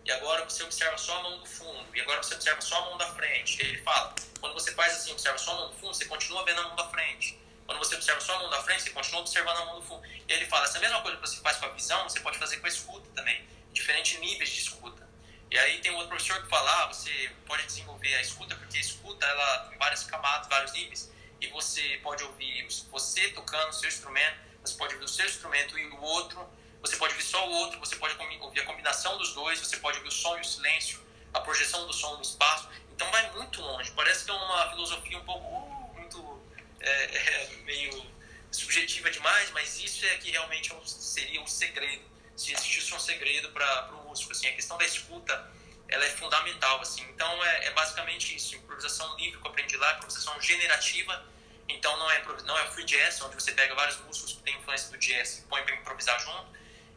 E 0.05 0.13
agora 0.13 0.45
você 0.45 0.63
observa 0.63 0.99
só 0.99 1.19
a 1.19 1.23
mão 1.23 1.39
do 1.39 1.47
fundo. 1.47 1.87
E 1.95 2.01
agora 2.01 2.23
você 2.23 2.35
observa 2.35 2.61
só 2.61 2.77
a 2.77 2.91
mão 2.91 2.99
da 2.99 3.07
frente. 3.15 3.63
Ele 3.63 3.79
fala: 3.79 4.15
quando 4.41 4.53
você 4.53 4.73
faz 4.75 4.93
assim, 4.95 5.13
observa 5.13 5.39
só 5.39 5.53
a 5.53 5.55
mão 5.55 5.69
do 5.71 5.77
fundo, 5.77 5.95
você 5.95 6.05
continua 6.07 6.45
vendo 6.45 6.61
a 6.61 6.65
mão 6.65 6.77
da 6.77 6.89
frente. 6.89 7.39
Quando 7.67 7.79
você 7.79 7.95
observa 7.95 8.21
só 8.21 8.35
a 8.35 8.39
mão 8.41 8.51
da 8.51 8.63
frente, 8.63 8.83
você 8.83 8.91
continua 8.91 9.21
observando 9.21 9.57
a 9.57 9.65
mão 9.65 9.81
do 9.81 9.87
fundo. 9.87 10.03
E 10.07 10.33
ele 10.33 10.45
fala: 10.47 10.65
essa 10.65 10.79
mesma 10.81 11.01
coisa 11.01 11.17
que 11.17 11.27
você 11.27 11.41
faz 11.41 11.57
com 11.57 11.67
a 11.67 11.69
visão, 11.71 12.03
você 12.09 12.21
pode 12.21 12.37
fazer 12.39 12.59
com 12.59 12.67
a 12.67 12.69
escuta 12.69 13.09
também. 13.15 13.43
Diferentes 13.73 14.21
níveis 14.21 14.51
de 14.51 14.61
escuta. 14.61 15.04
E 15.51 15.59
aí 15.59 15.81
tem 15.81 15.93
outro 15.93 16.09
professor 16.09 16.43
que 16.43 16.49
fala, 16.49 16.83
ah, 16.83 16.87
você 16.87 17.31
pode 17.47 17.65
desenvolver 17.65 18.15
a 18.15 18.21
escuta, 18.21 18.57
porque 18.57 18.77
a 18.77 18.81
escuta 18.81 19.25
ela 19.25 19.59
tem 19.69 19.79
várias 19.79 20.05
camadas, 20.05 20.49
vários 20.49 20.73
níveis, 20.73 21.13
e 21.41 21.47
você 21.49 22.01
pode 22.03 22.25
ouvir 22.25 22.67
você 22.91 23.29
tocando 23.29 23.69
o 23.69 23.73
seu 23.73 23.89
instrumento, 23.89 24.37
você 24.63 24.75
pode 24.75 24.95
ouvir 24.95 25.05
o 25.05 25.09
seu 25.09 25.27
instrumento 25.27 25.79
e 25.79 25.87
o 25.87 26.01
outro, 26.01 26.49
você 26.81 26.97
pode 26.97 27.15
ouvir 27.15 27.25
só 27.25 27.49
o 27.49 27.51
outro, 27.51 27.79
você 27.79 27.97
pode 27.97 28.15
ouvir 28.41 28.61
a 28.61 28.65
combinação 28.65 29.17
dos 29.17 29.33
dois, 29.33 29.59
você 29.59 29.77
pode 29.77 29.99
ouvir 29.99 30.09
o 30.09 30.13
som 30.13 30.37
e 30.37 30.41
o 30.41 30.45
silêncio, 30.45 31.01
a 31.33 31.41
projeção 31.41 31.87
do 31.87 31.93
som 31.93 32.17
no 32.17 32.23
espaço. 32.23 32.69
Então 32.93 33.11
vai 33.11 33.31
muito 33.33 33.61
longe. 33.61 33.91
Parece 33.93 34.25
que 34.25 34.31
é 34.31 34.35
uma 34.35 34.71
filosofia 34.71 35.19
um 35.19 35.25
pouco 35.25 35.47
uh, 35.47 35.95
muito 35.95 36.43
é, 36.81 36.91
é, 37.17 37.47
meio 37.65 38.07
subjetiva 38.51 39.11
demais, 39.11 39.51
mas 39.51 39.79
isso 39.81 40.05
é 40.05 40.17
que 40.19 40.31
realmente 40.31 40.73
é 40.73 40.81
seria 40.85 41.43
o 41.43 41.47
segredo 41.49 42.14
se 42.37 42.53
existisse 42.53 42.95
um 42.95 42.99
segredo 42.99 43.51
para 43.51 43.93
o 43.93 44.09
músico. 44.09 44.33
Assim, 44.33 44.47
a 44.47 44.53
questão 44.53 44.77
da 44.77 44.85
escuta 44.85 45.51
ela 45.89 46.05
é 46.05 46.11
fundamental. 46.11 46.81
Assim. 46.81 47.03
Então, 47.03 47.45
é, 47.45 47.67
é, 47.67 47.71
basicamente 47.73 48.35
isso. 48.35 48.57
Improvisação 48.57 49.17
livre 49.17 49.41
que 49.41 49.47
eu 49.47 49.51
aprendi 49.51 49.77
lá, 49.77 49.95
improvisação 49.95 50.41
generativa. 50.41 51.25
Então, 51.69 51.97
não 51.97 52.11
é, 52.11 52.23
não 52.45 52.59
é 52.59 52.67
free 52.71 52.85
jazz, 52.85 53.21
onde 53.23 53.35
você 53.35 53.53
pega 53.53 53.75
vários 53.75 53.99
músicos 54.01 54.35
que 54.35 54.43
têm 54.43 54.57
influência 54.57 54.91
do 54.91 54.99
jazz 54.99 55.39
e 55.39 55.43
põe 55.43 55.63
para 55.63 55.75
improvisar 55.75 56.19
junto. 56.21 56.47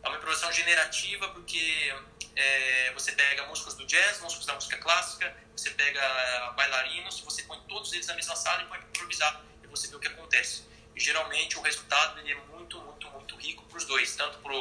É 0.04 0.08
uma 0.08 0.18
improvisação 0.18 0.52
generativa 0.52 1.30
porque 1.30 1.94
é, 2.36 2.92
você 2.94 3.12
pega 3.14 3.46
músicos 3.48 3.74
do 3.74 3.86
jazz, 3.86 4.20
músicos 4.22 4.46
da 4.46 4.54
música 4.54 4.78
clássica, 4.78 5.36
você 5.56 5.72
pega 5.72 6.54
bailarinos, 6.56 7.20
você 7.22 7.44
põe 7.44 7.60
todos 7.62 7.92
eles 7.94 8.06
na 8.06 8.14
mesma 8.14 8.36
sala 8.36 8.62
e 8.62 8.66
põe 8.68 8.80
para 8.80 8.90
improvisar 8.90 9.44
e 9.64 9.68
você 9.68 9.88
vê 9.88 9.96
o 9.96 10.00
que 10.00 10.08
acontece. 10.08 10.64
E 10.96 11.00
geralmente 11.00 11.58
o 11.58 11.62
resultado 11.62 12.20
ele 12.20 12.32
é 12.32 12.36
muito, 12.36 12.80
muito, 12.80 13.10
muito 13.10 13.36
rico 13.38 13.64
para 13.66 13.78
os 13.78 13.86
dois, 13.86 14.16
tanto 14.16 14.38
para 14.40 14.54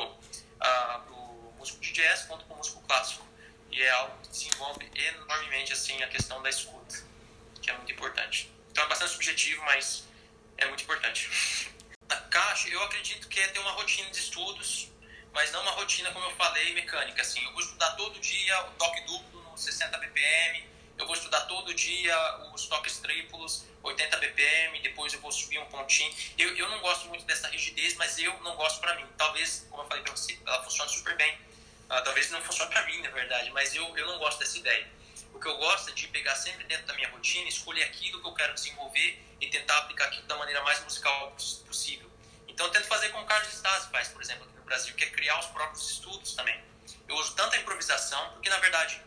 para 0.58 1.12
o 1.12 1.54
músico 1.58 1.80
de 1.80 1.92
jazz 1.92 2.24
quanto 2.24 2.44
para 2.44 2.54
o 2.54 2.56
músico 2.58 2.80
clássico. 2.82 3.26
E 3.70 3.82
é 3.82 3.90
algo 3.90 4.16
que 4.22 4.28
desenvolve 4.28 4.90
enormemente 4.94 5.72
assim, 5.72 6.02
a 6.02 6.08
questão 6.08 6.42
da 6.42 6.48
escuta, 6.48 7.04
que 7.60 7.70
é 7.70 7.74
muito 7.74 7.92
importante. 7.92 8.50
Então 8.70 8.84
é 8.84 8.88
bastante 8.88 9.12
subjetivo, 9.12 9.62
mas 9.64 10.04
é 10.56 10.66
muito 10.66 10.82
importante. 10.82 11.28
A 12.08 12.14
caixa, 12.14 12.68
eu 12.68 12.80
acredito 12.84 13.26
que 13.28 13.40
é 13.40 13.48
ter 13.48 13.58
uma 13.58 13.72
rotina 13.72 14.08
de 14.10 14.18
estudos, 14.18 14.88
mas 15.32 15.50
não 15.50 15.60
uma 15.62 15.72
rotina, 15.72 16.10
como 16.12 16.24
eu 16.24 16.36
falei, 16.36 16.72
mecânica. 16.72 17.20
Assim, 17.20 17.44
eu 17.44 17.52
vou 17.52 17.60
estudar 17.60 17.90
todo 17.96 18.18
dia 18.20 18.66
o 18.66 18.70
toque 18.74 19.00
duplo 19.00 19.42
no 19.42 19.58
60 19.58 19.98
BPM, 19.98 20.64
eu 20.98 21.06
vou 21.06 21.16
estudar 21.16 21.40
todo 21.42 21.74
dia 21.74 22.16
os 22.54 22.66
toques 22.66 22.98
triplos, 22.98 23.64
80 23.86 24.16
BPM, 24.18 24.80
depois 24.80 25.12
eu 25.12 25.20
vou 25.20 25.30
subir 25.30 25.58
um 25.58 25.66
pontinho. 25.66 26.12
Eu, 26.36 26.56
eu 26.56 26.68
não 26.68 26.80
gosto 26.80 27.08
muito 27.08 27.24
dessa 27.24 27.48
rigidez, 27.48 27.94
mas 27.94 28.18
eu 28.18 28.32
não 28.40 28.56
gosto 28.56 28.80
para 28.80 28.94
mim. 28.96 29.06
Talvez, 29.16 29.66
como 29.70 29.82
eu 29.82 29.86
falei 29.86 30.02
para 30.02 30.12
você, 30.12 30.38
ela 30.44 30.62
funciona 30.64 30.90
super 30.90 31.16
bem. 31.16 31.32
Uh, 31.88 32.02
talvez 32.02 32.30
não 32.30 32.42
funcione 32.42 32.70
para 32.70 32.84
mim, 32.86 33.00
na 33.00 33.10
verdade, 33.10 33.50
mas 33.50 33.74
eu, 33.74 33.96
eu 33.96 34.06
não 34.06 34.18
gosto 34.18 34.40
dessa 34.40 34.58
ideia. 34.58 34.88
O 35.32 35.38
que 35.38 35.46
eu 35.46 35.56
gosto 35.58 35.90
é 35.90 35.92
de 35.92 36.08
pegar 36.08 36.34
sempre 36.34 36.64
dentro 36.64 36.86
da 36.86 36.94
minha 36.94 37.08
rotina, 37.10 37.48
escolher 37.48 37.84
aquilo 37.84 38.20
que 38.20 38.26
eu 38.26 38.34
quero 38.34 38.54
desenvolver 38.54 39.22
e 39.40 39.46
tentar 39.48 39.78
aplicar 39.78 40.06
aquilo 40.06 40.26
da 40.26 40.36
maneira 40.36 40.62
mais 40.62 40.82
musical 40.82 41.36
possível. 41.66 42.10
Então, 42.48 42.66
eu 42.66 42.72
tento 42.72 42.86
fazer 42.86 43.10
como 43.10 43.22
o 43.22 43.26
Carlos 43.26 43.52
Stasi 43.52 43.90
faz, 43.90 44.08
por 44.08 44.20
exemplo, 44.22 44.44
aqui 44.44 44.56
no 44.56 44.64
Brasil, 44.64 44.94
que 44.94 45.04
é 45.04 45.10
criar 45.10 45.38
os 45.38 45.46
próprios 45.46 45.90
estudos 45.90 46.34
também. 46.34 46.58
Eu 47.08 47.14
uso 47.16 47.34
tanta 47.34 47.56
improvisação, 47.56 48.30
porque 48.30 48.48
na 48.48 48.58
verdade 48.58 49.00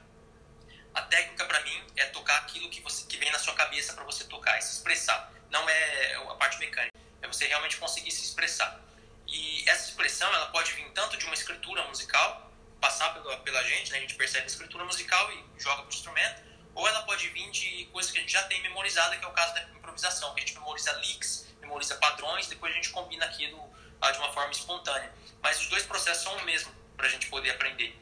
a 1.00 1.04
técnica 1.04 1.46
para 1.46 1.62
mim 1.62 1.82
é 1.96 2.06
tocar 2.08 2.38
aquilo 2.40 2.70
que 2.70 2.82
você 2.82 3.06
que 3.06 3.18
vem 3.18 3.32
na 3.32 3.40
sua 3.40 3.54
cabeça 3.54 3.94
para 3.94 4.04
você 4.04 4.26
tocar 4.26 4.58
e 4.58 4.62
se 4.62 4.74
expressar. 4.74 5.32
Não 5.50 5.68
é 5.68 6.16
a 6.16 6.36
parte 6.36 6.60
mecânica, 6.60 6.96
é 7.22 7.28
você 7.28 7.48
realmente 7.48 7.78
conseguir 7.78 8.12
se 8.12 8.24
expressar. 8.24 8.80
E 9.28 9.68
essa 9.70 9.90
expressão 9.90 10.32
ela 10.34 10.48
pode 10.48 10.74
vir 10.74 10.90
tanto 10.92 11.18
de 11.18 11.26
uma 11.26 11.34
escritura 11.34 11.84
musical, 11.88 12.52
passar 12.82 13.14
pela, 13.14 13.38
pela 13.38 13.64
gente, 13.64 13.92
né? 13.92 13.98
a 13.98 14.02
gente 14.02 14.16
percebe 14.16 14.44
a 14.44 14.48
escritura 14.48 14.84
musical 14.84 15.32
e 15.32 15.62
joga 15.62 15.84
para 15.84 15.92
o 15.92 15.94
instrumento, 15.94 16.42
ou 16.76 16.88
ela 16.88 17.02
pode 17.04 17.28
vir 17.30 17.50
de 17.52 17.86
coisas 17.92 18.12
que 18.12 18.18
a 18.18 18.22
gente 18.22 18.34
já 18.34 18.44
tem 18.44 18.62
memorizada, 18.62 19.16
que 19.18 19.24
é 19.24 19.28
o 19.28 19.32
caso 19.32 19.54
da 19.54 19.64
improvisação, 19.64 20.34
que 20.34 20.42
a 20.42 20.46
gente 20.46 20.58
memoriza 20.58 20.92
licks, 20.94 21.48
memoriza 21.62 21.96
padrões, 21.96 22.48
depois 22.48 22.74
a 22.74 22.76
gente 22.76 22.90
combina 22.90 23.26
aquilo 23.26 23.60
ah, 24.02 24.12
de 24.12 24.18
uma 24.18 24.32
forma 24.34 24.52
espontânea. 24.52 25.14
Mas 25.42 25.60
os 25.62 25.68
dois 25.68 25.86
processos 25.86 26.24
são 26.24 26.36
o 26.36 26.44
mesmo 26.44 26.74
para 26.98 27.08
a 27.08 27.10
gente 27.10 27.28
poder 27.28 27.52
aprender. 27.52 27.98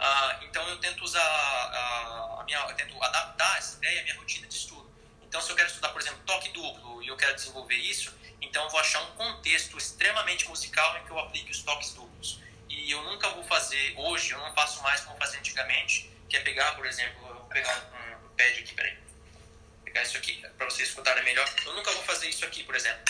Uh, 0.00 0.44
então 0.44 0.66
eu 0.66 0.78
tento 0.78 1.04
usar 1.04 1.20
a, 1.20 2.40
a 2.40 2.44
minha, 2.44 2.58
eu 2.58 2.74
tento 2.74 3.02
adaptar 3.02 3.58
essa 3.58 3.76
ideia 3.76 4.00
à 4.00 4.02
minha 4.04 4.16
rotina 4.16 4.46
de 4.46 4.54
estudo. 4.54 4.90
Então 5.22 5.42
se 5.42 5.50
eu 5.50 5.56
quero 5.56 5.68
estudar, 5.68 5.90
por 5.90 6.00
exemplo, 6.00 6.20
toque 6.24 6.48
duplo 6.48 7.02
e 7.02 7.08
eu 7.08 7.16
quero 7.18 7.34
desenvolver 7.34 7.74
isso, 7.74 8.10
então 8.40 8.64
eu 8.64 8.70
vou 8.70 8.80
achar 8.80 9.02
um 9.02 9.12
contexto 9.12 9.76
extremamente 9.76 10.48
musical 10.48 10.96
em 10.96 11.04
que 11.04 11.10
eu 11.10 11.18
aplique 11.18 11.50
os 11.50 11.62
toques 11.62 11.92
duplos. 11.92 12.40
E 12.66 12.90
eu 12.90 13.02
nunca 13.02 13.28
vou 13.28 13.44
fazer 13.44 13.94
hoje, 13.98 14.30
eu 14.30 14.38
não 14.38 14.54
faço 14.54 14.82
mais 14.82 15.02
como 15.02 15.18
fazia 15.18 15.38
antigamente, 15.38 16.10
que 16.30 16.36
é 16.36 16.40
pegar, 16.40 16.74
por 16.76 16.86
exemplo, 16.86 17.28
eu 17.28 17.34
vou 17.34 17.44
pegar 17.44 17.76
um, 17.76 18.26
um 18.26 18.28
pad 18.36 18.58
aqui, 18.58 18.74
peraí, 18.74 18.94
vou 18.94 19.84
pegar 19.84 20.02
isso 20.02 20.16
aqui 20.16 20.40
para 20.56 20.64
vocês 20.64 20.88
escutarem 20.88 21.22
melhor. 21.24 21.46
Eu 21.66 21.74
nunca 21.74 21.92
vou 21.92 22.02
fazer 22.04 22.28
isso 22.30 22.44
aqui, 22.46 22.64
por 22.64 22.74
exemplo 22.74 23.04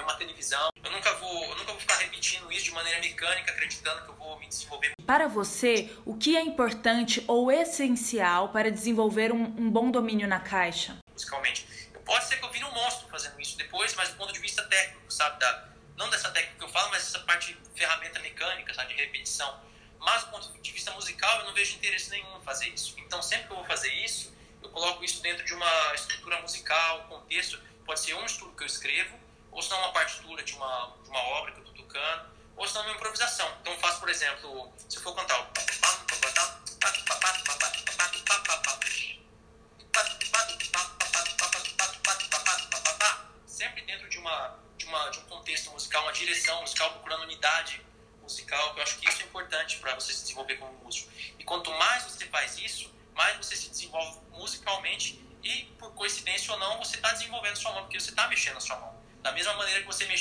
ver 0.00 0.02
uma 0.02 0.14
televisão. 0.14 0.70
Eu 0.82 0.90
nunca 0.90 1.12
vou, 1.14 1.44
eu 1.44 1.56
nunca 1.56 1.72
vou 1.72 1.80
ficar 1.80 1.96
repetindo 1.98 2.50
isso 2.50 2.64
de 2.64 2.72
maneira 2.72 3.00
mecânica, 3.00 3.52
acreditando 3.52 4.02
que 4.02 4.10
eu 4.10 4.14
vou 4.14 4.38
me 4.38 4.48
desenvolver. 4.48 4.92
Para 5.06 5.28
você, 5.28 5.90
o 6.04 6.16
que 6.16 6.36
é 6.36 6.42
importante 6.42 7.22
ou 7.26 7.52
essencial 7.52 8.48
para 8.48 8.70
desenvolver 8.70 9.32
um, 9.32 9.42
um 9.42 9.70
bom 9.70 9.90
domínio 9.90 10.26
na 10.26 10.40
caixa? 10.40 10.96
Musicalmente. 11.12 11.66
Pode 12.04 12.24
ser 12.24 12.36
que 12.38 12.44
eu 12.44 12.50
vire 12.50 12.64
um 12.64 12.72
monstro 12.72 13.08
fazendo 13.08 13.40
isso 13.40 13.56
depois, 13.56 13.94
mas 13.94 14.08
do 14.08 14.16
ponto 14.16 14.32
de 14.32 14.40
vista 14.40 14.62
técnico, 14.64 15.12
sabe? 15.12 15.38
Da, 15.38 15.68
não 15.96 16.08
dessa 16.10 16.30
técnica 16.30 16.58
que 16.58 16.64
eu 16.64 16.68
falo, 16.68 16.90
mas 16.90 17.02
essa 17.02 17.20
parte 17.20 17.52
de 17.52 17.78
ferramenta 17.78 18.18
mecânica, 18.20 18.74
sabe? 18.74 18.94
De 18.94 19.00
repetição. 19.00 19.60
Mas 20.00 20.24
do 20.24 20.30
ponto 20.30 20.60
de 20.60 20.72
vista 20.72 20.90
musical, 20.92 21.40
eu 21.40 21.46
não 21.46 21.54
vejo 21.54 21.76
interesse 21.76 22.10
nenhum 22.10 22.38
em 22.38 22.42
fazer 22.42 22.68
isso. 22.68 22.94
Então, 22.98 23.22
sempre 23.22 23.46
que 23.46 23.52
eu 23.52 23.56
vou 23.58 23.66
fazer 23.66 23.92
isso, 23.92 24.32
eu 24.62 24.70
coloco 24.70 25.04
isso 25.04 25.22
dentro 25.22 25.44
de 25.44 25.52
uma 25.52 25.94
estrutura 25.94 26.40
musical, 26.40 27.04
contexto. 27.08 27.60
Pode 27.84 28.00
ser 28.00 28.14
um 28.14 28.24
estudo 28.24 28.56
que 28.56 28.62
eu 28.62 28.66
escrevo, 28.66 29.16
ou 29.52 29.62
se 29.62 29.70
não 29.70 29.78
uma 29.78 29.92
partitura 29.92 30.42
de 30.42 30.52
uma, 30.54 30.92
de 31.02 31.10
uma 31.10 31.22
obra 31.38 31.52
que 31.52 31.58
eu 31.58 31.64
estou 31.64 31.76
tocando, 31.84 32.30
ou 32.56 32.66
se 32.66 32.74
não 32.74 32.82
uma 32.82 32.92
improvisação. 32.92 33.48
Então 33.60 33.76
faço, 33.78 34.00
por 34.00 34.08
exemplo, 34.08 34.72
se 34.88 34.96
eu 34.96 35.02
for 35.02 35.14
cantar 35.14 35.40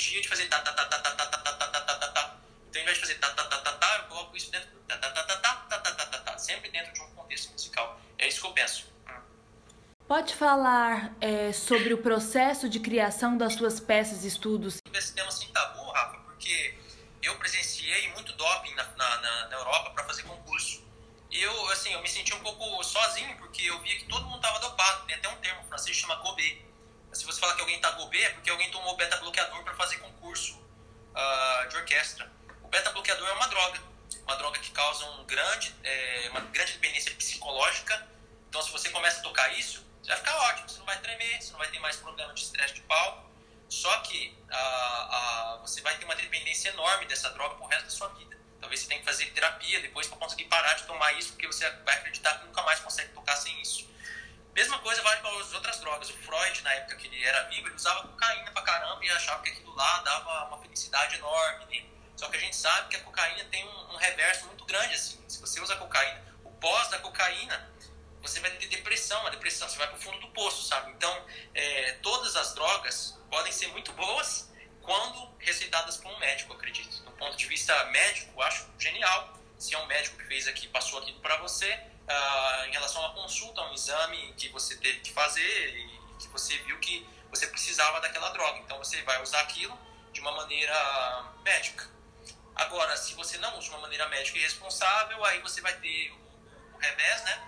mexia 0.09 0.21
de 0.21 0.27
fazer 0.27 0.45
ta 0.47 0.59
ta 0.59 0.73
ta 0.73 0.85
ta 0.85 0.99
ta 0.99 1.15
ta 1.15 1.27
ta 1.27 1.37
ta 1.37 1.67
ta 1.67 1.81
ta 1.83 1.95
ta 1.97 2.07
ta. 2.07 2.37
Então, 2.69 2.81
ao 2.81 2.83
invés 2.83 2.97
de 2.97 3.01
fazer 3.01 3.15
ta 3.19 3.29
ta 3.29 3.43
ta 3.43 3.57
ta 3.59 3.73
ta, 3.73 3.95
eu 3.97 4.03
coloco 4.05 4.35
isso 4.35 4.51
dentro 4.51 4.69
ta 4.87 4.97
ta 4.97 5.11
ta 5.11 5.23
ta 5.23 5.37
ta 5.37 5.53
ta 5.69 5.79
ta 5.81 5.91
ta 5.93 6.05
ta 6.07 6.19
ta, 6.19 6.37
sempre 6.37 6.71
dentro 6.71 6.91
de 6.93 7.01
um 7.01 7.11
contexto 7.11 7.51
musical. 7.51 7.99
É 8.17 8.27
isso 8.27 8.41
que 8.41 8.47
eu 8.47 8.53
penso. 8.53 8.89
Pode 10.07 10.33
falar 10.33 11.13
é, 11.21 11.53
sobre 11.53 11.93
o 11.93 11.99
processo 11.99 12.67
de 12.67 12.79
criação 12.79 13.37
das 13.37 13.53
suas 13.53 13.79
peças 13.79 14.23
e 14.23 14.27
estudos? 14.27 14.77
Esse 14.91 15.13
tema 15.13 15.29
sem 15.29 15.49
tabu, 15.49 15.91
Rafa, 15.91 16.17
porque 16.17 16.75
eu 17.21 17.37
presenciei 17.37 18.11
muito 18.13 18.33
doping 18.33 18.73
na, 18.73 18.83
na, 18.97 19.47
na 19.49 19.55
Europa 19.55 19.91
para 19.91 20.05
fazer 20.05 20.23
concurso. 20.23 20.83
E 21.29 21.39
eu, 21.39 21.69
assim, 21.69 21.93
eu 21.93 22.01
me 22.01 22.09
senti 22.09 22.33
um 22.33 22.39
pouco 22.39 22.83
sozinho, 22.83 23.37
porque 23.37 23.61
eu 23.61 23.79
via 23.81 23.95
que 23.99 24.05
todo 24.05 24.25
mundo 24.25 24.37
estava 24.37 24.57
dopado. 24.57 25.05
Tem 25.05 25.15
até 25.15 25.29
um 25.29 25.35
termo 25.35 25.63
francês 25.65 25.95
que 25.95 26.01
chama 26.01 26.15
Gobet 26.15 26.67
se 27.13 27.25
você 27.25 27.39
falar 27.39 27.55
que 27.55 27.61
alguém 27.61 27.75
está 27.75 27.91
gobê, 27.91 28.21
é 28.21 28.29
porque 28.29 28.49
alguém 28.49 28.69
tomou 28.71 28.95
beta-bloqueador 28.95 29.63
para 29.63 29.73
fazer 29.73 29.97
concurso 29.97 30.57
uh, 30.57 31.67
de 31.67 31.75
orquestra. 31.77 32.31
O 32.63 32.67
beta-bloqueador 32.67 33.27
é 33.27 33.33
uma 33.33 33.47
droga, 33.47 33.79
uma 34.23 34.35
droga 34.35 34.59
que 34.59 34.71
causa 34.71 35.05
um 35.11 35.25
grande, 35.25 35.75
é, 35.83 36.27
uma 36.29 36.41
grande 36.41 36.73
dependência 36.73 37.13
psicológica. 37.15 38.07
Então, 38.47 38.61
se 38.61 38.71
você 38.71 38.89
começa 38.89 39.19
a 39.19 39.23
tocar 39.23 39.51
isso, 39.57 39.85
você 40.01 40.09
vai 40.09 40.17
ficar 40.17 40.37
ótimo, 40.37 40.69
você 40.69 40.79
não 40.79 40.85
vai 40.85 40.99
tremer, 40.99 41.41
você 41.41 41.51
não 41.51 41.59
vai 41.59 41.69
ter 41.69 41.79
mais 41.79 41.95
problema 41.95 42.33
de 42.33 42.41
estresse 42.41 42.75
de 42.75 42.81
palco. 42.81 43.27
Só 43.67 43.97
que 44.01 44.35
uh, 44.49 45.55
uh, 45.55 45.61
você 45.61 45.81
vai 45.81 45.97
ter 45.97 46.05
uma 46.05 46.15
dependência 46.15 46.69
enorme 46.69 47.05
dessa 47.05 47.29
droga 47.31 47.55
pro 47.55 47.65
resto 47.65 47.85
da 47.85 47.91
sua 47.91 48.09
vida. 48.09 48.37
Talvez 48.59 48.81
você 48.81 48.87
tenha 48.87 48.99
que 48.99 49.05
fazer 49.05 49.25
terapia 49.27 49.79
depois 49.81 50.07
para 50.07 50.17
conseguir 50.17 50.45
parar 50.45 50.73
de 50.73 50.83
tomar 50.83 51.13
isso, 51.13 51.29
porque 51.33 51.47
você 51.47 51.69
vai 51.69 51.95
acreditar 51.95 52.39
que 52.39 52.45
nunca 52.45 52.61
mais 52.63 52.79
consegue 52.79 53.13
tocar 53.13 53.35
sem 53.35 53.59
isso. 53.61 53.89
Mesma 54.59 54.77
coisa 54.79 55.01
vale 55.01 55.21
para 55.21 55.29
as 55.39 55.53
outras 55.53 55.79
drogas. 55.79 56.09
O 56.09 56.13
Freud, 56.17 56.61
na 56.63 56.73
época 56.73 56.97
que 56.97 57.07
ele 57.07 57.23
era 57.23 57.43
vivo, 57.43 57.67
ele 57.67 57.75
usava 57.75 58.01
cocaína 58.01 58.51
pra 58.51 58.61
caramba 58.61 59.05
e 59.05 59.09
achava 59.09 59.41
que 59.41 59.51
aquilo 59.51 59.73
lá 59.73 59.99
dava 59.99 60.47
uma 60.47 60.57
felicidade 60.61 61.15
enorme. 61.15 61.65
Né? 61.65 61.85
Só 62.19 62.27
que 62.27 62.35
a 62.35 62.39
gente 62.41 62.57
sabe 62.57 62.89
que 62.89 62.97
a 62.97 62.99
cocaína 62.99 63.45
tem 63.45 63.65
um, 63.65 63.93
um 63.93 63.95
reverso 63.95 64.45
muito 64.47 64.65
grande. 64.65 64.93
assim. 64.93 65.23
Se 65.29 65.39
você 65.39 65.61
usa 65.61 65.77
cocaína, 65.77 66.21
o 66.43 66.51
pós 66.51 66.89
da 66.89 66.99
cocaína, 66.99 67.71
você 68.21 68.41
vai 68.41 68.51
ter 68.51 68.67
depressão, 68.67 69.25
a 69.25 69.29
depressão, 69.29 69.69
você 69.69 69.77
vai 69.77 69.87
para 69.87 69.95
o 69.95 70.01
fundo 70.01 70.19
do 70.19 70.27
poço, 70.31 70.67
sabe? 70.67 70.91
Então, 70.91 71.25
é, 71.55 71.93
todas 72.03 72.35
as 72.35 72.53
drogas 72.53 73.17
podem 73.31 73.53
ser 73.53 73.67
muito 73.67 73.93
boas 73.93 74.51
quando 74.81 75.33
receitadas 75.39 75.95
por 75.95 76.11
um 76.11 76.19
médico, 76.19 76.51
acredito. 76.51 77.01
Do 77.03 77.11
ponto 77.11 77.37
de 77.37 77.45
vista 77.45 77.85
médico, 77.85 78.33
eu 78.35 78.41
acho 78.41 78.69
genial. 78.77 79.39
Se 79.57 79.73
é 79.73 79.77
um 79.77 79.85
médico 79.85 80.17
que 80.17 80.25
fez 80.25 80.45
aqui, 80.45 80.67
passou 80.67 80.99
aquilo 80.99 81.21
para 81.21 81.37
você, 81.37 81.71
uh, 81.73 82.65
em 82.65 82.71
relação 82.71 83.01
a 83.01 83.07
uma 83.07 83.15
consulta, 83.15 83.61
a 83.61 83.71
um 83.71 83.73
exame 83.73 84.33
que 84.33 84.49
você 84.49 84.75
teve 84.75 84.99
que 84.99 85.13
fazer 85.13 85.69
e 85.73 85.99
que 86.19 86.27
você 86.27 86.57
viu 86.57 86.77
que 86.79 87.07
você 87.29 87.47
precisava 87.47 88.01
daquela 88.01 88.27
droga. 88.31 88.59
Então 88.59 88.77
você 88.77 89.01
vai 89.03 89.21
usar 89.23 89.39
aquilo 89.39 89.79
de 90.11 90.19
uma 90.19 90.33
maneira 90.33 91.33
médica. 91.45 91.98
Agora, 92.59 92.97
se 92.97 93.13
você 93.13 93.37
não 93.37 93.57
usa 93.57 93.63
de 93.63 93.69
uma 93.69 93.79
maneira 93.79 94.05
médica 94.09 94.37
e 94.37 94.41
responsável, 94.41 95.23
aí 95.23 95.39
você 95.39 95.61
vai 95.61 95.73
ter 95.79 96.11
o, 96.11 96.75
o 96.75 96.77
revés, 96.77 97.23
né? 97.23 97.41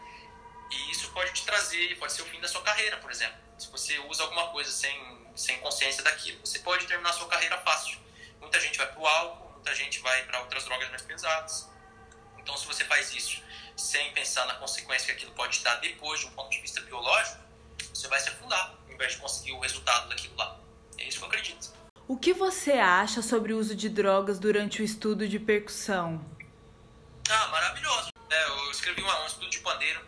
E 0.72 0.92
isso 0.92 1.12
pode 1.12 1.34
te 1.34 1.44
trazer, 1.44 1.98
pode 2.00 2.14
ser 2.14 2.22
o 2.22 2.26
fim 2.26 2.40
da 2.40 2.48
sua 2.48 2.62
carreira, 2.62 2.96
por 2.96 3.12
exemplo. 3.12 3.38
Se 3.58 3.70
você 3.70 4.00
usa 4.00 4.24
alguma 4.24 4.48
coisa 4.52 4.72
sem, 4.72 5.28
sem 5.36 5.60
consciência 5.60 6.02
daquilo, 6.02 6.40
você 6.40 6.60
pode 6.60 6.88
terminar 6.88 7.12
sua 7.12 7.28
carreira 7.28 7.58
fácil. 7.58 8.00
Muita 8.40 8.58
gente 8.62 8.78
vai 8.78 8.88
para 8.88 9.00
o 9.02 9.06
álcool, 9.06 9.52
muita 9.52 9.76
gente 9.76 10.00
vai 10.00 10.24
para 10.24 10.40
outras 10.40 10.64
drogas 10.64 10.90
mais 10.90 11.02
pesadas. 11.02 11.70
Então, 12.38 12.56
se 12.56 12.66
você 12.66 12.86
faz 12.86 13.14
isso 13.14 13.44
sem 13.76 14.14
pensar 14.14 14.46
na 14.46 14.56
consequência 14.56 15.08
que 15.08 15.12
aquilo 15.12 15.34
pode 15.34 15.58
te 15.58 15.64
dar 15.66 15.76
depois, 15.76 16.22
de 16.22 16.28
um 16.28 16.32
ponto 16.32 16.50
de 16.52 16.62
vista 16.62 16.80
biológico, 16.80 17.38
você 17.94 18.08
vai 18.08 18.20
se 18.22 18.30
afundar, 18.30 18.76
ao 18.88 18.94
invés 18.94 19.12
de 19.12 19.18
conseguir 19.18 19.52
o 19.52 19.60
resultado 19.60 20.08
daquilo 20.08 20.38
lá. 20.38 20.58
É 20.98 21.04
isso 21.04 21.18
que 21.18 21.24
eu 21.26 21.28
acredito. 21.28 21.81
O 22.12 22.18
que 22.18 22.34
você 22.34 22.74
acha 22.74 23.22
sobre 23.22 23.54
o 23.54 23.58
uso 23.58 23.74
de 23.74 23.88
drogas 23.88 24.38
durante 24.38 24.82
o 24.82 24.84
estudo 24.84 25.30
de 25.30 25.40
percussão? 25.40 26.20
Ah, 27.30 27.48
maravilhoso. 27.48 28.10
É, 28.30 28.50
eu 28.50 28.70
escrevi 28.70 29.02
um 29.02 29.26
estudo 29.26 29.50
de 29.50 29.60
pandeiro. 29.60 30.02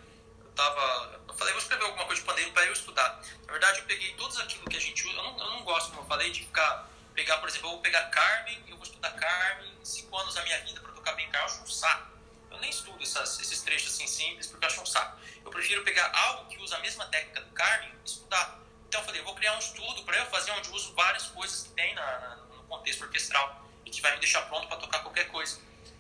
Eu 0.44 0.52
tava. 0.52 1.22
Eu 1.26 1.34
falei, 1.34 1.54
vou 1.54 1.62
escrever 1.62 1.86
alguma 1.86 2.04
coisa 2.04 2.20
de 2.20 2.28
pandeiro 2.28 2.52
para 2.52 2.66
eu 2.66 2.74
estudar. 2.74 3.24
Na 3.46 3.54
verdade, 3.54 3.80
eu 3.80 3.86
peguei 3.86 4.14
todos 4.16 4.38
aquilo 4.38 4.66
que 4.66 4.76
a 4.76 4.82
gente 4.82 5.02
usa. 5.08 5.16
Eu 5.16 5.24
não, 5.24 5.40
eu 5.40 5.50
não 5.52 5.64
gosto, 5.64 5.92
como 5.92 6.02
eu 6.02 6.06
falei, 6.06 6.30
de 6.30 6.42
ficar. 6.42 6.90
Pegar, 7.16 7.38
por 7.38 7.48
exemplo, 7.48 7.70
eu 7.70 7.72
vou 7.72 7.82
pegar 7.82 8.10
Carmen, 8.10 8.62
eu 8.68 8.76
vou 8.76 8.84
estudar 8.84 9.12
Carmen, 9.12 9.74
cinco 9.82 10.18
anos 10.18 10.36
da 10.36 10.44
minha 10.44 10.60
vida 10.60 10.82
para 10.82 10.92
tocar 10.92 11.14
bem 11.14 11.30
Carmen, 11.30 11.50
eu 11.50 11.56
acho 11.56 11.64
um 11.64 11.68
saco 11.68 12.12
eu 12.52 12.60
nem 12.60 12.70
estudo 12.70 13.02
essas, 13.02 13.40
esses 13.40 13.62
trechos 13.62 13.94
assim 13.94 14.08
simples 14.08 14.48
porque 14.48 14.66
eu 14.66 14.70
acho 14.70 14.82
um 14.82 14.86
saco. 14.86 15.18
Eu 15.44 15.52
prefiro 15.52 15.84
pegar 15.84 16.12
algo 16.14 16.50
que 16.50 16.62
usa 16.62 16.76
a 16.76 16.80
mesma 16.80 17.06
técnica 17.06 17.40
do 17.40 17.52
Carmen 17.54 17.90
e 17.90 18.06
estudar. 18.06 18.60
Então 18.94 19.02
eu 19.02 19.06
falei, 19.08 19.22
eu 19.22 19.26
vou 19.26 19.34
criar 19.34 19.56
um 19.56 19.58
estudo 19.58 20.04
para 20.04 20.16
eu 20.18 20.26
fazer 20.28 20.52
onde 20.52 20.70
uso 20.70 20.94
várias 20.94 21.26
coisas 21.30 21.64
que 21.64 21.70
tem 21.70 21.96
na, 21.96 22.20
na, 22.20 22.36
no 22.36 22.64
contexto 22.66 23.02
orquestral 23.02 23.68
e 23.84 23.90
que 23.90 24.00
vai 24.00 24.12
me 24.12 24.20
deixar 24.20 24.44
pronto 24.44 24.68
para 24.68 24.78
tocar 24.78 25.00
qualquer 25.00 25.30
coisa. 25.30 25.60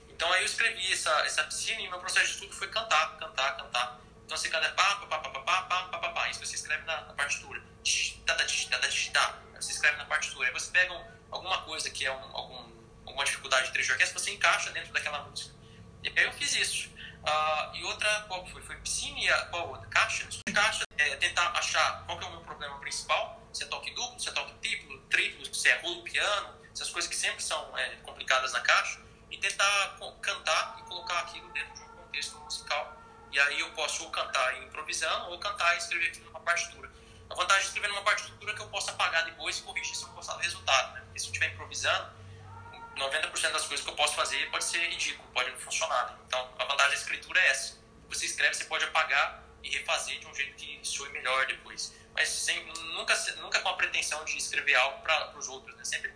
Então 0.10 0.32
aí 0.32 0.42
eu 0.42 0.46
escrevi 0.46 0.94
essa, 0.94 1.10
essa 1.26 1.44
piscina 1.46 1.82
e 1.82 1.90
meu 1.90 1.98
processo 1.98 2.28
de 2.28 2.34
estudo 2.34 2.54
foi 2.54 2.68
cantar, 2.68 3.18
cantar, 3.18 3.58
cantar. 3.58 4.00
Então 4.24 4.38
você 4.38 4.48
canta 4.48 4.70
pá, 4.74 4.98
pá, 4.98 5.08
pá, 5.08 5.18
pá, 5.18 5.30
pá, 5.32 5.62
pá, 5.64 5.84
pá, 5.86 5.98
pá, 5.98 6.10
pá. 6.10 6.30
Isso 6.30 6.46
você 6.46 6.54
escreve 6.54 6.86
na, 6.86 7.02
na 7.02 7.14
partitura. 7.14 7.64
Você 9.60 9.72
escreve 9.72 9.98
na 9.98 10.06
partitura. 10.06 10.50
Aí 10.50 10.54
você 10.54 10.70
pega 10.70 10.94
um, 10.94 11.04
alguma 11.32 11.64
coisa 11.64 11.90
que 11.90 12.06
é 12.06 12.12
um, 12.12 12.38
algum, 12.38 12.72
alguma 13.08 13.26
dificuldade 13.26 13.66
de 13.66 13.74
trecho 13.74 13.88
de 13.88 13.94
orquestra, 13.94 14.20
você 14.20 14.30
encaixa 14.30 14.70
dentro 14.70 14.94
daquela 14.94 15.24
música. 15.24 15.52
E 16.04 16.10
aí 16.10 16.26
eu 16.26 16.34
fiz 16.34 16.56
isso. 16.56 16.93
Uh, 17.24 17.76
e 17.76 17.84
outra, 17.86 18.26
qual 18.28 18.46
foi? 18.48 18.62
Foi 18.62 18.76
piscina 18.78 19.46
qual 19.46 19.70
outra? 19.70 19.88
Caixa. 19.88 20.28
Caixa 20.54 20.84
é 20.98 21.16
tentar 21.16 21.50
achar 21.52 22.04
qual 22.06 22.18
que 22.18 22.26
é 22.26 22.28
o 22.28 22.32
meu 22.32 22.42
problema 22.42 22.78
principal. 22.80 23.42
Se 23.54 23.64
é 23.64 23.68
toque 23.68 23.92
duplo, 23.92 24.20
se 24.20 24.30
é 24.30 24.32
toque 24.34 24.54
triplo, 24.56 25.00
triplo, 25.10 25.54
se 25.54 25.70
é 25.70 25.80
rolo, 25.80 26.04
piano, 26.04 26.56
essas 26.74 26.90
coisas 26.90 27.10
que 27.10 27.16
sempre 27.16 27.42
são 27.42 27.78
é, 27.78 27.96
complicadas 27.98 28.52
na 28.52 28.60
caixa. 28.60 29.00
E 29.32 29.38
tentar 29.38 29.98
cantar 30.22 30.78
e 30.80 30.84
colocar 30.84 31.20
aquilo 31.20 31.50
dentro 31.54 31.74
de 31.74 31.82
um 31.82 31.88
contexto 31.96 32.38
musical. 32.40 33.02
E 33.32 33.40
aí 33.40 33.60
eu 33.62 33.72
posso 33.72 34.04
ou 34.04 34.12
cantar 34.12 34.62
improvisando 34.62 35.32
ou 35.32 35.40
cantar 35.40 35.74
e 35.76 35.78
escrever 35.78 36.10
aquilo 36.10 36.26
numa 36.26 36.42
partitura. 36.42 36.92
A 37.30 37.36
vantagem 37.36 37.62
de 37.62 37.68
escrever 37.68 37.88
numa 37.88 38.04
partitura 38.04 38.52
é 38.52 38.56
que 38.56 38.62
eu 38.62 38.68
posso 38.68 38.92
apagar 38.92 39.26
depois 39.26 39.58
e 39.58 39.64
corrigir 39.64 39.96
se 39.96 40.04
eu 40.04 40.10
gostar 40.10 40.34
do 40.34 40.40
resultado. 40.40 40.94
Né? 40.94 41.02
Porque 41.06 41.20
se 41.20 41.26
eu 41.28 41.32
estiver 41.32 41.54
improvisando, 41.54 42.12
90% 42.96 43.52
das 43.52 43.66
coisas 43.66 43.84
que 43.84 43.92
eu 43.92 43.96
posso 43.96 44.16
fazer 44.16 44.50
pode 44.52 44.64
ser 44.64 44.80
ridículo, 44.90 45.28
pode 45.34 45.50
não 45.52 45.60
funcionar. 45.60 46.08
Né? 46.08 46.18
Então, 46.28 46.54
a 46.60 46.66
vantagem 46.66 46.92
da 46.92 46.98
escritura 46.98 47.40
é 47.40 47.48
essa. 47.48 47.78
Você 48.10 48.26
escreve, 48.26 48.54
você 48.54 48.66
pode 48.66 48.84
apagar 48.86 49.44
e 49.64 49.70
refazer 49.70 50.20
de 50.20 50.28
um 50.28 50.36
jeito 50.36 50.56
que 50.56 50.80
soe 50.84 51.10
melhor 51.10 51.46
depois. 51.48 51.94
Mas 52.14 52.30
sem, 52.30 52.64
nunca, 52.94 53.16
nunca 53.38 53.60
com 53.60 53.70
a 53.70 53.74
pretensão 53.74 54.24
de 54.26 54.38
escrever 54.38 54.76
algo 54.76 55.02
para 55.02 55.36
os 55.38 55.48
outros, 55.48 55.76
né? 55.76 55.84
Sempre 55.84 56.14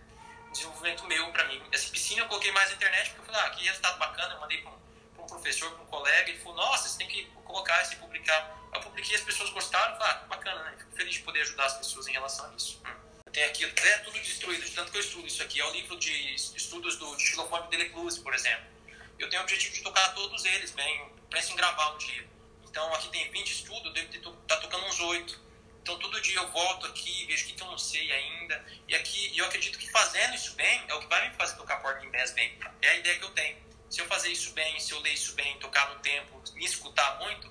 desenvolvimento 0.52 1.04
meu 1.06 1.30
para 1.32 1.44
mim. 1.44 1.62
Essa 1.72 1.90
piscina 1.90 2.22
eu 2.22 2.28
coloquei 2.28 2.52
mais 2.52 2.68
na 2.70 2.76
internet 2.76 3.10
porque 3.10 3.20
eu 3.20 3.34
falei, 3.34 3.40
ah, 3.40 3.50
que 3.50 3.64
resultado 3.64 3.98
bacana, 3.98 4.34
eu 4.34 4.40
mandei 4.40 4.58
para 4.58 4.70
um, 4.70 4.78
um, 5.18 5.26
professor, 5.26 5.70
para 5.72 5.82
um 5.82 5.86
colega, 5.86 6.30
ele 6.30 6.38
falou, 6.38 6.56
nossa, 6.56 6.88
você 6.88 6.98
tem 6.98 7.08
que 7.08 7.24
colocar 7.44 7.82
isso 7.82 7.94
e 7.94 7.96
publicar. 7.96 8.56
Eu 8.72 8.80
publiquei, 8.80 9.16
as 9.16 9.22
pessoas 9.22 9.50
gostaram, 9.50 9.96
falei, 9.96 10.12
ah, 10.12 10.26
bacana, 10.28 10.62
né? 10.62 10.76
Fico 10.78 10.92
feliz 10.92 11.14
de 11.14 11.20
poder 11.20 11.40
ajudar 11.40 11.66
as 11.66 11.78
pessoas 11.78 12.06
em 12.06 12.12
relação 12.12 12.50
a 12.50 12.54
isso. 12.54 12.80
Hum. 12.86 13.07
Tenho 13.32 13.46
aqui, 13.46 13.64
é 13.64 13.98
tudo 13.98 14.18
destruído, 14.18 14.64
de 14.64 14.70
tanto 14.70 14.90
que 14.90 14.98
eu 14.98 15.02
estudo 15.02 15.26
isso 15.26 15.42
aqui. 15.42 15.60
É 15.60 15.64
o 15.64 15.72
livro 15.72 15.96
de 15.98 16.34
estudos 16.34 16.96
do 16.96 17.18
xilofone 17.18 17.64
de 17.64 17.70
Delecluse, 17.70 18.20
por 18.20 18.34
exemplo. 18.34 18.66
Eu 19.18 19.28
tenho 19.28 19.42
o 19.42 19.44
objetivo 19.44 19.74
de 19.74 19.82
tocar 19.82 20.14
todos 20.14 20.44
eles 20.44 20.70
bem, 20.72 21.10
penso 21.30 21.52
em 21.52 21.56
gravar 21.56 21.94
um 21.94 21.98
dia. 21.98 22.26
Então 22.68 22.94
aqui 22.94 23.08
tem 23.10 23.30
20 23.30 23.50
estudos, 23.50 23.84
eu 23.86 23.92
devo 23.92 24.14
estar 24.14 24.30
tá 24.46 24.56
tocando 24.58 24.86
uns 24.86 25.00
8 25.00 25.48
então 25.88 25.98
todo 26.00 26.20
dia 26.20 26.36
eu 26.36 26.46
volto 26.50 26.86
aqui, 26.86 27.24
vejo 27.24 27.46
o 27.46 27.48
que, 27.48 27.62
eu 27.62 27.66
não 27.66 27.78
sei 27.78 28.12
ainda. 28.12 28.62
E 28.86 28.94
aqui 28.94 29.32
eu 29.34 29.46
acredito 29.46 29.78
que 29.78 29.90
fazendo 29.90 30.34
isso 30.34 30.54
bem 30.54 30.84
é 30.86 30.92
o 30.92 31.00
que 31.00 31.06
vai 31.06 31.30
me 31.30 31.34
fazer 31.34 31.56
tocar 31.56 31.78
Porgy 31.78 32.06
Bass 32.10 32.32
bem. 32.32 32.58
É 32.82 32.90
a 32.90 32.96
ideia 32.96 33.18
que 33.18 33.24
eu 33.24 33.30
tenho. 33.30 33.56
Se 33.88 34.02
eu 34.02 34.06
fazer 34.06 34.28
isso 34.28 34.52
bem, 34.52 34.78
se 34.78 34.92
eu 34.92 35.00
ler 35.00 35.14
isso 35.14 35.34
bem, 35.34 35.58
tocar 35.58 35.88
no 35.88 35.98
tempo, 36.00 36.42
me 36.52 36.64
escutar 36.66 37.18
muito, 37.20 37.50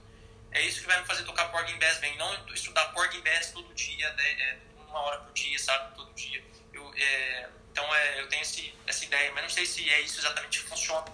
é 0.51 0.61
isso 0.61 0.81
que 0.81 0.85
vai 0.85 1.01
me 1.01 1.07
fazer 1.07 1.23
tocar 1.23 1.45
Porgy 1.45 1.73
Bass 1.77 1.97
bem. 1.97 2.15
Não 2.15 2.53
estudar 2.53 2.93
Porgy 2.93 3.19
Bass 3.21 3.49
todo 3.49 3.73
dia, 3.73 4.13
né, 4.13 4.31
é, 4.33 4.57
uma 4.87 4.99
hora 5.01 5.19
por 5.19 5.33
dia, 5.33 5.57
sabe? 5.59 5.95
Todo 5.95 6.13
dia. 6.13 6.43
Eu, 6.73 6.93
é, 6.95 7.49
então 7.71 7.95
é, 7.95 8.21
eu 8.21 8.29
tenho 8.29 8.41
esse, 8.41 8.73
essa 8.85 9.05
ideia, 9.05 9.31
mas 9.33 9.43
não 9.43 9.49
sei 9.49 9.65
se 9.65 9.89
é 9.89 10.01
isso 10.01 10.19
exatamente 10.19 10.63
que 10.63 10.69
funciona. 10.69 11.05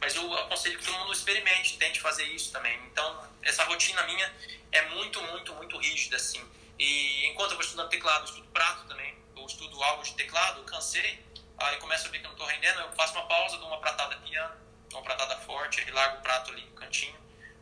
Mas 0.00 0.14
eu 0.16 0.32
aconselho 0.34 0.78
que 0.78 0.84
todo 0.84 0.98
mundo 0.98 1.12
experimente, 1.12 1.76
tente 1.78 2.00
fazer 2.00 2.24
isso 2.24 2.50
também. 2.50 2.76
Então, 2.86 3.28
essa 3.42 3.62
rotina 3.64 4.02
minha 4.04 4.32
é 4.72 4.82
muito, 4.88 5.22
muito, 5.22 5.54
muito 5.54 5.78
rígida, 5.78 6.16
assim. 6.16 6.44
E 6.78 7.26
enquanto 7.26 7.52
eu 7.52 7.56
vou 7.56 7.64
estudando 7.64 7.88
teclado, 7.88 8.22
eu 8.22 8.24
estudo 8.24 8.48
prato 8.48 8.88
também, 8.88 9.14
eu 9.36 9.46
estudo 9.46 9.80
algo 9.82 10.02
de 10.02 10.14
teclado, 10.14 10.64
cansei, 10.64 11.24
aí 11.58 11.76
começo 11.76 12.08
a 12.08 12.10
ver 12.10 12.18
que 12.18 12.24
eu 12.24 12.30
não 12.30 12.36
estou 12.36 12.46
rendendo, 12.46 12.80
eu 12.80 12.92
faço 12.92 13.12
uma 13.14 13.26
pausa, 13.26 13.58
dou 13.58 13.68
uma 13.68 13.78
pratada 13.78 14.16
piano, 14.16 14.54
uma 14.92 15.02
pratada 15.02 15.36
forte, 15.38 15.80
aí 15.80 15.90
largo 15.90 16.18
o 16.18 16.22
prato 16.22 16.50
ali 16.50 16.62
no 16.62 16.72
cantinho, 16.72 17.16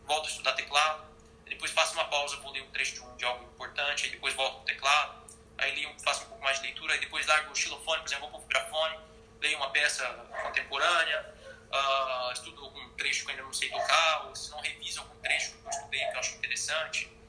volto 0.06 0.26
a 0.26 0.30
estudar 0.30 0.52
teclado, 0.52 1.04
depois 1.44 1.70
faço 1.72 1.94
uma 1.94 2.06
pausa, 2.06 2.40
ler 2.50 2.62
um 2.62 2.70
trecho 2.70 2.94
de, 2.94 3.00
um, 3.02 3.16
de 3.16 3.24
algo 3.24 3.44
importante, 3.44 4.08
depois 4.08 4.34
volto 4.34 4.56
pro 4.56 4.64
teclado, 4.64 5.19
aí 5.60 5.74
leio, 5.74 5.94
faço 6.02 6.24
um 6.24 6.28
pouco 6.28 6.42
mais 6.42 6.58
de 6.58 6.64
leitura, 6.64 6.94
aí 6.94 7.00
depois 7.00 7.26
largo 7.26 7.52
o 7.52 7.56
xilofone, 7.56 8.00
por 8.00 8.08
exemplo, 8.08 8.30
vou 8.30 8.30
pro 8.30 8.40
vibrafone, 8.40 8.98
leio 9.40 9.56
uma 9.56 9.70
peça 9.70 10.06
contemporânea, 10.42 11.34
uh, 11.72 12.32
estudo 12.32 12.64
algum 12.64 12.88
trecho 12.90 13.24
que 13.24 13.30
ainda 13.30 13.42
não 13.42 13.52
sei 13.52 13.68
tocar, 13.70 14.26
ou 14.26 14.36
se 14.36 14.50
não 14.50 14.60
reviso 14.60 15.00
algum 15.00 15.14
trecho 15.20 15.52
que 15.52 15.64
eu 15.64 15.70
estudei 15.70 16.00
que 16.00 16.14
eu 16.14 16.20
acho 16.20 16.34
interessante 16.36 17.20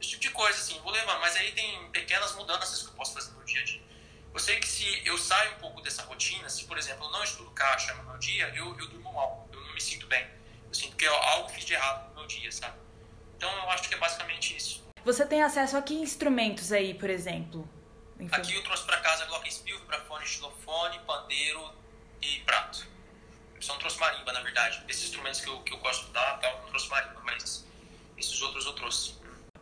esse 0.00 0.10
tipo 0.10 0.22
de 0.22 0.30
coisa, 0.30 0.58
assim, 0.58 0.78
vou 0.80 0.92
levar. 0.92 1.18
Mas 1.20 1.36
aí 1.36 1.52
tem 1.52 1.90
pequenas 1.90 2.34
mudanças 2.34 2.82
que 2.82 2.88
eu 2.88 2.94
posso 2.94 3.14
fazer 3.14 3.32
no 3.32 3.44
dia 3.44 3.60
a 3.60 3.64
dia. 3.64 3.82
Eu 4.32 4.38
sei 4.38 4.60
que 4.60 4.68
se 4.68 5.02
eu 5.06 5.16
saio 5.16 5.52
um 5.52 5.58
pouco 5.58 5.80
dessa 5.80 6.02
rotina, 6.02 6.48
se, 6.48 6.64
por 6.64 6.76
exemplo, 6.76 7.06
eu 7.06 7.10
não 7.10 7.24
estudo 7.24 7.50
caixa 7.52 7.94
no 7.94 8.04
meu 8.04 8.18
dia, 8.18 8.52
eu, 8.54 8.78
eu 8.78 8.86
durmo 8.88 9.12
mal, 9.12 9.48
eu 9.52 9.60
não 9.60 9.72
me 9.72 9.80
sinto 9.80 10.06
bem. 10.06 10.26
Eu 10.68 10.74
sinto 10.74 10.96
que 10.96 11.04
eu, 11.06 11.14
algo 11.14 11.48
fiz 11.48 11.64
de 11.64 11.72
errado 11.72 12.08
no 12.10 12.16
meu 12.16 12.26
dia, 12.26 12.52
sabe? 12.52 12.76
Então 13.36 13.50
eu 13.50 13.70
acho 13.70 13.88
que 13.88 13.94
é 13.94 13.98
basicamente 13.98 14.56
isso. 14.56 14.84
Você 15.04 15.24
tem 15.24 15.42
acesso 15.42 15.76
a 15.76 15.82
que 15.82 15.94
instrumentos 15.94 16.72
aí, 16.72 16.92
por 16.92 17.08
exemplo? 17.08 17.68
Enfim. 18.18 18.34
Aqui 18.34 18.54
eu 18.54 18.62
trouxe 18.64 18.84
para 18.84 18.98
casa 18.98 19.26
glockenspiel, 19.26 19.78
vibrafone, 19.80 20.26
xilofone, 20.26 20.98
pandeiro 21.06 21.70
e 22.22 22.40
prato. 22.40 22.86
Eu 23.54 23.62
só 23.62 23.74
não 23.74 23.80
trouxe 23.80 23.98
marimba, 24.00 24.32
na 24.32 24.40
verdade. 24.40 24.82
Esses 24.88 25.04
instrumentos 25.04 25.40
que 25.40 25.48
eu, 25.48 25.60
que 25.60 25.72
eu 25.72 25.78
gosto 25.78 26.06
de 26.06 26.12
dar, 26.12 26.38
tal, 26.40 26.60
não 26.62 26.68
trouxe 26.68 26.88
marimba, 26.88 27.20
mas 27.24 27.66
esses 28.16 28.40
outros 28.42 28.64
eu 28.66 28.72
trouxe 28.72 29.16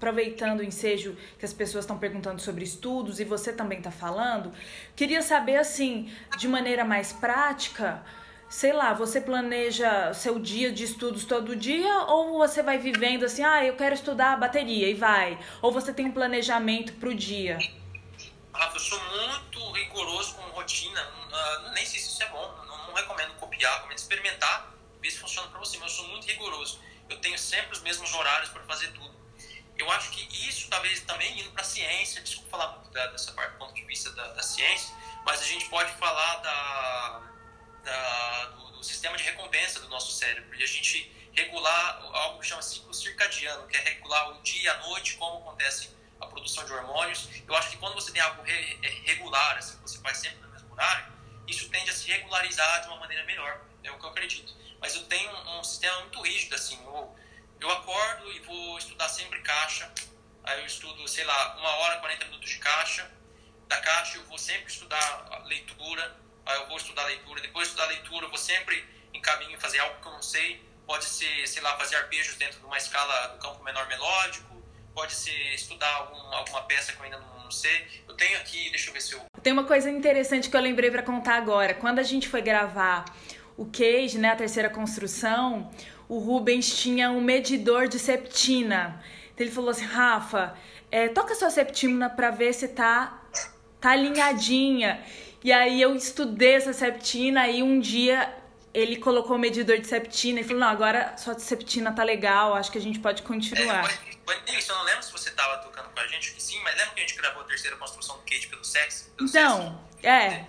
aproveitando 0.05 0.61
o 0.61 0.62
ensejo 0.62 1.16
que 1.38 1.46
as 1.46 1.52
pessoas 1.55 1.84
estão 1.84 1.96
perguntando 1.96 2.42
sobre 2.42 2.62
estudos 2.62 3.20
e 3.20 3.24
você 3.24 3.52
também 3.55 3.78
está 3.78 3.90
falando, 3.90 4.52
queria 4.94 5.22
saber 5.22 5.57
assim, 5.57 6.12
de 6.36 6.46
maneira 6.46 6.84
mais 6.84 7.11
prática, 7.11 8.05
sei 8.46 8.74
lá, 8.74 8.92
você 8.92 9.18
planeja 9.18 10.12
seu 10.12 10.38
dia 10.38 10.70
de 10.70 10.84
estudos 10.84 11.24
todo 11.24 11.57
dia 11.57 12.02
ou 12.02 12.36
você 12.36 12.62
vai 12.62 12.76
vivendo 12.76 13.24
assim, 13.24 13.42
ah, 13.42 13.64
eu 13.64 13.76
quero 13.76 13.94
estudar 13.94 14.38
bateria 14.38 14.90
e 14.90 14.94
vai, 14.94 15.38
ou 15.62 15.72
você 15.72 15.90
tem 15.90 16.07
um 16.07 16.12
planejamento 16.12 16.92
para 16.94 17.09
o 17.09 17.14
dia? 17.14 17.57
Rafa, 18.55 18.76
eu 18.76 18.80
sou 18.80 19.00
muito 19.00 19.72
rigoroso 19.72 20.34
com 20.34 20.42
rotina, 20.50 21.02
uh, 21.02 21.70
nem 21.72 21.84
sei 21.84 21.98
se 21.98 22.09
isso 22.09 22.22
é 22.22 22.28
bom, 22.28 22.64
não, 22.66 22.86
não 22.86 22.94
recomendo 22.94 23.34
copiar, 23.34 23.74
recomendo 23.76 23.98
experimentar, 23.98 24.72
ver 25.00 25.11
se 25.11 25.18
funciona 25.18 25.48
para 25.48 25.59
você, 25.59 25.76
mas 25.78 25.90
eu 25.90 25.96
sou 25.96 26.09
muito 26.09 26.26
rigoroso. 26.26 26.80
Eu 27.09 27.20
tenho 27.20 27.38
sempre 27.38 27.72
os 27.72 27.82
mesmos 27.82 28.14
horários 28.14 28.50
para 28.50 28.62
fazer 28.62 28.92
tudo 28.92 29.14
eu 29.76 29.90
acho 29.90 30.11
que 30.11 30.48
isso 30.48 30.68
talvez 30.68 31.00
também 31.00 31.40
indo 31.40 31.50
para 31.50 31.62
a 31.62 31.64
ciência, 31.64 32.22
desculpa 32.22 32.50
falar 32.50 32.78
da, 32.92 33.07
dessa 33.09 33.32
parte 33.32 33.52
do 33.52 33.59
ponto 33.59 33.74
de 33.74 33.84
vista 33.84 34.11
da, 34.12 34.28
da, 34.28 34.42
ciência, 34.42 34.94
mas 35.24 35.40
a 35.40 35.44
gente 35.44 35.68
pode 35.68 35.92
falar 35.94 36.36
da, 36.36 37.22
da 37.82 38.44
do, 38.46 38.70
do, 38.72 38.84
sistema 38.84 39.16
de 39.16 39.24
recompensa 39.24 39.80
do 39.80 39.88
nosso 39.88 40.12
cérebro 40.12 40.55
e 40.55 40.62
a 40.62 40.66
gente 40.66 41.11
regular 41.32 42.00
algo 42.12 42.40
que 42.40 42.46
chama 42.46 42.62
ciclo 42.62 42.94
circadiano, 42.94 43.66
que 43.66 43.76
é 43.76 43.80
regular 43.80 44.30
o 44.30 44.42
dia 44.42 44.62
e 44.62 44.68
a 44.68 44.78
noite, 44.86 45.14
como 45.14 45.38
acontece 45.38 45.90
a 46.25 46.29
produção 46.29 46.64
de 46.64 46.72
hormônios. 46.72 47.29
Eu 47.47 47.55
acho 47.55 47.70
que 47.70 47.77
quando 47.77 47.95
você 47.95 48.12
tem 48.12 48.20
algo 48.20 48.43
re, 48.43 48.79
é, 48.83 48.89
regular, 49.05 49.57
assim, 49.59 49.79
você 49.81 49.99
faz 50.01 50.18
sempre 50.18 50.41
no 50.41 50.49
mesmo 50.49 50.72
horário, 50.72 51.12
isso 51.47 51.68
tende 51.68 51.91
a 51.91 51.95
se 51.95 52.11
regularizar 52.11 52.83
de 52.83 52.89
uma 52.89 52.99
maneira 52.99 53.25
melhor, 53.25 53.61
é 53.83 53.91
o 53.91 53.99
que 53.99 54.05
eu 54.05 54.11
acredito. 54.11 54.55
Mas 54.81 54.95
eu 54.95 55.05
tenho 55.05 55.31
um, 55.31 55.61
um 55.61 55.64
sistema 55.64 56.01
muito 56.01 56.20
rígido, 56.22 56.55
assim, 56.55 56.79
eu, 56.85 57.16
eu 57.61 57.70
acordo 57.70 58.33
e 58.33 58.41
vou 58.41 58.79
estudar 58.79 59.09
sempre 59.09 59.41
caixa. 59.41 59.91
Aí 60.45 60.61
eu 60.61 60.66
estudo, 60.66 61.09
sei 61.09 61.25
lá, 61.25 61.57
uma 61.57 61.70
hora, 61.77 62.01
40 62.01 62.27
minutos 62.27 62.51
de 62.51 62.59
caixa. 62.59 63.11
Da 63.66 63.81
caixa 63.81 64.18
eu 64.18 64.25
vou 64.27 64.37
sempre 64.37 64.70
estudar 64.70 65.43
leitura. 65.47 66.16
Aí 66.45 66.57
eu 66.61 66.68
vou 66.68 66.77
estudar 66.77 67.05
leitura. 67.05 67.41
Depois 67.41 67.68
de 67.68 67.72
estudar 67.72 67.89
leitura, 67.89 68.27
eu 68.27 68.29
vou 68.29 68.39
sempre 68.39 68.87
encaminho 69.14 69.59
fazer 69.59 69.79
algo 69.79 70.01
que 70.03 70.07
eu 70.07 70.12
não 70.12 70.22
sei. 70.22 70.62
Pode 70.87 71.07
ser, 71.07 71.49
sei 71.49 71.62
lá, 71.62 71.79
fazer 71.79 71.97
arpejos 71.97 72.37
dentro 72.37 72.61
de 72.61 72.66
uma 72.66 72.77
escala 72.77 73.29
do 73.29 73.39
campo 73.39 73.64
menor 73.64 73.87
melódico. 73.87 74.53
Pode 74.95 75.12
ser 75.12 75.55
estudar 75.55 75.92
algum, 75.97 76.36
alguma 76.36 76.62
peça 76.62 76.92
que 76.92 77.01
eu 77.01 77.05
ainda 77.05 77.18
não, 77.18 77.51
sei. 77.51 77.86
Eu 78.09 78.14
tenho 78.14 78.36
aqui, 78.38 78.70
deixa 78.70 78.90
eu 78.90 78.95
ver 78.95 79.01
se 79.01 79.12
eu. 79.12 79.20
Tem 79.42 79.53
uma 79.53 79.64
coisa 79.64 79.90
interessante 79.90 80.49
que 80.49 80.57
eu 80.57 80.61
lembrei 80.61 80.90
para 80.90 81.03
contar 81.03 81.36
agora. 81.36 81.74
Quando 81.74 81.99
a 81.99 82.03
gente 82.03 82.28
foi 82.28 82.40
gravar 82.42 83.05
o 83.57 83.66
Cage, 83.66 84.18
né, 84.18 84.30
a 84.30 84.36
terceira 84.36 84.68
construção, 84.70 85.70
o 86.09 86.18
Rubens 86.18 86.80
tinha 86.80 87.11
um 87.11 87.20
medidor 87.20 87.86
de 87.86 87.99
septina. 87.99 89.03
Então 89.32 89.47
ele 89.47 89.55
falou 89.55 89.70
assim, 89.70 89.84
Rafa, 89.84 90.57
é, 90.90 91.09
toca 91.09 91.34
sua 91.34 91.51
septina 91.51 92.09
para 92.09 92.30
ver 92.30 92.53
se 92.53 92.68
tá, 92.68 93.22
tá 93.80 93.90
alinhadinha. 93.90 95.03
E 95.42 95.53
aí 95.53 95.80
eu 95.80 95.95
estudei 95.95 96.55
essa 96.55 96.72
septina 96.72 97.49
e 97.49 97.62
um 97.62 97.78
dia 97.78 98.32
ele 98.75 98.97
colocou 98.97 99.37
o 99.37 99.39
medidor 99.39 99.79
de 99.79 99.87
septina 99.87 100.41
e 100.41 100.45
falou, 100.45 100.59
não, 100.61 100.68
agora 100.68 101.16
sua 101.16 101.39
septina 101.39 101.93
tá 101.93 102.03
legal, 102.03 102.55
acho 102.55 102.72
que 102.72 102.79
a 102.79 102.81
gente 102.81 102.99
pode 102.99 103.22
continuar. 103.22 103.89
É, 103.89 104.59
isso, 104.59 104.72
eu 104.72 104.77
não 104.77 104.85
lembro 104.85 105.03
se 105.03 105.12
você 105.12 105.31
tava 105.31 105.59
tocando 105.59 105.89
com 105.91 106.01
a 106.01 106.07
gente, 106.09 106.35
que 106.35 106.43
sim, 106.43 106.61
mas 106.62 106.77
lembra 106.77 106.93
que 106.95 107.01
a 107.01 107.07
gente 107.07 107.16
gravou 107.16 107.43
a 107.43 107.47
terceira 107.47 107.77
construção 107.77 108.16
do 108.16 108.22
Kate 108.22 108.49
pelo 108.49 108.64
sexo? 108.64 109.11
Pelo 109.16 109.29
então, 109.29 109.87
sexo? 109.93 110.07
é. 110.09 110.47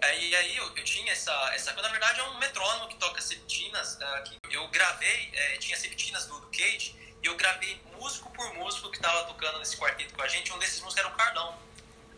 E 0.00 0.36
aí 0.36 0.56
eu, 0.56 0.64
eu, 0.76 0.84
tinha 0.84 1.10
essa, 1.10 1.32
essa. 1.54 1.72
Na 1.72 1.88
verdade 1.88 2.20
é 2.20 2.22
um 2.22 2.38
metrônomo 2.38 2.88
que 2.88 2.96
toca 2.96 3.20
septinas. 3.20 3.94
Uh, 3.96 4.22
que 4.48 4.56
eu 4.56 4.66
gravei, 4.68 5.30
é, 5.32 5.56
tinha 5.56 5.76
septinas 5.76 6.26
do, 6.26 6.38
do 6.40 6.46
Cage, 6.48 6.94
e 7.22 7.26
eu 7.26 7.36
gravei 7.36 7.80
músico 7.98 8.30
por 8.30 8.54
músico 8.54 8.90
que 8.90 8.96
estava 8.96 9.24
tocando 9.24 9.58
nesse 9.58 9.76
quarteto 9.76 10.14
com 10.14 10.22
a 10.22 10.28
gente. 10.28 10.52
Um 10.52 10.58
desses 10.58 10.80
músicos 10.80 11.04
era 11.04 11.08
o 11.08 11.16
Carlão. 11.16 11.58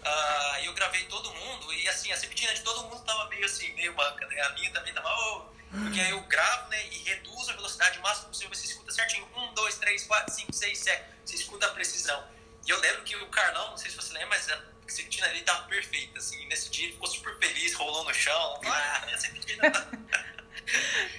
Uh, 0.00 0.62
e 0.62 0.66
eu 0.66 0.72
gravei 0.72 1.04
todo 1.04 1.32
mundo, 1.34 1.72
e 1.74 1.88
assim, 1.88 2.10
a 2.10 2.16
septina 2.16 2.54
de 2.54 2.62
todo 2.62 2.84
mundo 2.84 3.04
tava 3.04 3.28
meio 3.28 3.44
assim, 3.44 3.70
meio 3.74 3.94
manca, 3.94 4.26
né? 4.26 4.40
A 4.40 4.50
minha 4.50 4.70
também 4.72 4.94
tava. 4.94 5.08
Oh, 5.08 5.44
porque 5.70 6.00
aí 6.00 6.10
eu 6.10 6.20
gravo, 6.22 6.68
né? 6.68 6.86
E 6.88 6.98
reduzo 7.04 7.50
a 7.50 7.54
velocidade 7.54 7.98
máxima 8.00 8.28
possível, 8.28 8.54
você 8.54 8.66
escuta 8.66 8.90
certinho. 8.92 9.28
Um, 9.36 9.52
dois, 9.54 9.76
três, 9.78 10.04
quatro, 10.04 10.34
cinco, 10.34 10.52
seis, 10.52 10.78
sete. 10.78 11.04
Você 11.24 11.36
escuta 11.36 11.66
a 11.66 11.70
precisão. 11.70 12.26
E 12.66 12.70
eu 12.70 12.80
lembro 12.80 13.02
que 13.02 13.14
o 13.16 13.28
Carlão, 13.28 13.70
não 13.70 13.76
sei 13.76 13.90
se 13.90 13.96
você 13.96 14.12
lembra, 14.12 14.30
mas 14.30 14.50
a 14.50 14.60
Septina 14.88 15.26
ali 15.28 15.42
tava 15.42 15.64
perfeita, 15.64 16.18
assim. 16.18 16.44
Nesse 16.46 16.70
dia 16.70 16.86
ele 16.86 16.94
ficou 16.94 17.08
super 17.08 17.38
feliz, 17.38 17.74
rolou 17.74 18.04
no 18.04 18.14
chão. 18.14 18.60
Ah, 18.64 19.02
minha 19.04 19.18
Septina. 19.18 19.66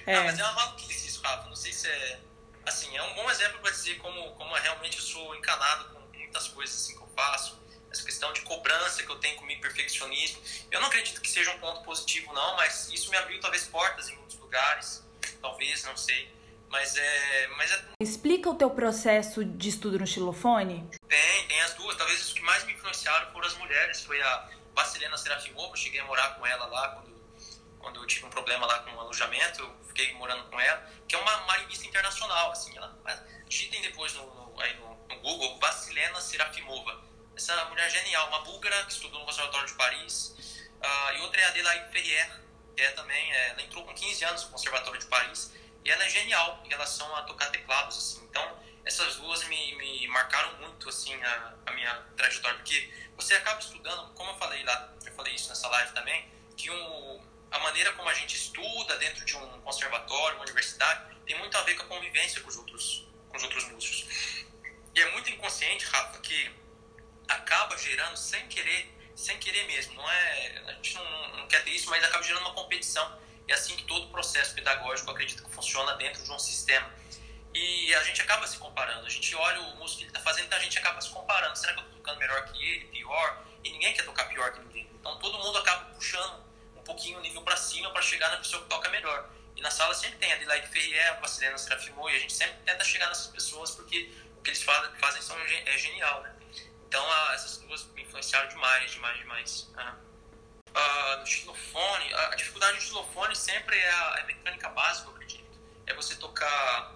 é. 0.06 0.16
Ah, 0.16 0.24
mas 0.24 0.38
é 0.38 0.42
uma 0.42 0.52
maluquice 0.52 1.06
isso, 1.06 1.22
Rafa. 1.22 1.48
Não 1.48 1.56
sei 1.56 1.72
se 1.72 1.88
é. 1.88 2.20
Assim, 2.66 2.96
é 2.96 3.02
um 3.02 3.14
bom 3.14 3.30
exemplo 3.30 3.58
para 3.60 3.70
dizer 3.70 3.96
como, 3.98 4.34
como 4.34 4.54
realmente 4.54 4.98
eu 4.98 5.02
sou 5.02 5.34
encanado 5.34 5.88
com 5.90 6.00
muitas 6.16 6.48
coisas 6.48 6.76
assim, 6.76 6.96
que 6.96 7.02
eu 7.02 7.08
faço. 7.16 7.61
Essa 7.92 8.04
questão 8.04 8.32
de 8.32 8.40
cobrança 8.40 9.02
que 9.02 9.10
eu 9.10 9.16
tenho 9.16 9.36
comigo, 9.36 9.60
perfeccionismo. 9.60 10.40
Eu 10.70 10.80
não 10.80 10.88
acredito 10.88 11.20
que 11.20 11.30
seja 11.30 11.50
um 11.52 11.58
ponto 11.58 11.82
positivo, 11.82 12.32
não, 12.32 12.56
mas 12.56 12.88
isso 12.88 13.10
me 13.10 13.16
abriu 13.18 13.38
talvez 13.38 13.64
portas 13.64 14.08
em 14.08 14.16
muitos 14.16 14.38
lugares. 14.38 15.04
Talvez, 15.42 15.84
não 15.84 15.96
sei. 15.96 16.34
Mas 16.70 16.96
é, 16.96 17.46
mas 17.48 17.70
é... 17.70 17.84
Explica 18.00 18.48
o 18.48 18.54
teu 18.54 18.70
processo 18.70 19.44
de 19.44 19.68
estudo 19.68 19.98
no 19.98 20.06
xilofone? 20.06 20.88
Tem, 21.06 21.46
tem 21.46 21.60
as 21.60 21.74
duas. 21.74 21.94
Talvez 21.98 22.24
os 22.24 22.32
que 22.32 22.40
mais 22.40 22.64
me 22.64 22.72
influenciaram 22.72 23.30
foram 23.30 23.46
as 23.46 23.54
mulheres. 23.58 24.02
Foi 24.02 24.20
a 24.22 24.48
Vasilena 24.74 25.18
Serafimova, 25.18 25.72
eu 25.72 25.76
cheguei 25.76 26.00
a 26.00 26.04
morar 26.04 26.34
com 26.36 26.46
ela 26.46 26.64
lá 26.66 26.88
quando, 26.88 27.14
quando 27.78 28.00
eu 28.00 28.06
tive 28.06 28.24
um 28.24 28.30
problema 28.30 28.66
lá 28.66 28.78
com 28.80 28.90
o 28.92 29.00
alojamento, 29.00 29.60
eu 29.60 29.86
fiquei 29.88 30.14
morando 30.14 30.44
com 30.44 30.58
ela, 30.58 30.90
que 31.06 31.14
é 31.14 31.18
uma 31.18 31.36
marimbista 31.42 31.86
internacional, 31.86 32.52
assim, 32.52 32.74
ela, 32.76 32.98
digitem 33.46 33.82
depois 33.82 34.14
no, 34.14 34.24
no, 34.24 34.60
aí 34.60 34.74
no, 34.78 34.96
no 35.08 35.20
Google, 35.20 35.58
Vasilena 35.58 36.20
Serafimova. 36.20 37.11
Essa 37.42 37.64
mulher 37.64 37.90
genial, 37.90 38.28
uma 38.28 38.40
búlgara 38.40 38.84
que 38.84 38.92
estudou 38.92 39.18
no 39.18 39.26
Conservatório 39.26 39.66
de 39.66 39.74
Paris, 39.74 40.32
Uh, 40.82 41.16
e 41.16 41.20
outra 41.20 41.40
é 41.40 41.44
a 41.44 41.48
Adelaide 41.48 41.92
Ferrier, 41.92 42.40
que 42.76 42.82
é 42.82 42.90
também, 42.90 43.32
é, 43.32 43.50
ela 43.50 43.62
entrou 43.62 43.84
com 43.84 43.94
15 43.94 44.24
anos 44.24 44.44
no 44.44 44.50
Conservatório 44.50 44.98
de 44.98 45.06
Paris, 45.06 45.52
e 45.84 45.90
ela 45.90 46.04
é 46.04 46.08
genial 46.08 46.60
em 46.64 46.68
relação 46.68 47.14
a 47.14 47.22
tocar 47.22 47.50
teclados, 47.50 47.96
assim. 47.96 48.24
Então, 48.24 48.58
essas 48.84 49.14
duas 49.14 49.44
me, 49.44 49.76
me 49.76 50.08
marcaram 50.08 50.56
muito, 50.56 50.88
assim, 50.88 51.14
a, 51.22 51.54
a 51.66 51.72
minha 51.72 51.94
trajetória, 52.16 52.58
porque 52.58 52.92
você 53.16 53.34
acaba 53.34 53.60
estudando, 53.60 54.12
como 54.14 54.30
eu 54.30 54.34
falei 54.38 54.64
lá, 54.64 54.92
eu 55.06 55.12
falei 55.12 55.34
isso 55.34 55.48
nessa 55.50 55.68
live 55.68 55.92
também, 55.92 56.28
que 56.56 56.68
um, 56.68 57.24
a 57.52 57.60
maneira 57.60 57.92
como 57.92 58.08
a 58.08 58.14
gente 58.14 58.34
estuda 58.34 58.98
dentro 58.98 59.24
de 59.24 59.36
um 59.36 59.60
conservatório, 59.60 60.36
uma 60.36 60.44
universidade, 60.44 61.16
tem 61.24 61.38
muito 61.38 61.56
a 61.56 61.62
ver 61.62 61.76
com 61.76 61.84
a 61.84 61.86
convivência 61.86 62.40
com 62.40 62.48
os 62.48 62.56
outros, 62.56 63.06
com 63.28 63.36
os 63.36 63.42
outros 63.44 63.68
músicos. 63.68 64.46
E 64.96 65.00
é 65.00 65.10
muito 65.12 65.30
inconsciente, 65.30 65.86
Rafa, 65.86 66.18
que 66.18 66.61
acaba 67.32 67.76
gerando 67.76 68.16
sem 68.16 68.46
querer, 68.48 68.92
sem 69.14 69.38
querer 69.38 69.66
mesmo. 69.66 69.94
Não 69.94 70.10
é, 70.10 70.62
a 70.66 70.72
gente 70.72 70.94
não, 70.94 71.36
não 71.38 71.48
quer 71.48 71.64
ter 71.64 71.70
isso, 71.70 71.88
mas 71.90 72.02
acaba 72.04 72.22
gerando 72.22 72.42
uma 72.42 72.54
competição. 72.54 73.20
É 73.48 73.54
assim 73.54 73.76
que 73.76 73.84
todo 73.84 74.08
processo 74.08 74.54
pedagógico 74.54 75.10
acredito 75.10 75.42
que 75.42 75.50
funciona 75.50 75.94
dentro 75.96 76.22
de 76.22 76.30
um 76.30 76.38
sistema. 76.38 76.90
E 77.54 77.94
a 77.94 78.02
gente 78.04 78.22
acaba 78.22 78.46
se 78.46 78.56
comparando. 78.58 79.06
A 79.06 79.10
gente 79.10 79.34
olha 79.34 79.60
o 79.60 79.76
músico 79.76 79.98
que 79.98 80.04
ele 80.04 80.10
está 80.10 80.20
fazendo, 80.20 80.46
então 80.46 80.58
a 80.58 80.62
gente 80.62 80.78
acaba 80.78 81.00
se 81.00 81.10
comparando. 81.10 81.56
Será 81.58 81.74
que 81.74 81.80
eu 81.80 81.84
estou 81.84 81.98
tocando 81.98 82.18
melhor 82.18 82.44
que 82.46 82.64
ele, 82.64 82.86
pior? 82.86 83.44
E 83.62 83.70
ninguém 83.70 83.92
quer 83.92 84.04
tocar 84.04 84.24
pior 84.26 84.52
que 84.52 84.60
ninguém. 84.60 84.88
Então 84.98 85.18
todo 85.18 85.38
mundo 85.38 85.58
acaba 85.58 85.84
puxando 85.94 86.44
um 86.76 86.82
pouquinho 86.82 87.18
o 87.18 87.20
nível 87.20 87.42
para 87.42 87.56
cima 87.56 87.90
para 87.90 88.02
chegar 88.02 88.30
na 88.30 88.38
pessoa 88.38 88.62
que 88.62 88.68
toca 88.68 88.88
melhor. 88.88 89.28
E 89.54 89.60
na 89.60 89.70
sala 89.70 89.94
sempre 89.94 90.18
tem 90.18 90.32
a 90.32 90.36
Adelaide 90.36 90.66
Ferrier, 90.68 91.10
a 91.10 91.20
Vacilena 91.20 91.58
Serafimou, 91.58 92.08
e 92.08 92.16
a 92.16 92.18
gente 92.18 92.32
sempre 92.32 92.56
tenta 92.64 92.82
chegar 92.84 93.08
nessas 93.08 93.26
pessoas 93.26 93.72
porque 93.72 94.10
o 94.38 94.42
que 94.42 94.50
eles 94.50 94.62
fazem 94.62 95.20
são, 95.20 95.36
é 95.38 95.78
genial, 95.78 96.22
né? 96.22 96.34
Então 96.92 97.10
a, 97.10 97.32
essas 97.32 97.56
duas 97.56 97.86
me 97.94 98.02
influenciaram 98.02 98.50
demais, 98.50 98.90
demais, 98.90 99.16
demais. 99.16 99.70
Uh, 99.72 101.20
no 101.20 101.26
xilofone, 101.26 102.12
a, 102.12 102.26
a 102.28 102.34
dificuldade 102.34 102.76
do 102.76 102.82
xilofone 102.82 103.34
sempre 103.34 103.78
é 103.78 103.88
a, 103.88 104.14
é 104.18 104.20
a 104.20 104.26
mecânica 104.26 104.68
básica, 104.68 105.08
eu 105.08 105.14
acredito. 105.14 105.58
É 105.86 105.94
você 105.94 106.16
tocar 106.16 106.94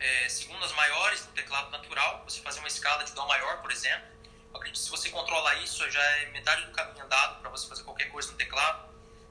é, 0.00 0.28
segundas 0.30 0.72
maiores 0.72 1.26
no 1.26 1.32
teclado 1.32 1.70
natural, 1.70 2.24
você 2.26 2.40
fazer 2.40 2.60
uma 2.60 2.68
escala 2.68 3.04
de 3.04 3.12
Dó 3.12 3.26
maior, 3.26 3.60
por 3.60 3.70
exemplo. 3.70 4.08
Eu 4.54 4.56
acredito 4.56 4.78
que 4.78 4.84
se 4.86 4.90
você 4.90 5.10
controlar 5.10 5.56
isso, 5.56 5.90
já 5.90 6.02
é 6.02 6.30
metade 6.30 6.64
do 6.64 6.72
caminho 6.72 7.04
andado 7.04 7.42
para 7.42 7.50
você 7.50 7.68
fazer 7.68 7.82
qualquer 7.82 8.06
coisa 8.10 8.32
no 8.32 8.38
teclado. 8.38 8.88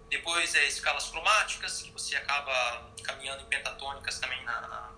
Depois 0.08 0.54
é 0.54 0.68
escalas 0.68 1.10
cromáticas, 1.10 1.82
que 1.82 1.90
você 1.90 2.16
acaba 2.16 2.92
caminhando 3.02 3.42
em 3.42 3.46
pentatônicas 3.48 4.20
também 4.20 4.44
na, 4.44 4.62
na 4.62 4.98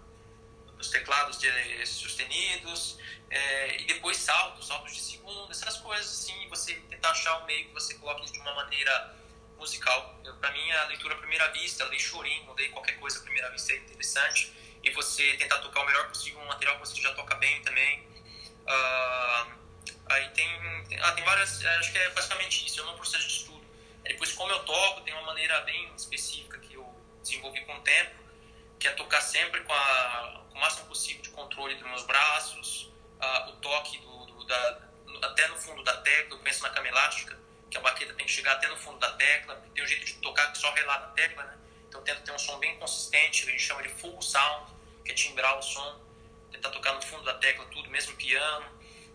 nos 0.79 0.89
teclados 0.89 1.37
de, 1.37 1.85
sustenidos. 1.85 2.97
É, 3.29 3.78
saltos, 4.19 4.67
saltos 4.67 4.93
de 4.93 5.01
segunda, 5.01 5.51
essas 5.51 5.77
coisas 5.77 6.05
assim, 6.05 6.47
você 6.49 6.75
tentar 6.89 7.11
achar 7.11 7.41
um 7.41 7.45
meio 7.45 7.67
que 7.67 7.73
você 7.73 7.93
coloque 7.95 8.31
de 8.31 8.39
uma 8.39 8.53
maneira 8.53 9.15
musical. 9.57 10.19
Para 10.39 10.51
mim, 10.51 10.71
a 10.71 10.85
leitura 10.85 11.15
à 11.15 11.17
primeira 11.17 11.47
vista, 11.51 11.85
ler 11.85 11.99
chorinho, 11.99 12.53
ler 12.53 12.69
qualquer 12.69 12.99
coisa 12.99 13.19
à 13.19 13.21
primeira 13.21 13.49
vista 13.51 13.73
é 13.73 13.77
interessante. 13.77 14.53
E 14.83 14.89
você 14.91 15.33
tentar 15.37 15.57
tocar 15.59 15.81
o 15.81 15.85
melhor 15.85 16.07
possível 16.07 16.39
um 16.39 16.47
material 16.47 16.75
que 16.75 16.87
você 16.87 17.01
já 17.01 17.13
toca 17.13 17.35
bem 17.35 17.61
também. 17.61 17.99
Uh, 18.65 19.51
aí 20.07 20.29
tem, 20.29 20.47
ah, 21.01 21.11
tem 21.11 21.23
várias, 21.23 21.63
acho 21.65 21.91
que 21.91 21.97
é 21.97 22.09
basicamente 22.11 22.65
isso, 22.65 22.79
eu 22.79 22.85
não 22.85 22.95
processo 22.95 23.27
de 23.27 23.33
estudo. 23.33 23.65
Depois, 24.03 24.31
como 24.33 24.51
eu 24.51 24.59
toco, 24.63 25.01
tem 25.01 25.13
uma 25.13 25.23
maneira 25.23 25.59
bem 25.61 25.93
específica 25.95 26.57
que 26.59 26.73
eu 26.73 26.87
desenvolvi 27.21 27.61
com 27.65 27.75
o 27.75 27.81
tempo, 27.81 28.15
que 28.79 28.87
é 28.87 28.91
tocar 28.91 29.21
sempre 29.21 29.61
com, 29.61 29.73
a, 29.73 30.43
com 30.49 30.57
o 30.57 30.61
máximo 30.61 30.87
possível 30.87 31.21
de 31.21 31.29
controle 31.29 31.75
dos 31.75 31.87
meus 31.87 32.03
braços, 32.03 32.91
uh, 33.21 33.49
o 33.49 33.53
toque 33.57 33.97
do, 33.99 34.08
da, 34.49 34.79
até 35.23 35.47
no 35.47 35.55
fundo 35.55 35.83
da 35.83 35.95
tecla, 35.97 36.35
eu 36.35 36.39
penso 36.39 36.63
na 36.63 36.69
cama 36.69 36.87
elástica, 36.87 37.37
que 37.69 37.77
a 37.77 37.81
baqueta 37.81 38.13
tem 38.13 38.25
que 38.25 38.31
chegar 38.31 38.53
até 38.53 38.67
no 38.67 38.75
fundo 38.75 38.97
da 38.97 39.11
tecla, 39.13 39.55
tem 39.73 39.83
um 39.83 39.87
jeito 39.87 40.05
de 40.05 40.13
tocar 40.15 40.51
que 40.51 40.57
só 40.57 40.73
relata 40.73 41.05
a 41.05 41.09
tecla, 41.11 41.43
né? 41.43 41.57
Então 41.87 42.01
tento 42.01 42.21
ter 42.23 42.31
um 42.31 42.39
som 42.39 42.57
bem 42.59 42.77
consistente, 42.77 43.47
a 43.47 43.51
gente 43.51 43.63
chama 43.63 43.83
de 43.83 43.89
full 43.89 44.21
sound, 44.21 44.71
que 45.05 45.11
é 45.11 45.15
timbrar 45.15 45.57
o 45.57 45.61
som, 45.61 46.01
tentar 46.51 46.69
tocar 46.71 46.93
no 46.93 47.01
fundo 47.01 47.23
da 47.23 47.35
tecla 47.35 47.65
tudo, 47.65 47.89
mesmo 47.89 48.15
piano. 48.15 48.65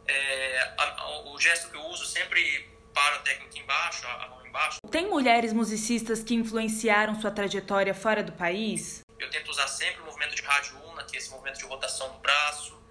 É, 0.07 0.75
a, 0.79 1.03
a, 1.03 1.33
o 1.33 1.41
gesto 1.41 1.71
que 1.71 1.77
eu 1.77 1.85
uso 1.87 2.05
sempre 2.05 2.69
para 2.93 3.17
a 3.17 3.19
técnica 3.21 3.59
embaixo, 3.59 4.07
a, 4.07 4.25
a 4.25 4.29
mão 4.29 4.47
embaixo. 4.47 4.79
Tem 4.91 5.09
mulheres 5.09 5.53
musicistas 5.53 6.23
que 6.23 6.35
influenciaram 6.35 7.21
sua 7.21 7.31
trajetória 7.31 7.95
fora 7.95 8.23
do 8.23 8.33
país? 8.33 9.01
Eu 9.19 9.31
tento 9.31 9.51
usar 9.51 9.67
sempre 9.67 10.03
o 10.03 10.05
movimento 10.05 10.35
de 10.35 10.43
rádio 10.43 10.77
una, 10.85 11.03
que 11.05 11.17
é 11.17 11.19
esse 11.19 11.31
movimento 11.31 11.59
de 11.59 11.65
rotação 11.65 12.13
do 12.13 12.19
braço. 12.19 12.84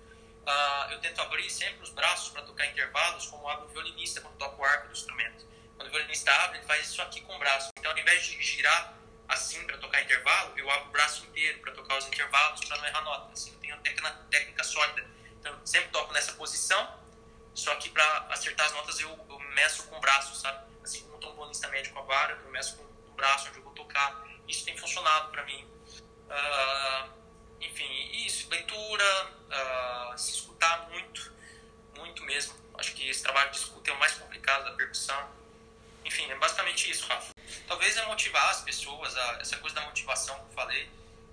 Uh, 0.43 0.91
eu 0.91 0.99
tento 0.99 1.21
abrir 1.21 1.49
sempre 1.49 1.83
os 1.83 1.89
braços 1.89 2.29
para 2.29 2.41
tocar 2.41 2.65
intervalos, 2.65 3.27
como 3.27 3.47
abre 3.47 3.65
o 3.65 3.69
violinista 3.69 4.19
quando 4.19 4.35
toca 4.35 4.61
o 4.61 4.65
arco 4.65 4.87
do 4.87 4.93
instrumento. 4.93 5.45
Quando 5.77 5.87
o 5.87 5.91
violinista 5.91 6.33
abre, 6.43 6.57
ele 6.57 6.67
faz 6.67 6.85
isso 6.85 7.01
aqui 7.01 7.21
com 7.21 7.33
o 7.33 7.39
braço. 7.39 7.69
Então, 7.79 7.91
ao 7.91 7.97
invés 7.97 8.25
de 8.25 8.41
girar 8.43 8.93
assim 9.27 9.65
para 9.65 9.77
tocar 9.77 10.01
intervalo, 10.01 10.53
eu 10.57 10.69
abro 10.69 10.89
o 10.89 10.91
braço 10.91 11.25
inteiro 11.25 11.59
para 11.59 11.71
tocar 11.71 11.97
os 11.97 12.07
intervalos 12.07 12.59
para 12.65 12.77
não 12.77 12.85
errar 12.85 13.01
nota. 13.01 13.31
Assim, 13.31 13.53
eu 13.53 13.59
tenho 13.59 13.77
técnica, 13.77 14.11
técnica 14.29 14.63
sólida. 14.65 15.05
Então, 15.39 15.53
eu 15.53 15.65
sempre 15.65 15.89
toco 15.89 16.11
nessa 16.13 16.33
posição, 16.33 16.99
só 17.53 17.75
que 17.75 17.89
para 17.89 18.05
acertar 18.29 18.65
as 18.65 18.73
notas 18.73 18.99
eu, 18.99 19.09
eu 19.29 19.39
meço 19.55 19.87
com 19.87 19.97
o 19.97 19.99
braço, 20.01 20.35
sabe? 20.35 20.65
Assim 20.83 21.01
como 21.03 21.15
um 21.15 21.19
trombonista 21.19 21.69
médio 21.69 21.93
com 21.93 21.99
a 21.99 22.03
vara, 22.03 22.33
eu 22.43 22.51
meço 22.51 22.75
com 22.75 22.83
o 22.83 23.13
braço 23.15 23.47
onde 23.47 23.59
eu 23.59 23.63
vou 23.63 23.73
tocar. 23.73 24.27
Isso 24.45 24.65
tem 24.65 24.77
funcionado 24.77 25.31
para 25.31 25.43
mim. 25.45 25.65
Uh, 26.27 27.22
enfim, 27.65 28.25
isso, 28.25 28.49
leitura, 28.49 29.03
uh, 29.25 30.17
se 30.17 30.31
escutar 30.31 30.89
muito, 30.89 31.31
muito 31.97 32.23
mesmo. 32.23 32.55
Acho 32.77 32.93
que 32.93 33.09
esse 33.09 33.21
trabalho 33.21 33.51
de 33.51 33.57
escuta 33.57 33.91
é 33.91 33.93
o 33.93 33.99
mais 33.99 34.13
complicado 34.13 34.65
da 34.65 34.71
percussão. 34.71 35.29
Enfim, 36.05 36.29
é 36.29 36.35
basicamente 36.35 36.89
isso, 36.89 37.07
Rafa. 37.07 37.33
Talvez 37.67 37.95
é 37.97 38.05
motivar 38.05 38.49
as 38.49 38.61
pessoas, 38.61 39.15
a, 39.15 39.37
essa 39.39 39.57
coisa 39.57 39.75
da 39.75 39.81
motivação 39.81 40.35
que 40.35 40.45
eu 40.45 40.53
falei. 40.55 40.83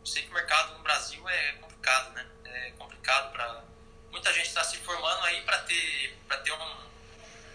Eu 0.01 0.07
sei 0.07 0.22
que 0.22 0.31
o 0.31 0.35
mercado 0.35 0.74
no 0.74 0.83
Brasil 0.83 1.28
é 1.28 1.53
complicado, 1.55 2.12
né? 2.12 2.26
É 2.45 2.70
complicado 2.72 3.33
para 3.33 3.64
muita 4.11 4.33
gente 4.33 4.49
está 4.49 4.64
se 4.64 4.76
formando 4.78 5.24
aí 5.24 5.43
para 5.43 5.59
ter 5.61 6.18
para 6.26 6.39
ter 6.39 6.53
um 6.53 6.91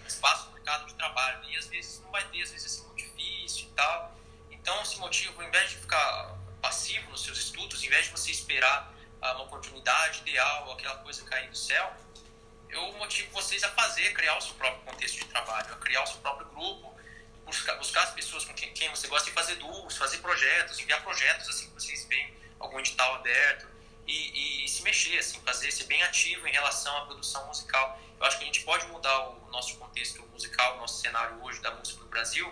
espaço 0.08 0.48
no 0.48 0.54
mercado 0.54 0.86
de 0.86 0.94
trabalho 0.96 1.44
e 1.50 1.58
às 1.58 1.68
vezes 1.68 2.00
não 2.02 2.12
vai 2.12 2.24
ter, 2.30 2.42
às 2.42 2.52
vezes 2.52 2.80
é 2.80 2.88
muito 2.88 2.98
difícil 2.98 3.68
e 3.68 3.72
tal. 3.72 4.16
Então, 4.52 4.82
esse 4.82 4.98
motivo, 4.98 5.40
ao 5.42 5.48
invés 5.48 5.70
de 5.70 5.78
ficar 5.78 6.35
passivo 6.66 7.12
nos 7.12 7.24
seus 7.24 7.38
estudos, 7.38 7.84
em 7.84 7.90
vez 7.90 8.06
de 8.06 8.12
você 8.12 8.32
esperar 8.32 8.92
ah, 9.22 9.34
uma 9.34 9.44
oportunidade 9.44 10.22
ideal, 10.22 10.72
aquela 10.72 10.96
coisa 10.98 11.24
cair 11.26 11.48
do 11.48 11.56
céu, 11.56 11.94
eu 12.70 12.92
motivo 12.94 13.32
vocês 13.32 13.64
a 13.64 13.70
fazer, 13.70 14.12
criar 14.14 14.36
o 14.36 14.42
seu 14.42 14.56
próprio 14.56 14.82
contexto 14.82 15.20
de 15.20 15.26
trabalho, 15.26 15.72
a 15.72 15.78
criar 15.78 16.02
o 16.02 16.08
seu 16.08 16.18
próprio 16.18 16.48
grupo, 16.48 16.96
buscar, 17.46 17.76
buscar 17.76 18.04
as 18.06 18.14
pessoas 18.14 18.46
com 18.46 18.54
quem, 18.56 18.74
quem 18.74 18.90
você 18.90 19.08
gosta 19.08 19.30
de 19.30 19.36
fazer 19.36 19.56
duos, 19.58 19.96
fazer 19.96 20.18
projetos, 20.18 20.80
enviar 20.80 21.04
projetos 21.04 21.48
assim 21.48 21.68
que 21.68 21.74
vocês 21.76 22.04
veem 22.06 22.34
algum 22.60 22.80
edital 22.80 23.14
aberto 23.14 23.68
e, 24.08 24.64
e, 24.66 24.68
se 24.68 24.82
mexer, 24.82 25.20
assim, 25.20 25.40
fazer 25.42 25.72
ser 25.72 25.86
bem 25.86 26.02
ativo 26.02 26.48
em 26.48 26.52
relação 26.52 26.98
à 26.98 27.06
produção 27.06 27.46
musical. 27.46 28.00
Eu 28.20 28.26
acho 28.26 28.38
que 28.40 28.44
a 28.44 28.48
gente 28.48 28.64
pode 28.64 28.88
mudar 28.88 29.20
o 29.30 29.52
nosso 29.52 29.78
contexto 29.78 30.22
musical, 30.34 30.78
o 30.78 30.80
nosso 30.80 31.00
cenário 31.00 31.44
hoje 31.44 31.62
da 31.62 31.72
música 31.76 32.00
no 32.00 32.10
Brasil, 32.10 32.52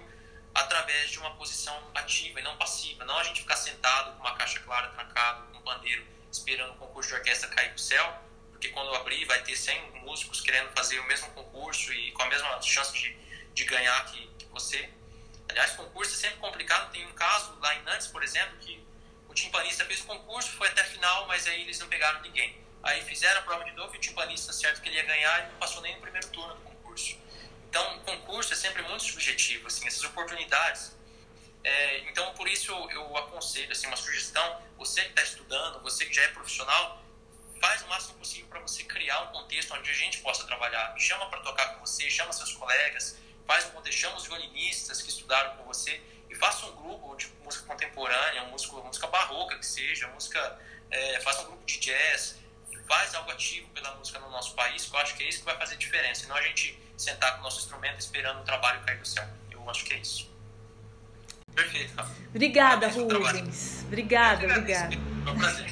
através 0.53 1.09
de 1.09 1.19
uma 1.19 1.31
posição 1.35 1.75
ativa 1.95 2.39
e 2.39 2.43
não 2.43 2.55
passiva. 2.57 3.05
Não 3.05 3.17
a 3.17 3.23
gente 3.23 3.41
ficar 3.41 3.55
sentado 3.55 4.15
com 4.15 4.19
uma 4.19 4.35
caixa 4.35 4.59
clara 4.59 4.89
trancado, 4.89 5.51
com 5.51 5.57
um 5.57 5.61
pandeiro, 5.61 6.05
esperando 6.31 6.73
o 6.73 6.75
concurso 6.75 7.09
de 7.09 7.15
orquestra 7.15 7.49
cair 7.49 7.73
do 7.73 7.79
céu, 7.79 8.21
porque 8.51 8.69
quando 8.69 8.93
abrir 8.95 9.25
vai 9.25 9.41
ter 9.43 9.55
100 9.55 10.01
músicos 10.01 10.41
querendo 10.41 10.71
fazer 10.73 10.99
o 10.99 11.03
mesmo 11.05 11.29
concurso 11.31 11.91
e 11.93 12.11
com 12.11 12.23
a 12.23 12.27
mesma 12.27 12.61
chance 12.61 12.93
de, 12.93 13.15
de 13.53 13.65
ganhar 13.65 14.05
que, 14.05 14.27
que 14.37 14.45
você. 14.45 14.89
Aliás, 15.49 15.71
concurso 15.73 16.13
é 16.13 16.17
sempre 16.17 16.37
complicado. 16.37 16.91
Tem 16.91 17.05
um 17.05 17.13
caso 17.13 17.57
lá 17.59 17.75
em 17.75 17.83
Nantes, 17.83 18.07
por 18.07 18.23
exemplo, 18.23 18.57
que 18.59 18.83
o 19.27 19.33
timpanista 19.33 19.83
fez 19.85 20.01
o 20.01 20.05
concurso, 20.05 20.51
foi 20.51 20.67
até 20.67 20.81
a 20.81 20.85
final, 20.85 21.27
mas 21.27 21.47
aí 21.47 21.61
eles 21.61 21.79
não 21.79 21.87
pegaram 21.87 22.21
ninguém. 22.21 22.55
Aí 22.83 23.01
fizeram 23.01 23.39
a 23.39 23.43
prova 23.43 23.63
de 23.63 23.71
novo 23.71 23.95
e 23.95 23.97
o 23.97 24.01
timpanista, 24.01 24.53
certo 24.53 24.81
que 24.81 24.89
ele 24.89 24.97
ia 24.97 25.03
ganhar, 25.03 25.43
e 25.43 25.51
não 25.51 25.57
passou 25.57 25.81
nem 25.81 25.95
no 25.95 26.01
primeiro 26.01 26.27
turno 26.29 26.53
do 26.53 26.61
concurso. 26.61 27.17
Então, 27.73 27.97
o 27.97 27.99
concurso 28.01 28.53
é 28.53 28.55
sempre 28.55 28.83
muito 28.83 29.03
subjetivo, 29.03 29.65
assim, 29.65 29.87
essas 29.87 30.03
oportunidades. 30.03 30.95
É, 31.63 32.01
então, 32.07 32.31
por 32.35 32.47
isso 32.47 32.71
eu, 32.71 32.91
eu 32.91 33.17
aconselho, 33.17 33.71
assim, 33.71 33.87
uma 33.87 33.95
sugestão, 33.95 34.61
você 34.77 35.01
que 35.01 35.09
está 35.09 35.23
estudando, 35.23 35.81
você 35.81 36.05
que 36.05 36.13
já 36.13 36.21
é 36.21 36.27
profissional, 36.27 37.03
faz 37.59 37.81
o 37.81 37.87
máximo 37.87 38.19
possível 38.19 38.45
para 38.47 38.59
você 38.59 38.83
criar 38.83 39.21
um 39.21 39.31
contexto 39.31 39.73
onde 39.73 39.89
a 39.89 39.93
gente 39.93 40.19
possa 40.19 40.45
trabalhar. 40.45 40.93
Me 40.93 41.01
chama 41.01 41.27
para 41.31 41.39
tocar 41.39 41.73
com 41.73 41.83
você, 41.83 42.07
chama 42.11 42.31
seus 42.31 42.53
colegas, 42.53 43.17
faz 43.47 43.65
um 43.65 43.91
chama 43.91 44.17
os 44.17 44.27
violinistas 44.27 45.01
que 45.01 45.09
estudaram 45.09 45.57
com 45.57 45.63
você 45.63 45.99
e 46.29 46.35
faça 46.35 46.67
um 46.67 46.75
grupo 46.75 47.15
de 47.15 47.25
música 47.43 47.65
contemporânea, 47.65 48.43
música, 48.43 48.77
música 48.77 49.07
barroca 49.07 49.57
que 49.57 49.65
seja, 49.65 50.07
música, 50.09 50.59
é, 50.91 51.19
faça 51.21 51.41
um 51.41 51.45
grupo 51.45 51.65
de 51.65 51.79
jazz, 51.79 52.37
faz 52.87 53.15
algo 53.15 53.31
ativo 53.31 53.67
pela 53.69 53.95
música 53.95 54.19
no 54.19 54.29
nosso 54.29 54.53
país, 54.53 54.85
que 54.85 54.95
eu 54.95 54.99
acho 54.99 55.15
que 55.15 55.23
é 55.23 55.27
isso 55.27 55.39
que 55.39 55.45
vai 55.45 55.57
fazer 55.57 55.75
diferença. 55.77 56.25
E 56.25 56.27
não 56.27 56.35
a 56.35 56.41
gente 56.43 56.82
sentar 56.97 57.33
com 57.33 57.39
o 57.41 57.43
nosso 57.43 57.59
instrumento 57.59 57.99
esperando 57.99 58.41
o 58.41 58.43
trabalho 58.43 58.83
cair 58.85 58.99
do 58.99 59.07
céu. 59.07 59.27
Eu 59.51 59.69
acho 59.69 59.85
que 59.85 59.93
é 59.93 59.97
isso. 59.99 60.31
Perfeito, 61.53 61.95
Rafa. 61.95 62.13
Obrigada, 62.29 62.87
Rubens. 62.87 63.83
Obrigada, 63.85 64.45
obrigada. 64.45 64.95
É 64.95 65.29
um 65.29 65.37
prazer. 65.37 65.69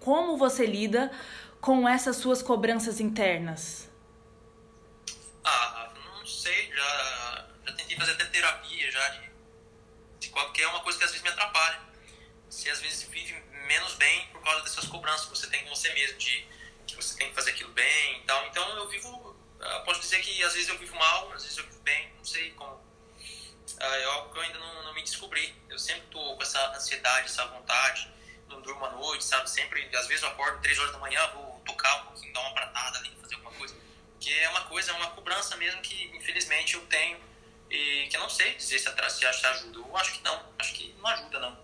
Como 0.00 0.36
você 0.36 0.66
lida 0.66 1.12
com 1.60 1.88
essas 1.88 2.16
suas 2.16 2.42
cobranças 2.42 2.98
internas? 2.98 3.88
Ah, 5.44 5.90
não 6.16 6.26
sei, 6.26 6.72
já, 6.74 7.46
já 7.66 7.72
tentei 7.72 7.96
fazer 7.96 8.12
até 8.12 8.24
terapia 8.24 8.90
já 8.90 9.08
de, 9.10 9.30
de 10.18 10.28
qualquer 10.30 10.66
uma 10.68 10.80
coisa 10.80 10.98
que 10.98 11.04
às 11.04 11.10
vezes 11.10 11.22
me 11.22 11.28
atrapalha. 11.30 11.80
Você 12.48 12.70
às 12.70 12.80
vezes 12.80 13.02
vive 13.04 13.34
menos 13.66 13.94
bem 13.94 14.26
por 14.32 14.42
causa 14.42 14.62
dessas 14.62 14.86
cobranças 14.86 15.26
que 15.26 15.30
você 15.30 15.46
tem 15.48 15.62
com 15.64 15.74
você 15.74 15.92
mesmo, 15.94 16.18
de 16.18 16.46
que 16.86 16.96
você 16.96 17.16
tem 17.16 17.28
que 17.28 17.34
fazer 17.34 17.50
aquilo 17.50 17.70
bem 17.72 18.18
e 18.18 18.24
tal. 18.24 18.46
Então 18.46 18.68
eu 18.76 18.88
vivo, 18.88 19.31
posso 19.84 20.00
dizer 20.00 20.20
que 20.20 20.42
às 20.42 20.54
vezes 20.54 20.68
eu 20.68 20.78
vivo 20.78 20.96
mal, 20.96 21.32
às 21.32 21.42
vezes 21.42 21.58
eu 21.58 21.64
vivo 21.64 21.80
bem, 21.80 22.12
não 22.16 22.24
sei 22.24 22.50
como. 22.52 22.80
Ah, 23.78 23.96
é 23.96 24.04
algo 24.04 24.32
que 24.32 24.38
eu 24.38 24.42
ainda 24.42 24.58
não, 24.58 24.84
não 24.84 24.94
me 24.94 25.02
descobri. 25.02 25.54
Eu 25.68 25.78
sempre 25.78 26.02
tô 26.10 26.36
com 26.36 26.42
essa 26.42 26.74
ansiedade, 26.74 27.26
essa 27.26 27.46
vontade, 27.46 28.12
não 28.48 28.60
durmo 28.60 28.84
à 28.84 28.90
noite, 28.90 29.24
sabe? 29.24 29.48
Sempre, 29.48 29.88
às 29.96 30.06
vezes 30.06 30.22
eu 30.22 30.28
acordo 30.28 30.60
três 30.60 30.78
horas 30.78 30.92
da 30.92 30.98
manhã, 30.98 31.26
vou 31.34 31.60
tocar 31.64 32.02
um 32.02 32.06
pouquinho, 32.06 32.32
dar 32.32 32.40
uma 32.40 32.54
pratada 32.54 32.98
ali, 32.98 33.16
fazer 33.20 33.34
alguma 33.36 33.52
coisa. 33.52 33.76
Que 34.20 34.32
é 34.32 34.48
uma 34.50 34.62
coisa, 34.62 34.92
é 34.92 34.94
uma 34.94 35.10
cobrança 35.10 35.56
mesmo 35.56 35.80
que 35.80 36.04
infelizmente 36.16 36.74
eu 36.74 36.86
tenho 36.86 37.18
e 37.70 38.06
que 38.08 38.16
eu 38.16 38.20
não 38.20 38.28
sei 38.28 38.54
dizer 38.54 38.78
se, 38.78 38.88
se 39.10 39.46
ajuda. 39.46 39.78
Eu 39.78 39.96
acho 39.96 40.12
que 40.12 40.22
não, 40.22 40.52
acho 40.58 40.74
que 40.74 40.92
não 40.98 41.06
ajuda 41.08 41.40
não. 41.40 41.58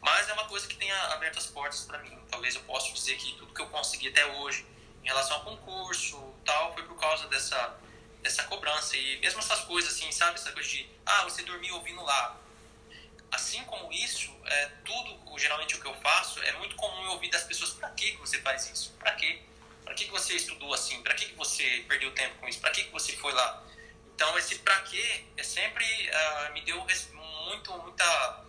Mas 0.00 0.28
é 0.28 0.32
uma 0.32 0.46
coisa 0.46 0.66
que 0.66 0.76
tem 0.76 0.90
aberto 0.90 1.38
as 1.38 1.46
portas 1.46 1.82
para 1.82 1.98
mim. 1.98 2.18
Talvez 2.30 2.54
eu 2.54 2.62
possa 2.62 2.90
dizer 2.92 3.16
que 3.16 3.34
tudo 3.36 3.52
que 3.52 3.60
eu 3.60 3.68
consegui 3.68 4.08
até 4.08 4.24
hoje 4.24 4.66
em 5.02 5.06
relação 5.06 5.36
ao 5.36 5.44
concurso 5.44 6.29
tal 6.50 6.74
foi 6.74 6.82
por 6.82 6.98
causa 6.98 7.28
dessa 7.28 7.78
dessa 8.22 8.42
cobrança 8.44 8.96
e 8.96 9.18
mesmo 9.20 9.40
essas 9.40 9.60
coisas 9.60 9.94
assim, 9.94 10.12
sabe, 10.12 10.34
essa 10.34 10.52
coisa 10.52 10.68
de 10.68 10.86
ah, 11.06 11.22
você 11.24 11.42
dormiu 11.42 11.74
ouvindo 11.76 12.02
lá. 12.02 12.38
Assim 13.32 13.64
como 13.64 13.90
isso, 13.92 14.30
é, 14.44 14.66
tudo, 14.84 15.38
geralmente 15.38 15.76
o 15.76 15.80
que 15.80 15.86
eu 15.86 15.94
faço, 15.94 16.42
é 16.42 16.52
muito 16.58 16.76
comum 16.76 17.04
eu 17.04 17.12
ouvir 17.12 17.30
das 17.30 17.44
pessoas, 17.44 17.70
para 17.70 17.88
que 17.90 18.16
você 18.16 18.38
faz 18.42 18.68
isso? 18.68 18.92
Para 18.98 19.12
quê? 19.12 19.40
Para 19.84 19.94
que 19.94 20.04
você 20.10 20.34
estudou 20.34 20.74
assim? 20.74 21.02
Para 21.02 21.14
que 21.14 21.32
você 21.34 21.84
perdeu 21.88 22.12
tempo 22.12 22.34
com 22.40 22.48
isso? 22.48 22.60
Para 22.60 22.72
que 22.72 22.84
você 22.90 23.16
foi 23.16 23.32
lá? 23.32 23.64
Então 24.14 24.36
esse 24.36 24.56
para 24.58 24.78
quê 24.82 25.24
é 25.36 25.42
sempre 25.42 25.84
uh, 26.10 26.52
me 26.52 26.60
deu 26.62 26.84
muito 27.46 27.72
muita 27.78 28.44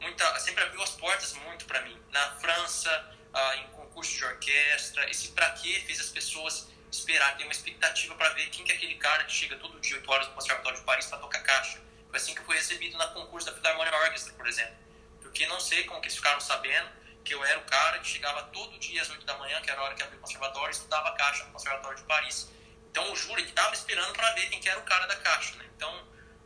muita 0.00 0.40
sempre 0.40 0.64
abriu 0.64 0.82
as 0.82 0.90
portas 0.90 1.34
muito 1.34 1.66
para 1.66 1.82
mim. 1.82 1.96
Na 2.10 2.32
França, 2.40 3.14
uh, 3.32 3.58
em 3.58 3.68
concurso 3.68 4.16
de 4.16 4.24
orquestra, 4.24 5.08
esse 5.08 5.28
para 5.28 5.50
quê 5.52 5.82
fez 5.86 6.00
as 6.00 6.08
pessoas 6.08 6.73
esperar, 6.94 7.36
ter 7.36 7.44
uma 7.44 7.52
expectativa 7.52 8.14
para 8.14 8.30
ver 8.30 8.48
quem 8.50 8.64
que 8.64 8.72
é 8.72 8.74
aquele 8.76 8.94
cara 8.96 9.24
que 9.24 9.32
chega 9.32 9.56
todo 9.56 9.80
dia 9.80 9.96
8 9.96 10.10
horas 10.10 10.28
no 10.28 10.34
Conservatório 10.34 10.78
de 10.78 10.84
Paris 10.84 11.06
para 11.06 11.18
tocar 11.18 11.42
caixa. 11.42 11.80
Foi 12.08 12.16
assim 12.16 12.34
que 12.34 12.40
eu 12.40 12.44
fui 12.44 12.56
recebido 12.56 12.96
na 12.96 13.08
concurso 13.08 13.46
da 13.46 13.52
Philharmonic 13.52 13.94
Orchestra, 13.94 14.32
por 14.34 14.46
exemplo. 14.46 14.76
Porque 15.20 15.46
não 15.46 15.58
sei 15.58 15.84
como 15.84 16.00
que 16.00 16.06
eles 16.06 16.16
ficaram 16.16 16.40
sabendo 16.40 16.88
que 17.24 17.34
eu 17.34 17.44
era 17.44 17.58
o 17.58 17.64
cara 17.64 17.98
que 17.98 18.06
chegava 18.06 18.42
todo 18.44 18.78
dia 18.78 19.02
às 19.02 19.10
8 19.10 19.24
da 19.24 19.36
manhã, 19.38 19.60
que 19.60 19.70
era 19.70 19.80
a 19.80 19.84
hora 19.84 19.94
que 19.94 20.02
abria 20.02 20.18
o 20.18 20.20
conservatório, 20.20 20.70
e 20.70 20.76
estudava 20.76 21.12
caixa 21.12 21.44
no 21.44 21.52
Conservatório 21.52 21.98
de 21.98 22.04
Paris. 22.04 22.50
Então 22.90 23.12
o 23.12 23.16
júri 23.16 23.42
estava 23.42 23.74
esperando 23.74 24.12
para 24.12 24.30
ver 24.32 24.48
quem 24.48 24.60
que 24.60 24.68
era 24.68 24.78
o 24.78 24.84
cara 24.84 25.06
da 25.06 25.16
caixa, 25.16 25.56
né? 25.56 25.64
Então 25.74 25.92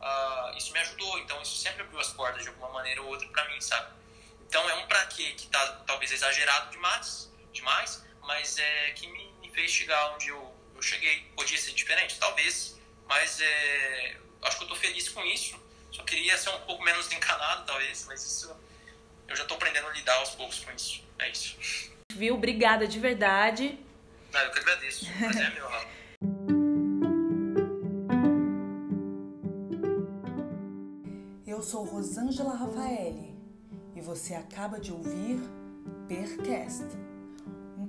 uh, 0.00 0.56
isso 0.56 0.72
me 0.72 0.78
ajudou, 0.78 1.18
então 1.18 1.42
isso 1.42 1.56
sempre 1.56 1.82
abriu 1.82 2.00
as 2.00 2.08
portas 2.12 2.42
de 2.42 2.48
alguma 2.48 2.70
maneira 2.70 3.02
ou 3.02 3.08
outra 3.08 3.28
para 3.28 3.44
mim, 3.48 3.60
sabe? 3.60 3.92
Então 4.46 4.68
é 4.70 4.74
um 4.76 4.86
para 4.86 5.04
quê 5.06 5.32
que 5.32 5.46
tá 5.48 5.84
talvez 5.86 6.10
exagerado 6.10 6.70
demais, 6.70 7.30
demais, 7.52 8.02
mas 8.22 8.56
é 8.56 8.92
que 8.92 9.06
me, 9.08 9.30
chegar 9.68 10.14
onde 10.14 10.28
eu, 10.28 10.54
eu 10.74 10.82
cheguei. 10.82 11.30
Podia 11.36 11.58
ser 11.58 11.72
diferente, 11.72 12.18
talvez, 12.18 12.78
mas 13.06 13.40
é, 13.40 14.16
acho 14.42 14.56
que 14.56 14.62
eu 14.64 14.66
estou 14.66 14.76
feliz 14.76 15.08
com 15.08 15.24
isso. 15.24 15.58
Só 15.90 16.02
queria 16.04 16.36
ser 16.36 16.50
um 16.50 16.60
pouco 16.60 16.84
menos 16.84 17.10
encanado, 17.12 17.66
talvez, 17.66 18.04
mas 18.06 18.24
isso 18.24 18.54
eu 19.28 19.36
já 19.36 19.42
estou 19.42 19.56
aprendendo 19.56 19.88
a 19.88 19.92
lidar 19.92 20.16
aos 20.16 20.30
poucos 20.30 20.60
com 20.60 20.72
isso. 20.72 21.02
É 21.18 21.30
isso. 21.30 21.56
Viu? 22.12 22.34
Obrigada 22.34 22.86
de 22.86 22.98
verdade. 22.98 23.78
Ah, 24.32 24.44
eu 24.44 24.50
que 24.52 24.58
agradeço. 24.58 25.06
Mas 25.20 25.36
é 25.36 25.50
meu, 25.50 25.68
Rafa. 25.68 25.88
Eu 31.46 31.62
sou 31.62 31.84
Rosângela 31.84 32.54
Rafaeli 32.54 33.34
e 33.96 34.00
você 34.00 34.34
acaba 34.34 34.78
de 34.78 34.92
ouvir 34.92 35.40
Percast, 36.06 36.86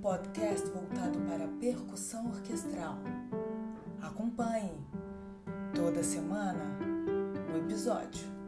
podcast 0.02 0.66
voltado 0.70 1.20
para 1.28 1.46
percussão 1.60 2.28
orquestral. 2.28 2.98
Acompanhe 4.02 4.80
toda 5.76 6.02
semana 6.04 6.64
um 7.54 7.58
episódio. 7.58 8.39